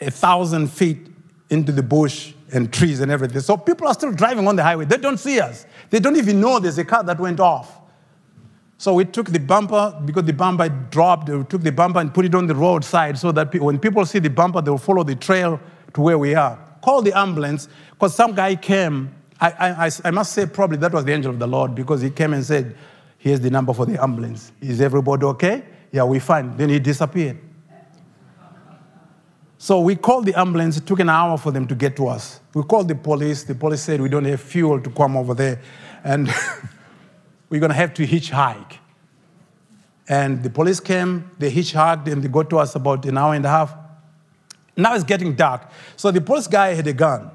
a 0.00 0.10
thousand 0.10 0.68
feet 0.68 1.08
into 1.50 1.72
the 1.72 1.82
bush 1.82 2.32
and 2.52 2.72
trees 2.72 3.00
and 3.00 3.10
everything. 3.10 3.40
So 3.40 3.56
people 3.56 3.88
are 3.88 3.94
still 3.94 4.12
driving 4.12 4.46
on 4.46 4.56
the 4.56 4.62
highway. 4.62 4.84
They 4.84 4.96
don't 4.96 5.18
see 5.18 5.40
us. 5.40 5.66
They 5.90 6.00
don't 6.00 6.16
even 6.16 6.40
know 6.40 6.58
there's 6.58 6.78
a 6.78 6.84
car 6.84 7.02
that 7.04 7.18
went 7.18 7.40
off. 7.40 7.80
So 8.78 8.94
we 8.94 9.06
took 9.06 9.30
the 9.30 9.40
bumper, 9.40 10.00
because 10.04 10.24
the 10.24 10.32
bumper 10.32 10.68
dropped, 10.68 11.28
we 11.28 11.42
took 11.44 11.62
the 11.62 11.72
bumper 11.72 12.00
and 12.00 12.12
put 12.12 12.24
it 12.24 12.34
on 12.34 12.46
the 12.46 12.54
roadside 12.54 13.18
so 13.18 13.32
that 13.32 13.54
when 13.54 13.78
people 13.78 14.04
see 14.04 14.18
the 14.18 14.28
bumper, 14.28 14.60
they'll 14.60 14.76
follow 14.76 15.02
the 15.02 15.16
trail 15.16 15.58
to 15.94 16.00
where 16.00 16.18
we 16.18 16.34
are. 16.34 16.58
Call 16.82 17.00
the 17.00 17.16
ambulance, 17.16 17.68
because 17.90 18.14
some 18.14 18.34
guy 18.34 18.54
came. 18.54 19.14
I, 19.40 19.86
I, 19.86 19.90
I 20.04 20.10
must 20.10 20.32
say, 20.32 20.46
probably 20.46 20.76
that 20.78 20.92
was 20.92 21.04
the 21.04 21.12
angel 21.12 21.30
of 21.30 21.38
the 21.38 21.46
Lord, 21.46 21.74
because 21.74 22.02
he 22.02 22.10
came 22.10 22.34
and 22.34 22.44
said, 22.44 22.76
Here's 23.26 23.40
the 23.40 23.50
number 23.50 23.72
for 23.72 23.86
the 23.86 24.00
ambulance. 24.00 24.52
Is 24.60 24.80
everybody 24.80 25.26
okay? 25.26 25.64
Yeah, 25.90 26.04
we 26.04 26.20
fine. 26.20 26.56
Then 26.56 26.68
he 26.68 26.78
disappeared. 26.78 27.36
So 29.58 29.80
we 29.80 29.96
called 29.96 30.26
the 30.26 30.38
ambulance. 30.38 30.76
It 30.76 30.86
took 30.86 31.00
an 31.00 31.08
hour 31.08 31.36
for 31.36 31.50
them 31.50 31.66
to 31.66 31.74
get 31.74 31.96
to 31.96 32.06
us. 32.06 32.38
We 32.54 32.62
called 32.62 32.86
the 32.86 32.94
police. 32.94 33.42
The 33.42 33.56
police 33.56 33.82
said 33.82 34.00
we 34.00 34.08
don't 34.08 34.26
have 34.26 34.40
fuel 34.40 34.80
to 34.80 34.90
come 34.90 35.16
over 35.16 35.34
there, 35.34 35.60
and 36.04 36.32
we're 37.50 37.58
going 37.58 37.70
to 37.70 37.76
have 37.76 37.94
to 37.94 38.06
hitchhike. 38.06 38.74
And 40.08 40.44
the 40.44 40.50
police 40.50 40.78
came, 40.78 41.28
they 41.36 41.50
hitchhiked, 41.50 42.06
and 42.06 42.22
they 42.22 42.28
got 42.28 42.48
to 42.50 42.58
us 42.58 42.76
about 42.76 43.04
an 43.06 43.18
hour 43.18 43.34
and 43.34 43.44
a 43.44 43.48
half. 43.48 43.74
Now 44.76 44.94
it's 44.94 45.02
getting 45.02 45.34
dark. 45.34 45.68
So 45.96 46.12
the 46.12 46.20
police 46.20 46.46
guy 46.46 46.74
had 46.74 46.86
a 46.86 46.92
gun. 46.92 47.32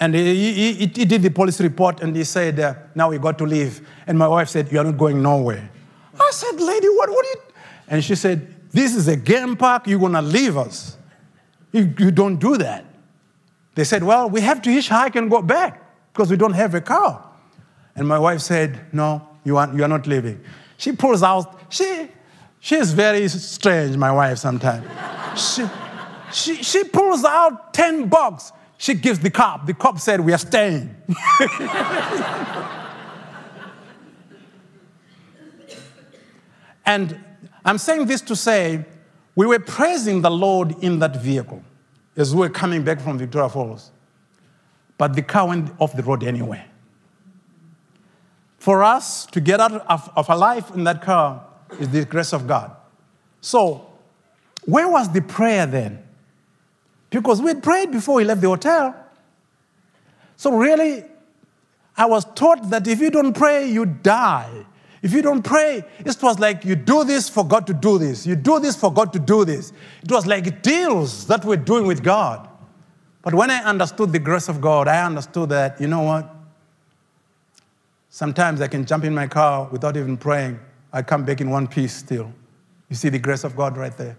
And 0.00 0.14
he, 0.14 0.52
he, 0.52 0.86
he 0.86 1.04
did 1.04 1.22
the 1.22 1.30
police 1.30 1.60
report, 1.60 2.00
and 2.00 2.14
he 2.16 2.24
said, 2.24 2.58
uh, 2.58 2.74
Now 2.94 3.10
we 3.10 3.18
got 3.18 3.38
to 3.38 3.44
leave. 3.44 3.86
And 4.06 4.18
my 4.18 4.28
wife 4.28 4.48
said, 4.48 4.70
You 4.72 4.80
are 4.80 4.84
not 4.84 4.98
going 4.98 5.22
nowhere. 5.22 5.70
I 6.20 6.30
said, 6.32 6.60
Lady, 6.60 6.88
what, 6.88 7.08
are 7.08 7.12
you? 7.12 7.34
And 7.88 8.04
she 8.04 8.14
said, 8.14 8.54
This 8.70 8.94
is 8.94 9.08
a 9.08 9.16
game 9.16 9.56
park. 9.56 9.86
You're 9.86 10.00
going 10.00 10.12
to 10.12 10.22
leave 10.22 10.56
us. 10.56 10.96
You, 11.72 11.92
you 11.98 12.10
don't 12.10 12.36
do 12.36 12.56
that. 12.58 12.84
They 13.74 13.84
said, 13.84 14.02
Well, 14.02 14.30
we 14.30 14.40
have 14.40 14.62
to 14.62 14.70
hitchhike 14.70 15.16
and 15.16 15.30
go 15.30 15.42
back 15.42 15.80
because 16.12 16.30
we 16.30 16.36
don't 16.36 16.52
have 16.52 16.74
a 16.74 16.80
car. 16.80 17.24
And 17.96 18.08
my 18.08 18.18
wife 18.18 18.40
said, 18.40 18.92
No, 18.92 19.28
you 19.44 19.56
are, 19.56 19.74
you 19.74 19.84
are 19.84 19.88
not 19.88 20.06
leaving. 20.06 20.40
She 20.76 20.92
pulls 20.92 21.22
out, 21.22 21.72
she, 21.72 22.08
she 22.60 22.76
is 22.76 22.92
very 22.92 23.28
strange, 23.28 23.96
my 23.96 24.10
wife, 24.10 24.38
sometimes. 24.38 24.86
she, 25.40 25.64
she, 26.32 26.62
she 26.62 26.84
pulls 26.84 27.24
out 27.24 27.72
10 27.74 28.08
bucks. 28.08 28.52
She 28.76 28.94
gives 28.94 29.18
the 29.20 29.30
cop. 29.30 29.66
The 29.66 29.74
cop 29.74 29.98
said, 29.98 30.20
We 30.20 30.32
are 30.32 30.38
staying. 30.38 30.94
and 36.84 37.18
I'm 37.64 37.78
saying 37.78 38.06
this 38.06 38.20
to 38.22 38.36
say, 38.36 38.84
we 39.36 39.46
were 39.46 39.58
praising 39.58 40.22
the 40.22 40.30
Lord 40.30 40.76
in 40.82 40.98
that 41.00 41.20
vehicle 41.20 41.62
as 42.16 42.34
we 42.34 42.40
were 42.40 42.50
coming 42.50 42.84
back 42.84 43.00
from 43.00 43.18
Victoria 43.18 43.48
Falls. 43.48 43.90
But 44.96 45.14
the 45.14 45.22
car 45.22 45.48
went 45.48 45.72
off 45.80 45.96
the 45.96 46.02
road 46.02 46.22
anyway. 46.22 46.64
For 48.58 48.84
us 48.84 49.26
to 49.26 49.40
get 49.40 49.60
out 49.60 49.72
of, 49.72 50.10
of 50.16 50.30
our 50.30 50.38
life 50.38 50.70
in 50.74 50.84
that 50.84 51.02
car 51.02 51.44
is 51.80 51.90
the 51.90 52.04
grace 52.04 52.32
of 52.32 52.46
God. 52.46 52.74
So, 53.40 53.90
where 54.64 54.88
was 54.88 55.12
the 55.12 55.20
prayer 55.20 55.66
then? 55.66 56.03
Because 57.20 57.40
we 57.40 57.48
had 57.48 57.62
prayed 57.62 57.90
before 57.90 58.16
we 58.16 58.24
left 58.24 58.40
the 58.40 58.48
hotel. 58.48 58.94
So, 60.36 60.56
really, 60.56 61.04
I 61.96 62.06
was 62.06 62.24
taught 62.34 62.70
that 62.70 62.86
if 62.86 63.00
you 63.00 63.10
don't 63.10 63.32
pray, 63.34 63.68
you 63.68 63.86
die. 63.86 64.66
If 65.00 65.12
you 65.12 65.22
don't 65.22 65.42
pray, 65.42 65.84
it 65.98 66.22
was 66.22 66.38
like 66.38 66.64
you 66.64 66.74
do 66.74 67.04
this 67.04 67.28
for 67.28 67.46
God 67.46 67.66
to 67.66 67.74
do 67.74 67.98
this. 67.98 68.26
You 68.26 68.36
do 68.36 68.58
this 68.58 68.74
for 68.74 68.92
God 68.92 69.12
to 69.12 69.18
do 69.18 69.44
this. 69.44 69.72
It 70.02 70.10
was 70.10 70.26
like 70.26 70.62
deals 70.62 71.26
that 71.26 71.44
we're 71.44 71.56
doing 71.56 71.86
with 71.86 72.02
God. 72.02 72.48
But 73.22 73.34
when 73.34 73.50
I 73.50 73.62
understood 73.62 74.12
the 74.12 74.18
grace 74.18 74.48
of 74.48 74.60
God, 74.60 74.88
I 74.88 75.04
understood 75.04 75.50
that, 75.50 75.80
you 75.80 75.88
know 75.88 76.02
what? 76.02 76.34
Sometimes 78.08 78.60
I 78.60 78.68
can 78.68 78.86
jump 78.86 79.04
in 79.04 79.14
my 79.14 79.26
car 79.26 79.68
without 79.70 79.96
even 79.96 80.16
praying. 80.16 80.58
I 80.92 81.02
come 81.02 81.24
back 81.24 81.40
in 81.40 81.50
one 81.50 81.66
piece 81.66 81.94
still. 81.94 82.32
You 82.88 82.96
see 82.96 83.08
the 83.08 83.18
grace 83.18 83.44
of 83.44 83.56
God 83.56 83.76
right 83.76 83.96
there. 83.96 84.16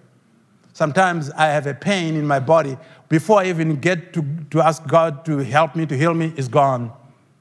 Sometimes 0.76 1.32
I 1.32 1.46
have 1.46 1.68
a 1.68 1.74
pain 1.74 2.16
in 2.16 2.28
my 2.28 2.42
body. 2.42 2.78
Before 3.08 3.40
I 3.40 3.46
even 3.46 3.78
get 3.78 4.12
to, 4.12 4.26
to 4.52 4.60
ask 4.60 4.86
God 4.86 5.24
to 5.24 5.38
help 5.38 5.74
me, 5.74 5.86
to 5.86 5.98
heal 5.98 6.14
me, 6.14 6.34
it's 6.36 6.50
gone. 6.50 6.92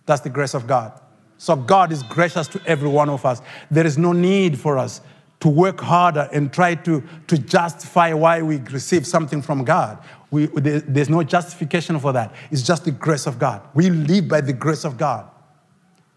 That's 0.06 0.20
the 0.20 0.30
grace 0.30 0.54
of 0.54 0.68
God. 0.68 1.00
So 1.36 1.56
God 1.56 1.90
is 1.90 2.04
gracious 2.04 2.46
to 2.46 2.60
every 2.64 2.88
one 2.88 3.10
of 3.10 3.26
us. 3.26 3.42
There 3.72 3.84
is 3.84 3.98
no 3.98 4.12
need 4.12 4.56
for 4.56 4.78
us 4.78 5.00
to 5.40 5.48
work 5.48 5.80
harder 5.80 6.28
and 6.32 6.52
try 6.52 6.76
to, 6.76 7.02
to 7.26 7.36
justify 7.36 8.12
why 8.12 8.40
we 8.40 8.58
receive 8.58 9.04
something 9.04 9.42
from 9.42 9.64
God. 9.64 9.98
We, 10.30 10.46
there's 10.46 11.10
no 11.10 11.24
justification 11.24 11.98
for 11.98 12.12
that. 12.12 12.32
It's 12.52 12.62
just 12.62 12.84
the 12.84 12.92
grace 12.92 13.26
of 13.26 13.40
God. 13.40 13.62
We 13.74 13.90
live 13.90 14.28
by 14.28 14.42
the 14.42 14.52
grace 14.52 14.84
of 14.84 14.96
God. 14.96 15.28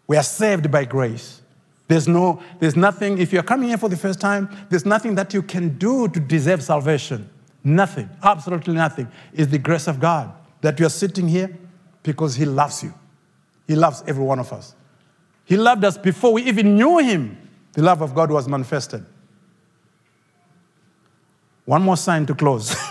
We 0.06 0.16
are 0.16 0.22
saved 0.22 0.70
by 0.70 0.84
grace. 0.84 1.42
There's, 1.88 2.06
no, 2.06 2.42
there's 2.60 2.76
nothing, 2.76 3.18
if 3.18 3.32
you're 3.32 3.42
coming 3.42 3.70
here 3.70 3.78
for 3.78 3.88
the 3.88 3.96
first 3.96 4.20
time, 4.20 4.54
there's 4.68 4.84
nothing 4.84 5.14
that 5.16 5.32
you 5.32 5.42
can 5.42 5.78
do 5.78 6.06
to 6.08 6.20
deserve 6.20 6.62
salvation. 6.62 7.28
Nothing, 7.64 8.08
absolutely 8.22 8.74
nothing. 8.74 9.08
It's 9.32 9.50
the 9.50 9.58
grace 9.58 9.88
of 9.88 9.98
God 9.98 10.32
that 10.60 10.78
you're 10.78 10.90
sitting 10.90 11.26
here 11.26 11.56
because 12.02 12.34
He 12.36 12.44
loves 12.44 12.82
you. 12.82 12.92
He 13.66 13.74
loves 13.74 14.04
every 14.06 14.22
one 14.24 14.38
of 14.38 14.52
us. 14.52 14.74
He 15.44 15.56
loved 15.56 15.82
us 15.82 15.96
before 15.96 16.34
we 16.34 16.42
even 16.42 16.76
knew 16.76 16.98
him. 16.98 17.38
The 17.72 17.82
love 17.82 18.02
of 18.02 18.14
God 18.14 18.30
was 18.30 18.46
manifested. 18.46 19.04
One 21.64 21.82
more 21.82 21.96
sign 21.96 22.26
to 22.26 22.34
close. 22.34 22.76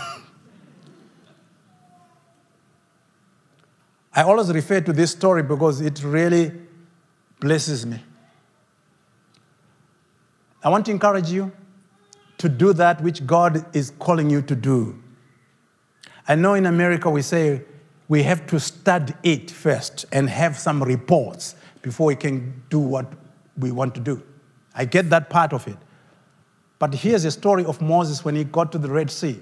I 4.14 4.24
always 4.24 4.52
refer 4.52 4.82
to 4.82 4.92
this 4.92 5.12
story 5.12 5.44
because 5.44 5.82
it 5.82 6.04
really 6.04 6.52
blesses 7.40 7.86
me. 7.86 8.00
I 10.68 10.70
want 10.70 10.86
to 10.88 10.92
encourage 10.92 11.32
you 11.32 11.54
to 12.40 12.50
do 12.50 12.74
that 12.74 13.00
which 13.00 13.26
God 13.26 13.74
is 13.74 13.94
calling 14.00 14.30
you 14.30 14.42
to 14.42 14.54
do. 14.54 15.02
I 16.28 16.36
know 16.36 16.56
in 16.56 16.66
America 16.66 17.10
we 17.10 17.22
say 17.22 17.62
we 18.10 18.24
have 18.24 18.46
to 18.48 18.60
study 18.60 19.14
it 19.24 19.50
first 19.50 20.04
and 20.12 20.30
have 20.30 20.60
some 20.60 20.84
reports 20.84 21.56
before 21.82 22.08
we 22.08 22.18
can 22.18 22.64
do 22.70 22.80
what 22.80 23.10
we 23.58 23.72
want 23.72 23.96
to 23.96 24.02
do. 24.02 24.22
I 24.76 24.84
get 24.84 25.10
that 25.10 25.30
part 25.30 25.54
of 25.54 25.66
it. 25.70 25.78
But 26.80 26.96
here's 26.96 27.24
a 27.24 27.32
story 27.32 27.64
of 27.64 27.80
Moses 27.82 28.26
when 28.26 28.36
he 28.36 28.44
got 28.44 28.74
to 28.74 28.78
the 28.78 28.90
Red 28.90 29.10
Sea. 29.10 29.40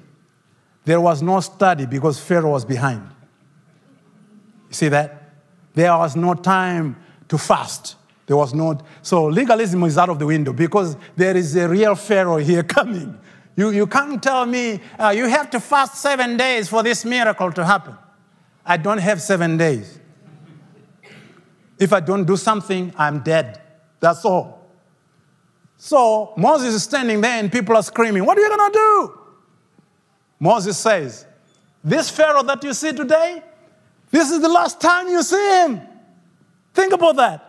There 0.84 1.02
was 1.02 1.24
no 1.24 1.40
study 1.40 1.88
because 1.88 2.20
Pharaoh 2.20 2.52
was 2.52 2.66
behind. 2.66 3.02
You 4.70 4.76
see 4.76 4.90
that? 4.90 5.34
There 5.74 5.98
was 5.98 6.16
no 6.16 6.36
time 6.36 6.98
to 7.30 7.40
fast. 7.40 7.96
There 8.26 8.36
was 8.36 8.54
no. 8.54 8.78
So 9.02 9.26
legalism 9.26 9.84
is 9.84 9.98
out 9.98 10.10
of 10.10 10.20
the 10.20 10.26
window 10.26 10.52
because 10.52 10.98
there 11.16 11.38
is 11.38 11.56
a 11.56 11.68
real 11.68 11.96
Pharaoh 11.96 12.38
here 12.38 12.64
coming. 12.78 13.20
You, 13.56 13.70
you 13.70 13.88
can't 13.88 14.22
tell 14.22 14.46
me 14.46 14.82
uh, 15.00 15.10
you 15.10 15.28
have 15.28 15.50
to 15.52 15.60
fast 15.60 15.96
seven 15.96 16.36
days 16.36 16.68
for 16.68 16.84
this 16.84 17.06
miracle 17.06 17.52
to 17.54 17.66
happen. 17.66 17.96
I 18.66 18.78
don't 18.78 18.98
have 18.98 19.22
seven 19.22 19.58
days. 19.58 20.00
If 21.78 21.94
I 21.94 22.00
don't 22.00 22.26
do 22.26 22.36
something, 22.36 22.94
I'm 22.98 23.20
dead. 23.20 23.62
That's 24.00 24.26
all. 24.26 24.66
So 25.78 26.34
Moses 26.38 26.74
is 26.74 26.84
standing 26.84 27.22
there 27.22 27.40
and 27.40 27.52
people 27.52 27.76
are 27.76 27.84
screaming, 27.84 28.26
What 28.26 28.38
are 28.38 28.42
you 28.42 28.50
going 28.50 28.72
to 28.72 28.78
do? 28.78 29.20
Moses 30.40 30.78
says, 30.78 31.26
This 31.84 32.10
Pharaoh 32.10 32.44
that 32.44 32.64
you 32.64 32.74
see 32.74 32.92
today, 32.92 33.44
this 34.10 34.32
is 34.32 34.42
the 34.42 34.50
last 34.50 34.82
time 34.82 35.08
you 35.08 35.22
see 35.22 35.64
him. 35.64 35.82
Think 36.74 36.94
about 36.94 37.16
that. 37.18 37.45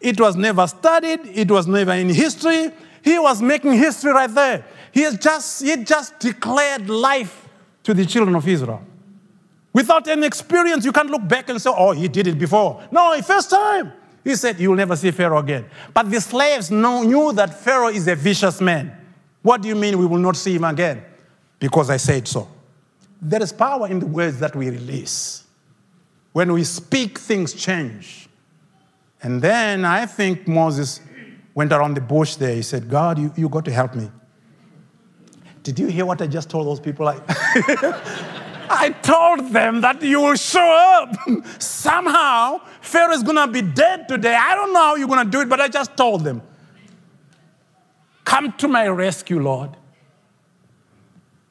It 0.00 0.20
was 0.20 0.36
never 0.36 0.66
studied, 0.66 1.20
it 1.24 1.50
was 1.50 1.66
never 1.66 1.92
in 1.92 2.08
history. 2.08 2.70
He 3.02 3.18
was 3.18 3.40
making 3.40 3.72
history 3.74 4.12
right 4.12 4.32
there. 4.32 4.64
He 4.92 5.08
just, 5.16 5.62
he 5.62 5.76
just 5.84 6.18
declared 6.18 6.88
life 6.88 7.48
to 7.84 7.94
the 7.94 8.04
children 8.04 8.36
of 8.36 8.46
Israel. 8.46 8.82
Without 9.72 10.08
any 10.08 10.26
experience, 10.26 10.84
you 10.84 10.92
can't 10.92 11.10
look 11.10 11.26
back 11.26 11.48
and 11.48 11.60
say, 11.60 11.70
oh, 11.72 11.92
he 11.92 12.08
did 12.08 12.26
it 12.26 12.38
before. 12.38 12.82
No, 12.90 13.20
first 13.22 13.50
time. 13.50 13.92
He 14.24 14.34
said, 14.34 14.58
you 14.58 14.70
will 14.70 14.76
never 14.76 14.96
see 14.96 15.10
Pharaoh 15.10 15.38
again. 15.38 15.66
But 15.94 16.10
the 16.10 16.20
slaves 16.20 16.70
know, 16.70 17.02
knew 17.02 17.32
that 17.32 17.62
Pharaoh 17.62 17.88
is 17.88 18.06
a 18.08 18.14
vicious 18.14 18.60
man. 18.60 18.96
What 19.42 19.62
do 19.62 19.68
you 19.68 19.74
mean 19.74 19.98
we 19.98 20.06
will 20.06 20.18
not 20.18 20.36
see 20.36 20.54
him 20.54 20.64
again? 20.64 21.02
Because 21.58 21.90
I 21.90 21.96
said 21.96 22.26
so. 22.26 22.48
There 23.20 23.42
is 23.42 23.52
power 23.52 23.88
in 23.88 24.00
the 24.00 24.06
words 24.06 24.38
that 24.40 24.54
we 24.54 24.70
release. 24.70 25.44
When 26.32 26.52
we 26.52 26.64
speak, 26.64 27.18
things 27.18 27.54
change. 27.54 28.27
And 29.22 29.42
then 29.42 29.84
I 29.84 30.06
think 30.06 30.46
Moses 30.46 31.00
went 31.54 31.72
around 31.72 31.94
the 31.94 32.00
bush 32.00 32.36
there. 32.36 32.54
He 32.54 32.62
said, 32.62 32.88
God, 32.88 33.18
you, 33.18 33.32
you 33.36 33.48
got 33.48 33.64
to 33.64 33.72
help 33.72 33.94
me. 33.94 34.10
Did 35.62 35.78
you 35.78 35.88
hear 35.88 36.06
what 36.06 36.22
I 36.22 36.26
just 36.26 36.48
told 36.48 36.66
those 36.66 36.80
people? 36.80 37.08
I, 37.08 37.20
I 38.70 38.90
told 39.02 39.52
them 39.52 39.80
that 39.80 40.00
you 40.02 40.20
will 40.20 40.36
show 40.36 40.60
up. 40.60 41.16
Somehow, 41.60 42.60
Pharaoh 42.80 43.12
is 43.12 43.22
going 43.22 43.36
to 43.36 43.48
be 43.48 43.62
dead 43.62 44.08
today. 44.08 44.34
I 44.34 44.54
don't 44.54 44.72
know 44.72 44.80
how 44.80 44.94
you're 44.94 45.08
going 45.08 45.24
to 45.24 45.30
do 45.30 45.40
it, 45.40 45.48
but 45.48 45.60
I 45.60 45.68
just 45.68 45.96
told 45.96 46.24
them. 46.24 46.42
Come 48.24 48.52
to 48.52 48.68
my 48.68 48.86
rescue, 48.88 49.40
Lord. 49.40 49.70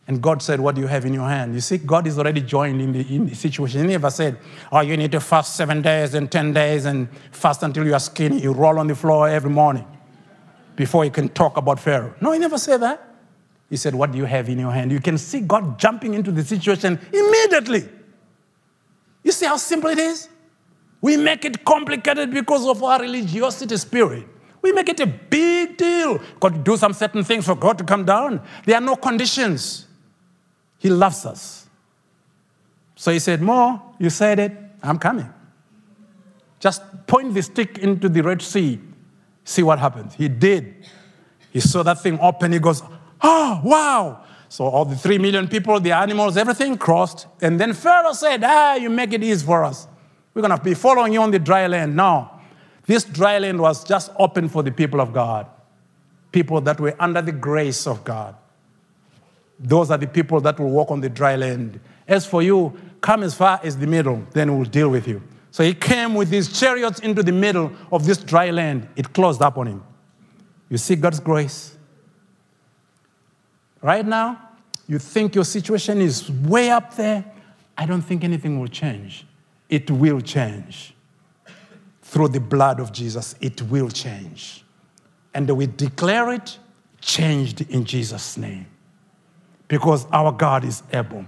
And 0.08 0.22
God 0.22 0.42
said, 0.42 0.62
What 0.62 0.76
do 0.76 0.82
you 0.82 0.88
have 0.88 1.06
in 1.06 1.14
your 1.14 1.28
hand? 1.28 1.54
You 1.54 1.60
see, 1.60 1.78
God 1.78 2.08
is 2.08 2.18
already 2.18 2.42
joined 2.42 2.82
in 2.82 2.94
the, 2.94 3.02
in 3.14 3.28
the 3.28 3.36
situation. 3.36 3.82
He 3.82 3.88
never 3.88 4.10
said, 4.10 4.38
Oh, 4.72 4.80
you 4.80 4.96
need 4.96 5.12
to 5.12 5.20
fast 5.20 5.58
seven 5.58 5.82
days 5.82 6.14
and 6.14 6.32
10 6.32 6.54
days 6.54 6.86
and 6.86 7.10
fast 7.32 7.62
until 7.62 7.86
you 7.86 7.94
are 7.94 8.00
skinny. 8.00 8.42
You 8.42 8.54
roll 8.54 8.80
on 8.80 8.88
the 8.88 8.96
floor 8.96 9.28
every 9.28 9.52
morning 9.52 9.86
before 10.78 11.04
you 11.04 11.12
can 11.12 11.28
talk 11.30 11.58
about 11.58 11.80
Pharaoh. 11.80 12.16
No, 12.22 12.32
he 12.32 12.40
never 12.40 12.58
said 12.58 12.78
that. 12.78 13.04
He 13.70 13.76
said, 13.76 13.94
What 13.94 14.14
do 14.14 14.18
you 14.18 14.24
have 14.24 14.48
in 14.48 14.60
your 14.60 14.72
hand? 14.72 14.94
You 14.94 15.02
can 15.02 15.18
see 15.18 15.42
God 15.42 15.78
jumping 15.78 16.14
into 16.14 16.32
the 16.32 16.44
situation 16.44 17.00
immediately. 17.12 17.90
You 19.24 19.34
see 19.34 19.46
how 19.46 19.58
simple 19.58 19.90
it 19.90 20.00
is? 20.00 20.30
We 21.02 21.18
make 21.18 21.44
it 21.44 21.66
complicated 21.66 22.32
because 22.32 22.66
of 22.66 22.82
our 22.82 23.02
religiosity 23.02 23.76
spirit. 23.76 24.26
We 24.62 24.72
make 24.72 24.88
it 24.88 25.02
a 25.02 25.06
big 25.06 25.76
deal. 25.78 26.20
Got 26.40 26.54
to 26.54 26.60
do 26.60 26.78
some 26.78 26.94
certain 26.94 27.26
things 27.26 27.46
for 27.46 27.56
God 27.56 27.78
to 27.78 27.84
come 27.84 28.06
down. 28.06 28.42
There 28.66 28.76
are 28.76 28.82
no 28.82 28.96
conditions. 28.96 29.87
He 30.78 30.90
loves 30.90 31.26
us. 31.26 31.68
So 32.96 33.12
he 33.12 33.20
said, 33.20 33.42
More, 33.42 33.82
you 34.00 34.10
said 34.10 34.40
it, 34.40 34.52
I'm 34.82 34.98
coming. 34.98 35.32
Just 36.60 36.82
point 37.06 37.34
the 37.34 37.44
stick 37.44 37.78
into 37.78 38.10
the 38.10 38.22
Red 38.22 38.42
Sea, 38.42 38.80
see 39.44 39.64
what 39.64 39.80
happens. 39.80 40.16
He 40.16 40.28
did. 40.28 40.76
He 41.52 41.60
saw 41.60 41.84
that 41.84 42.02
thing 42.02 42.20
open. 42.20 42.52
He 42.52 42.60
goes, 42.60 42.82
Oh, 43.22 43.62
wow. 43.64 44.24
So 44.50 44.66
all 44.66 44.86
the 44.86 44.96
three 44.96 45.18
million 45.18 45.48
people, 45.48 45.80
the 45.80 45.92
animals, 45.92 46.38
everything 46.38 46.78
crossed. 46.78 47.28
And 47.42 47.60
then 47.60 47.74
Pharaoh 47.74 48.14
said, 48.14 48.44
Ah, 48.44 48.76
you 48.76 48.90
make 48.90 49.14
it 49.14 49.24
easy 49.24 49.46
for 49.46 49.64
us. 49.64 49.88
We're 50.34 50.42
going 50.42 50.58
to 50.58 50.64
be 50.64 50.74
following 50.74 51.14
you 51.14 51.22
on 51.22 51.32
the 51.32 51.40
dry 51.40 51.68
land. 51.68 51.96
Now, 51.96 52.42
this 52.86 53.04
dry 53.04 53.40
land 53.40 53.60
was 53.60 53.84
just 53.84 54.12
open 54.18 54.48
for 54.48 54.64
the 54.64 54.72
people 54.72 55.02
of 55.02 55.14
God, 55.14 55.48
people 56.32 56.62
that 56.62 56.80
were 56.80 56.96
under 57.00 57.22
the 57.22 57.32
grace 57.32 57.86
of 57.86 58.04
God. 58.04 58.36
Those 59.60 59.92
are 59.92 59.98
the 59.98 60.08
people 60.08 60.40
that 60.42 60.60
will 60.60 60.70
walk 60.70 60.92
on 60.92 61.02
the 61.02 61.10
dry 61.10 61.36
land. 61.36 61.80
As 62.08 62.26
for 62.26 62.44
you, 62.44 62.78
come 63.02 63.24
as 63.24 63.34
far 63.34 63.60
as 63.64 63.78
the 63.78 63.88
middle, 63.88 64.24
then 64.32 64.56
we'll 64.56 64.70
deal 64.70 64.90
with 64.90 65.08
you. 65.08 65.22
So 65.52 65.64
he 65.64 65.74
came 65.74 66.14
with 66.14 66.30
his 66.30 66.60
chariots 66.60 67.00
into 67.00 67.24
the 67.24 67.32
middle 67.32 67.72
of 67.92 68.06
this 68.06 68.18
dry 68.20 68.52
land. 68.52 68.88
It 68.96 69.14
closed 69.14 69.42
up 69.42 69.58
on 69.58 69.68
him. 69.68 69.84
You 70.70 70.78
see 70.78 70.96
God's 70.96 71.20
grace. 71.20 71.76
Right 73.82 74.06
now, 74.06 74.40
you 74.88 75.00
think 75.00 75.36
your 75.36 75.46
situation 75.46 76.02
is 76.02 76.30
way 76.30 76.70
up 76.70 76.96
there. 76.96 77.26
I 77.78 77.86
don't 77.86 78.02
think 78.02 78.24
anything 78.24 78.60
will 78.60 78.68
change. 78.68 79.26
It 79.70 79.90
will 79.90 80.22
change. 80.22 80.94
Through 82.02 82.30
the 82.30 82.40
blood 82.40 82.80
of 82.80 82.92
Jesus, 82.92 83.36
it 83.42 83.62
will 83.64 83.90
change. 83.90 84.64
And 85.34 85.50
we 85.50 85.68
declare 85.68 86.32
it 86.34 86.58
changed 87.02 87.62
in 87.70 87.84
Jesus' 87.84 88.38
name. 88.38 88.66
Because 89.68 90.06
our 90.12 90.32
God 90.32 90.64
is 90.64 90.84
able. 90.94 91.26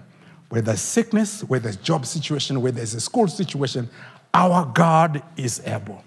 Whether 0.49 0.67
there's 0.67 0.81
sickness, 0.81 1.43
whether 1.43 1.63
there's 1.63 1.77
job 1.77 2.05
situation, 2.05 2.61
whether 2.61 2.77
there's 2.77 2.95
a 2.95 3.01
school 3.01 3.27
situation, 3.27 3.89
our 4.33 4.65
God 4.65 5.21
is 5.37 5.61
able. 5.65 6.03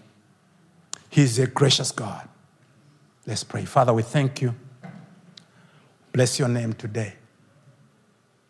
He's 1.10 1.38
a 1.38 1.46
gracious 1.46 1.92
God. 1.92 2.28
Let's 3.26 3.44
pray. 3.44 3.64
Father, 3.64 3.92
we 3.92 4.02
thank 4.02 4.40
you. 4.40 4.54
Bless 6.12 6.38
your 6.38 6.48
name 6.48 6.72
today. 6.72 7.14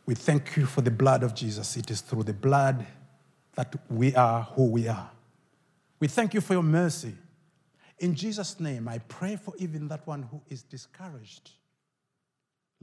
We 0.07 0.15
thank 0.15 0.57
you 0.57 0.67
for 0.67 0.81
the 0.81 0.91
blood 0.91 1.23
of 1.23 1.35
Jesus. 1.35 1.77
It 1.77 1.91
is 1.91 2.01
through 2.01 2.25
the 2.25 2.33
blood 2.33 2.87
that 3.55 3.75
we 3.91 4.15
are 4.15 4.43
who 4.55 4.67
we 4.67 4.89
are. 4.89 5.11
We 6.01 6.09
thank 6.09 6.35
you 6.35 6.41
for 6.41 6.55
your 6.55 6.63
mercy. 6.63 7.15
In 7.99 8.15
Jesus' 8.15 8.59
name, 8.59 8.89
I 8.89 8.99
pray 8.99 9.37
for 9.37 9.55
even 9.59 9.87
that 9.89 10.07
one 10.07 10.25
who 10.25 10.41
is 10.49 10.63
discouraged. 10.63 11.53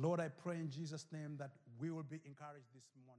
Lord, 0.01 0.21
I 0.21 0.29
pray 0.29 0.55
in 0.55 0.69
Jesus' 0.69 1.05
name 1.11 1.35
that 1.39 1.51
we 1.77 1.91
will 1.91 2.03
be 2.03 2.21
encouraged 2.25 2.71
this 2.73 2.87
morning. 3.05 3.18